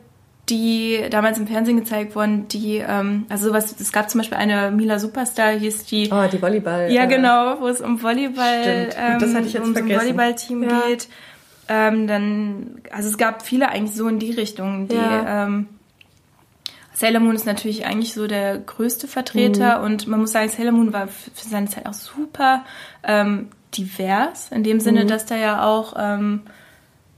[0.49, 4.69] die damals im Fernsehen gezeigt wurden, die, ähm, also sowas, es gab zum Beispiel eine
[4.69, 6.09] Mila Superstar, hieß die.
[6.11, 6.91] Oh, die Volleyball.
[6.91, 9.87] Ja, genau, wo es um Volleyball, ähm, das hatte ich jetzt um vergessen.
[9.87, 10.81] so ein Volleyballteam ja.
[10.81, 11.07] geht.
[11.67, 15.45] Ähm, dann, also es gab viele eigentlich so in die Richtung, die, ja.
[15.45, 15.67] ähm,
[16.95, 19.85] Sailor Moon ist natürlich eigentlich so der größte Vertreter mhm.
[19.85, 22.63] und man muss sagen, Sailor Moon war für seine Zeit auch super
[23.03, 25.09] ähm, divers, in dem Sinne, mhm.
[25.09, 26.41] dass da ja auch ähm,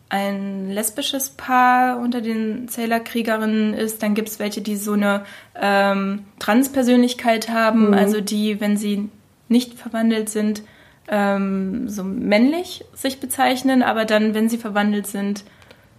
[0.10, 4.02] ein lesbisches Paar unter den Sailor-Kriegerinnen ist.
[4.02, 5.26] Dann gibt es welche, die so eine
[5.56, 7.94] ähm, Transpersönlichkeit haben, mhm.
[7.94, 9.10] also die, wenn sie
[9.48, 10.64] nicht verwandelt sind,
[11.08, 15.44] ähm, so männlich sich bezeichnen, aber dann, wenn sie verwandelt sind,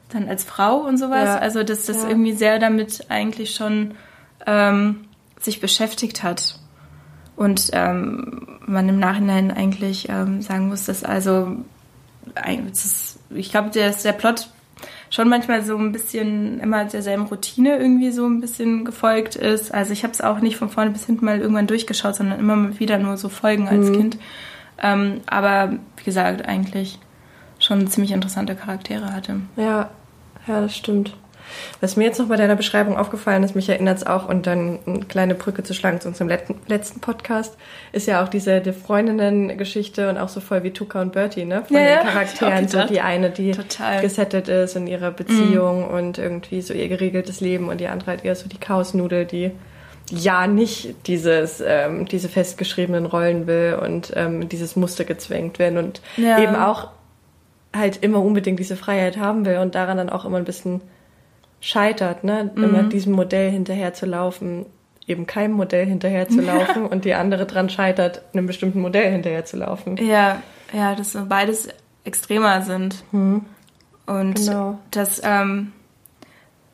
[0.09, 1.25] dann als Frau und sowas.
[1.25, 1.39] Ja.
[1.39, 2.09] Also dass das ja.
[2.09, 3.95] irgendwie sehr damit eigentlich schon
[4.47, 5.05] ähm,
[5.39, 6.59] sich beschäftigt hat.
[7.37, 11.57] Und ähm, man im Nachhinein eigentlich ähm, sagen muss, dass also
[12.73, 14.51] ist, ich glaube, der, der Plot
[15.11, 19.73] schon manchmal so ein bisschen immer derselben Routine irgendwie so ein bisschen gefolgt ist.
[19.73, 22.79] Also ich habe es auch nicht von vorne bis hinten mal irgendwann durchgeschaut, sondern immer
[22.79, 23.93] wieder nur so Folgen als mhm.
[23.95, 24.19] Kind.
[24.83, 26.99] Ähm, aber wie gesagt, eigentlich
[27.59, 29.41] schon ziemlich interessante Charaktere hatte.
[29.57, 29.91] Ja,
[30.49, 31.15] ja, das stimmt.
[31.81, 34.79] Was mir jetzt noch bei deiner Beschreibung aufgefallen ist, mich erinnert es auch, und dann
[34.87, 36.29] eine kleine Brücke zu schlagen zu unserem
[36.67, 37.57] letzten Podcast,
[37.93, 41.65] ist ja auch diese die Freundinnen-Geschichte und auch so voll wie Tuka und Bertie, ne?
[41.67, 42.69] Von ja, den Charakteren.
[42.69, 44.01] So die eine, die Total.
[44.01, 45.95] gesettet ist in ihrer Beziehung mhm.
[45.95, 49.53] und irgendwie so ihr geregeltes Leben und die andere halt eher so die Chaosnudel, die
[50.11, 56.01] ja nicht dieses ähm, diese festgeschriebenen Rollen will und ähm, dieses Muster gezwängt werden und
[56.17, 56.41] ja.
[56.43, 56.89] eben auch
[57.79, 60.81] halt immer unbedingt diese Freiheit haben will und daran dann auch immer ein bisschen
[61.61, 62.51] scheitert, ne?
[62.55, 62.65] Mhm.
[62.65, 64.67] Immer diesem Modell hinterher zu laufen,
[65.07, 69.45] eben keinem Modell hinterher zu laufen und die andere dran scheitert, einem bestimmten Modell hinterher
[69.45, 69.97] zu laufen.
[69.97, 70.43] Ja,
[70.73, 71.69] ja, dass so beides
[72.05, 73.05] extremer sind.
[73.13, 73.45] Mhm.
[74.07, 74.79] Und genau.
[74.91, 75.73] das, ähm,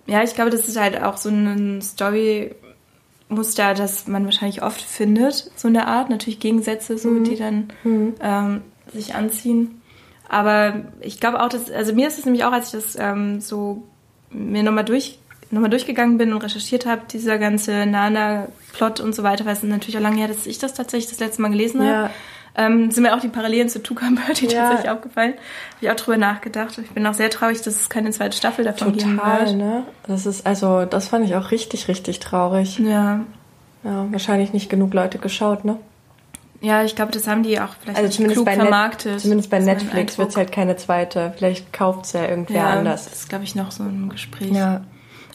[0.07, 5.51] ja, ich glaube, das ist halt auch so ein Story-Muster, das man wahrscheinlich oft findet,
[5.57, 6.11] so eine Art.
[6.11, 7.25] Natürlich Gegensätze, so, mhm.
[7.25, 8.15] die dann mhm.
[8.21, 8.61] ähm,
[8.93, 9.81] sich anziehen.
[10.29, 13.41] Aber ich glaube auch, dass, also mir ist es nämlich auch, als ich das ähm,
[13.41, 13.83] so
[14.31, 15.19] mir nochmal durch,
[15.51, 19.97] noch durchgegangen bin und recherchiert habe, dieser ganze Nana-Plot und so weiter, weil es natürlich
[19.97, 21.91] auch lange her, dass ich das tatsächlich das letzte Mal gelesen habe.
[21.91, 22.11] Ja.
[22.57, 24.63] Ähm, sind mir auch die Parallelen zu Tuka und Birdie ja.
[24.63, 25.33] tatsächlich aufgefallen.
[25.33, 26.79] Habe ich auch drüber nachgedacht.
[26.79, 29.57] Ich bin auch sehr traurig, dass es keine zweite Staffel davon Total, geben wird.
[29.57, 29.83] ne?
[30.07, 32.79] Das ist, also, das fand ich auch richtig, richtig traurig.
[32.79, 33.21] Ja.
[33.83, 35.79] Ja, wahrscheinlich nicht genug Leute geschaut, ne?
[36.65, 39.21] Ja, ich glaube, das haben die auch vielleicht also zumindest klug bei vermarktet.
[39.21, 41.35] zumindest bei Netflix wird es halt keine zweite.
[41.37, 43.05] Vielleicht kauft es ja irgendwer ja, anders.
[43.05, 44.51] Das ist, glaube ich, noch so ein Gespräch.
[44.51, 44.81] Ja.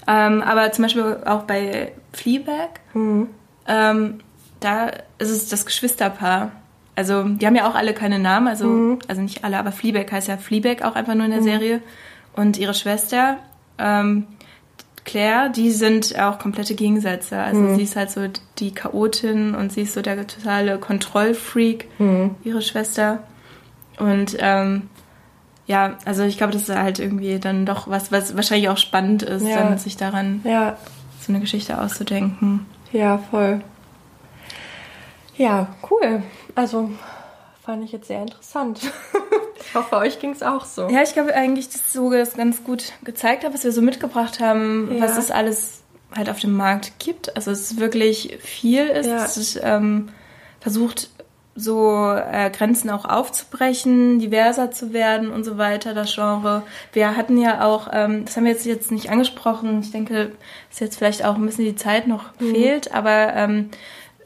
[0.07, 3.27] Ähm, aber zum Beispiel auch bei Fleabag, mhm.
[3.67, 4.21] ähm,
[4.59, 4.87] da
[5.19, 6.51] ist es das Geschwisterpaar.
[6.95, 8.99] Also, die haben ja auch alle keine Namen, also, mhm.
[9.07, 11.45] also nicht alle, aber Fleabag heißt ja Fleabag auch einfach nur in der mhm.
[11.45, 11.81] Serie.
[12.35, 13.37] Und ihre Schwester,
[13.77, 14.25] ähm,
[15.05, 17.39] Claire, die sind auch komplette Gegensätze.
[17.39, 17.75] Also mhm.
[17.75, 18.21] sie ist halt so
[18.57, 22.35] die Chaotin und sie ist so der totale Kontrollfreak, mhm.
[22.43, 23.23] ihre Schwester.
[23.97, 24.89] Und ähm,
[25.67, 29.23] ja, also ich glaube, das ist halt irgendwie dann doch was, was wahrscheinlich auch spannend
[29.23, 29.57] ist, ja.
[29.57, 30.77] dann sich daran ja.
[31.19, 32.65] so eine Geschichte auszudenken.
[32.91, 33.61] Ja, voll.
[35.37, 36.23] Ja, cool.
[36.55, 36.89] Also
[37.69, 38.79] fand ich jetzt sehr interessant.
[39.61, 40.89] ich hoffe, euch ging es auch so.
[40.89, 44.39] Ja, ich glaube eigentlich, dass so das ganz gut gezeigt hat, was wir so mitgebracht
[44.39, 45.03] haben, ja.
[45.03, 47.35] was es alles halt auf dem Markt gibt.
[47.35, 49.05] Also es ist wirklich viel ist.
[49.05, 49.23] Ja.
[49.23, 50.09] Es ist, ähm,
[50.59, 51.11] versucht
[51.53, 56.63] so äh, Grenzen auch aufzubrechen, diverser zu werden und so weiter, das Genre.
[56.93, 60.31] Wir hatten ja auch, ähm, das haben wir jetzt, jetzt nicht angesprochen, ich denke,
[60.71, 62.51] dass jetzt vielleicht auch ein bisschen die Zeit noch mhm.
[62.51, 63.69] fehlt, aber ähm,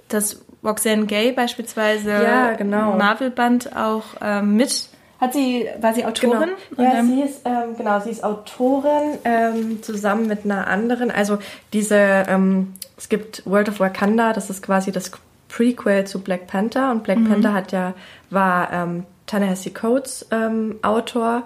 [0.07, 2.93] das Roxanne Gay beispielsweise ja, genau.
[2.95, 4.89] Marvel-Band auch ähm, mit.
[5.19, 6.49] Hat sie, war sie Autorin?
[6.75, 6.93] Genau.
[6.93, 11.11] Ja, sie ist, ähm, genau, sie ist Autorin ähm, zusammen mit einer anderen.
[11.11, 11.39] Also
[11.71, 15.11] diese, ähm, es gibt World of Wakanda, das ist quasi das
[15.47, 17.29] Prequel zu Black Panther und Black mhm.
[17.29, 17.93] Panther hat ja,
[18.29, 21.43] war ähm, Ta-Nehisi Coates ähm, Autor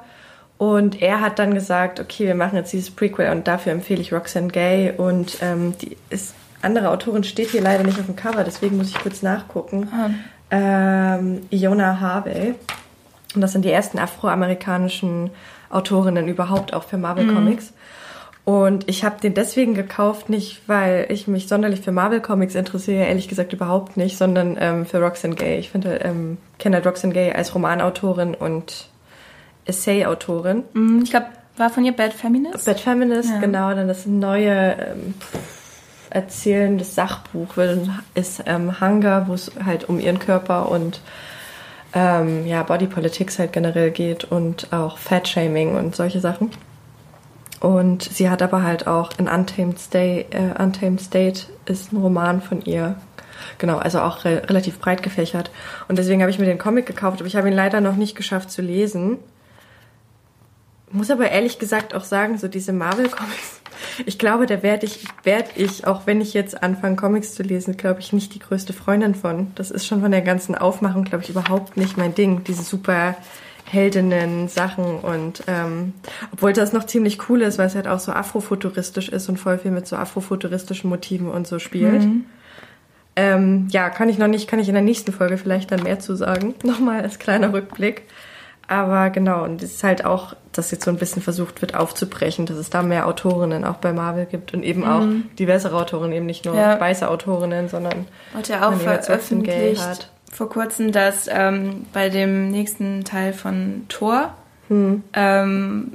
[0.58, 4.14] und er hat dann gesagt, okay, wir machen jetzt dieses Prequel und dafür empfehle ich
[4.14, 8.44] Roxanne Gay und ähm, die ist andere Autorin steht hier leider nicht auf dem Cover,
[8.44, 9.90] deswegen muss ich kurz nachgucken.
[9.92, 10.10] Ah.
[10.50, 12.56] Ähm, Iona Harvey.
[13.36, 15.30] Und das sind die ersten afroamerikanischen
[15.70, 17.36] Autorinnen überhaupt auch für Marvel mhm.
[17.36, 17.74] Comics.
[18.46, 23.06] Und ich habe den deswegen gekauft, nicht weil ich mich sonderlich für Marvel Comics interessiere,
[23.06, 25.60] ehrlich gesagt überhaupt nicht, sondern ähm, für Roxane Gay.
[25.60, 28.88] Ich finde, ähm, kenne Roxane Gay als Romanautorin und
[29.66, 30.64] Essay-Autorin.
[30.74, 31.26] Mhm, ich glaube,
[31.58, 32.66] war von ihr Bad Feminist?
[32.66, 33.40] Bad Feminist, ja.
[33.40, 33.74] genau.
[33.74, 35.14] Dann das neue ähm,
[36.10, 37.58] erzählendes Sachbuch
[38.16, 41.02] ist ähm, Hunger, wo es halt um ihren Körper und
[41.94, 46.52] ähm, ja, Body Politics halt generell geht und auch Fat Shaming und solche Sachen.
[47.60, 52.42] Und sie hat aber halt auch in Untamed State, äh, Untamed State ist ein Roman
[52.42, 52.96] von ihr.
[53.58, 55.50] Genau, also auch re relativ breit gefächert.
[55.88, 58.16] Und deswegen habe ich mir den Comic gekauft, aber ich habe ihn leider noch nicht
[58.16, 59.18] geschafft zu lesen.
[60.92, 63.62] Muss aber ehrlich gesagt auch sagen, so diese Marvel-Comics,
[64.06, 67.78] ich glaube, da werde ich, werde ich, auch wenn ich jetzt anfange, Comics zu lesen,
[67.78, 69.52] glaube ich, nicht die größte Freundin von.
[69.56, 72.44] Das ist schon von der ganzen Aufmachung, glaube ich, überhaupt nicht mein Ding.
[72.44, 73.16] Diese super
[73.70, 75.94] Heldinnen Sachen und ähm,
[76.32, 79.58] obwohl das noch ziemlich cool ist, weil es halt auch so afrofuturistisch ist und voll
[79.58, 82.04] viel mit so afrofuturistischen Motiven und so spielt.
[82.04, 82.26] Mhm.
[83.18, 86.00] Ähm, ja, kann ich noch nicht, kann ich in der nächsten Folge vielleicht dann mehr
[86.00, 86.56] zu sagen.
[86.64, 88.04] Nochmal als kleiner Rückblick.
[88.68, 92.46] Aber genau, und es ist halt auch, dass jetzt so ein bisschen versucht wird aufzubrechen,
[92.46, 94.88] dass es da mehr Autorinnen auch bei Marvel gibt und eben mhm.
[94.88, 96.80] auch diversere Autorinnen, eben nicht nur ja.
[96.80, 103.34] weiße Autorinnen, sondern Hat ja auch veröffentlicht vor kurzem, dass ähm, bei dem nächsten Teil
[103.34, 104.34] von Thor,
[104.68, 105.04] hm.
[105.14, 105.94] ähm,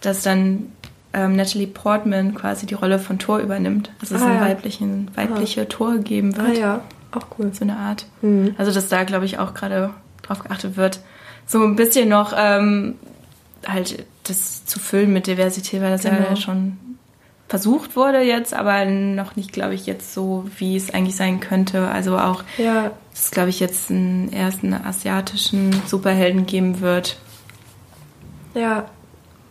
[0.00, 0.72] dass dann
[1.12, 3.92] ähm, Natalie Portman quasi die Rolle von Thor übernimmt.
[4.00, 4.40] Also es ah, eine ja.
[4.40, 5.66] weiblichen, weibliche ah.
[5.66, 6.48] Thor geben wird.
[6.48, 6.80] Ah, ja,
[7.12, 7.52] auch cool.
[7.54, 8.06] So eine Art.
[8.22, 8.54] Hm.
[8.58, 9.90] Also dass da, glaube ich, auch gerade
[10.22, 11.00] drauf geachtet wird,
[11.46, 12.96] so ein bisschen noch ähm,
[13.66, 16.18] halt das zu füllen mit Diversität, weil das genau.
[16.18, 16.78] ja schon
[17.48, 21.88] versucht wurde jetzt, aber noch nicht, glaube ich, jetzt so, wie es eigentlich sein könnte.
[21.88, 22.90] Also auch, ja.
[23.10, 27.18] dass es, glaube ich, jetzt einen ersten asiatischen Superhelden geben wird.
[28.54, 28.86] Ja.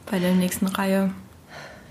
[0.10, 1.11] Bei der nächsten Reihe.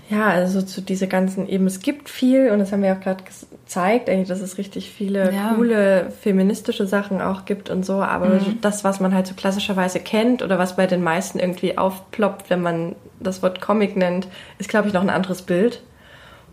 [0.09, 3.23] Ja, also zu diese ganzen, eben es gibt viel und das haben wir auch gerade
[3.23, 5.53] gezeigt, eigentlich, dass es richtig viele ja.
[5.55, 8.59] coole feministische Sachen auch gibt und so, aber mhm.
[8.61, 12.61] das, was man halt so klassischerweise kennt oder was bei den meisten irgendwie aufploppt, wenn
[12.61, 14.27] man das Wort Comic nennt,
[14.59, 15.81] ist, glaube ich, noch ein anderes Bild.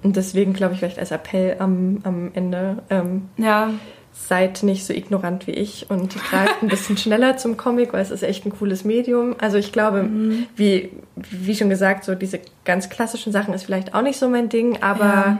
[0.03, 3.71] Und deswegen glaube ich vielleicht als Appell am, am Ende, ähm, ja.
[4.13, 8.11] Seid nicht so ignorant wie ich und greift ein bisschen schneller zum Comic, weil es
[8.11, 9.35] ist echt ein cooles Medium.
[9.41, 10.47] Also ich glaube, mhm.
[10.57, 14.49] wie, wie schon gesagt, so diese ganz klassischen Sachen ist vielleicht auch nicht so mein
[14.49, 15.39] Ding, aber ja.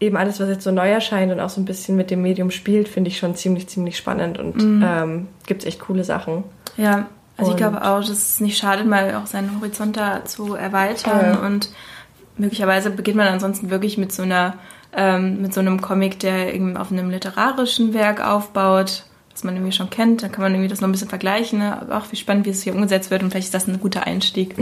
[0.00, 2.50] eben alles, was jetzt so neu erscheint und auch so ein bisschen mit dem Medium
[2.50, 4.84] spielt, finde ich schon ziemlich, ziemlich spannend und mhm.
[4.86, 6.44] ähm, gibt echt coole Sachen.
[6.76, 10.24] Ja, also und ich glaube auch, dass es nicht schadet, mal auch seinen Horizont da
[10.24, 11.46] zu erweitern ja.
[11.46, 11.70] und
[12.36, 14.54] möglicherweise beginnt man ansonsten wirklich mit so einer
[14.96, 19.72] ähm, mit so einem Comic, der eben auf einem literarischen Werk aufbaut, das man irgendwie
[19.72, 20.22] schon kennt.
[20.22, 21.58] Dann kann man irgendwie das noch ein bisschen vergleichen.
[21.58, 21.86] Ne?
[21.90, 24.56] Auch wie spannend, wie es hier umgesetzt wird und vielleicht ist das ein guter Einstieg.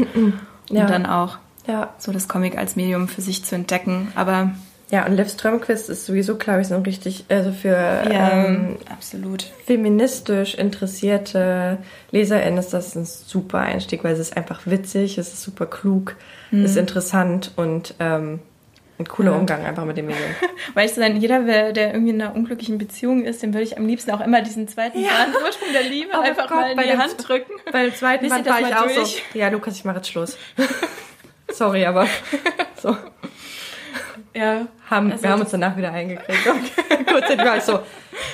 [0.70, 0.82] Ja.
[0.82, 1.92] Und dann auch ja.
[1.98, 4.12] so das Comic als Medium für sich zu entdecken.
[4.14, 4.52] Aber
[4.92, 9.50] ja, und Liv Strömquist ist sowieso, glaube ich, so richtig, also für ja, ähm, absolut.
[9.64, 11.78] feministisch interessierte
[12.10, 16.16] LeserInnen ist das ein super Einstieg, weil es ist einfach witzig, es ist super klug,
[16.50, 16.66] mhm.
[16.66, 18.40] ist interessant und ähm,
[19.02, 19.36] ein cooler.
[19.36, 20.30] Umgang einfach mit dem Medium.
[20.74, 23.86] Weißt du, dann jeder, der irgendwie in einer unglücklichen Beziehung ist, dem würde ich am
[23.86, 25.26] liebsten auch immer diesen zweiten ja.
[25.44, 27.52] Ursprung der Liebe oh einfach Gott, mal in die Hand drücken.
[27.70, 29.22] Bei dem zweiten Band war ich auch durch?
[29.32, 30.38] so, ja, Lukas, ich mache jetzt Schluss.
[31.52, 32.06] Sorry, aber
[32.76, 32.96] so.
[34.34, 34.66] Ja.
[34.88, 36.40] Haben, also wir haben uns danach wieder eingekriegt.
[36.46, 37.04] Okay.
[37.04, 37.80] Kurz ich so,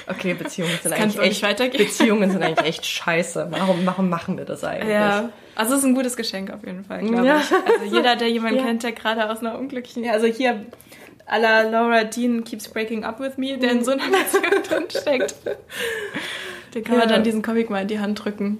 [0.06, 1.84] okay, Beziehungen sind eigentlich echt, weitergehen.
[1.84, 3.48] Beziehungen sind eigentlich echt scheiße.
[3.50, 4.92] Warum, warum machen wir das eigentlich?
[4.92, 5.30] Ja.
[5.54, 7.40] Also es ist ein gutes Geschenk auf jeden Fall, glaube ja.
[7.40, 7.52] ich.
[7.52, 8.66] Also jeder, der jemanden ja.
[8.66, 10.64] kennt, der gerade aus einer unglücklichen, also hier
[11.26, 14.84] à la Laura Dean keeps breaking up with me, der in so einer Beziehung drin
[14.88, 15.34] steckt.
[16.74, 17.00] Den kann ja.
[17.00, 18.58] man dann diesen Comic mal in die Hand drücken.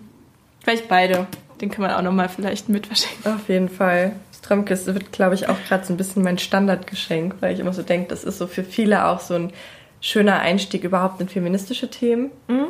[0.63, 1.27] Vielleicht beide.
[1.61, 3.33] Den kann man auch nochmal vielleicht mit verschenken.
[3.33, 4.13] Auf jeden Fall.
[4.49, 7.83] Strömkes wird, glaube ich, auch gerade so ein bisschen mein Standardgeschenk, weil ich immer so
[7.83, 9.53] denke, das ist so für viele auch so ein
[10.01, 12.69] schöner Einstieg überhaupt in feministische Themen, mhm.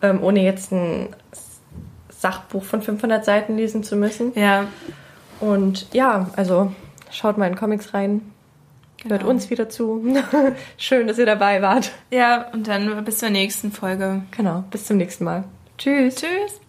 [0.00, 1.08] ähm, ohne jetzt ein
[2.08, 4.32] Sachbuch von 500 Seiten lesen zu müssen.
[4.36, 4.68] Ja.
[5.38, 6.72] Und ja, also
[7.10, 8.22] schaut mal in Comics rein.
[9.02, 9.16] Genau.
[9.16, 10.02] Hört uns wieder zu.
[10.78, 11.90] Schön, dass ihr dabei wart.
[12.10, 14.22] Ja, und dann bis zur nächsten Folge.
[14.30, 15.44] Genau, bis zum nächsten Mal.
[15.76, 16.14] Tschüss.
[16.14, 16.61] Tschüss.